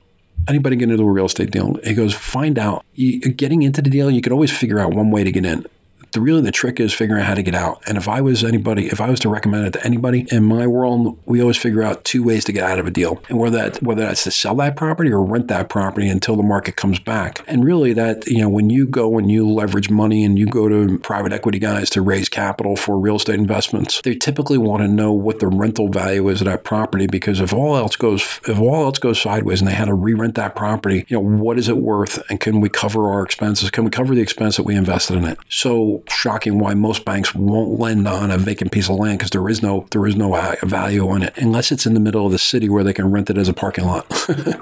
Anybody 0.48 0.76
can 0.76 0.88
get 0.88 0.92
into 0.94 1.04
a 1.04 1.12
real 1.12 1.26
estate 1.26 1.50
deal. 1.50 1.78
He 1.84 1.92
goes, 1.92 2.14
find 2.14 2.58
out. 2.58 2.86
You, 2.94 3.20
getting 3.20 3.60
into 3.60 3.82
the 3.82 3.90
deal, 3.90 4.10
you 4.10 4.22
can 4.22 4.32
always 4.32 4.50
figure 4.50 4.78
out 4.78 4.94
one 4.94 5.10
way 5.10 5.24
to 5.24 5.30
get 5.30 5.44
in 5.44 5.66
The 6.12 6.20
really 6.20 6.42
the 6.42 6.52
trick 6.52 6.78
is 6.78 6.92
figuring 6.92 7.22
out 7.22 7.28
how 7.28 7.34
to 7.34 7.42
get 7.42 7.54
out. 7.54 7.82
And 7.86 7.96
if 7.96 8.08
I 8.08 8.20
was 8.20 8.44
anybody, 8.44 8.86
if 8.86 9.00
I 9.00 9.08
was 9.08 9.18
to 9.20 9.28
recommend 9.28 9.66
it 9.66 9.72
to 9.72 9.84
anybody 9.84 10.26
in 10.30 10.44
my 10.44 10.66
world, 10.66 11.18
we 11.24 11.40
always 11.40 11.56
figure 11.56 11.82
out 11.82 12.04
two 12.04 12.22
ways 12.22 12.44
to 12.44 12.52
get 12.52 12.64
out 12.64 12.78
of 12.78 12.86
a 12.86 12.90
deal, 12.90 13.22
and 13.28 13.38
whether 13.38 13.56
that 13.56 13.82
whether 13.82 14.02
that's 14.02 14.24
to 14.24 14.30
sell 14.30 14.54
that 14.56 14.76
property 14.76 15.10
or 15.10 15.24
rent 15.24 15.48
that 15.48 15.68
property 15.68 16.08
until 16.08 16.36
the 16.36 16.42
market 16.42 16.76
comes 16.76 16.98
back. 16.98 17.42
And 17.46 17.64
really, 17.64 17.92
that 17.94 18.26
you 18.26 18.40
know, 18.42 18.48
when 18.48 18.70
you 18.70 18.86
go 18.86 19.18
and 19.18 19.30
you 19.30 19.48
leverage 19.48 19.90
money 19.90 20.24
and 20.24 20.38
you 20.38 20.46
go 20.46 20.68
to 20.68 20.98
private 20.98 21.32
equity 21.32 21.58
guys 21.58 21.88
to 21.90 22.02
raise 22.02 22.28
capital 22.28 22.76
for 22.76 22.98
real 22.98 23.16
estate 23.16 23.36
investments, 23.36 24.00
they 24.02 24.14
typically 24.14 24.58
want 24.58 24.82
to 24.82 24.88
know 24.88 25.12
what 25.12 25.40
the 25.40 25.48
rental 25.48 25.88
value 25.88 26.28
is 26.28 26.40
of 26.40 26.46
that 26.46 26.64
property 26.64 27.06
because 27.06 27.40
if 27.40 27.52
all 27.52 27.76
else 27.76 27.96
goes 27.96 28.22
if 28.46 28.58
all 28.58 28.84
else 28.84 28.98
goes 28.98 29.20
sideways 29.20 29.60
and 29.60 29.68
they 29.68 29.74
had 29.74 29.86
to 29.86 29.94
re-rent 29.94 30.34
that 30.34 30.54
property, 30.54 31.04
you 31.08 31.16
know, 31.16 31.36
what 31.42 31.58
is 31.58 31.68
it 31.68 31.78
worth, 31.78 32.22
and 32.28 32.40
can 32.40 32.60
we 32.60 32.68
cover 32.68 33.10
our 33.10 33.22
expenses? 33.22 33.70
Can 33.70 33.84
we 33.84 33.90
cover 33.90 34.14
the 34.14 34.20
expense 34.20 34.56
that 34.56 34.64
we 34.64 34.74
invested 34.74 35.16
in 35.16 35.24
it? 35.24 35.38
So 35.48 36.01
shocking 36.08 36.58
why 36.58 36.74
most 36.74 37.04
banks 37.04 37.34
won't 37.34 37.78
lend 37.78 38.06
on 38.06 38.30
a 38.30 38.38
vacant 38.38 38.72
piece 38.72 38.88
of 38.88 38.96
land 38.96 39.18
because 39.18 39.30
there 39.30 39.48
is 39.48 39.62
no 39.62 39.86
there 39.90 40.06
is 40.06 40.16
no 40.16 40.32
value 40.62 41.08
on 41.08 41.22
it 41.22 41.32
unless 41.36 41.72
it's 41.72 41.86
in 41.86 41.94
the 41.94 42.00
middle 42.00 42.26
of 42.26 42.32
the 42.32 42.38
city 42.38 42.68
where 42.68 42.84
they 42.84 42.92
can 42.92 43.10
rent 43.10 43.30
it 43.30 43.38
as 43.38 43.48
a 43.48 43.54
parking 43.54 43.84
lot. 43.84 44.06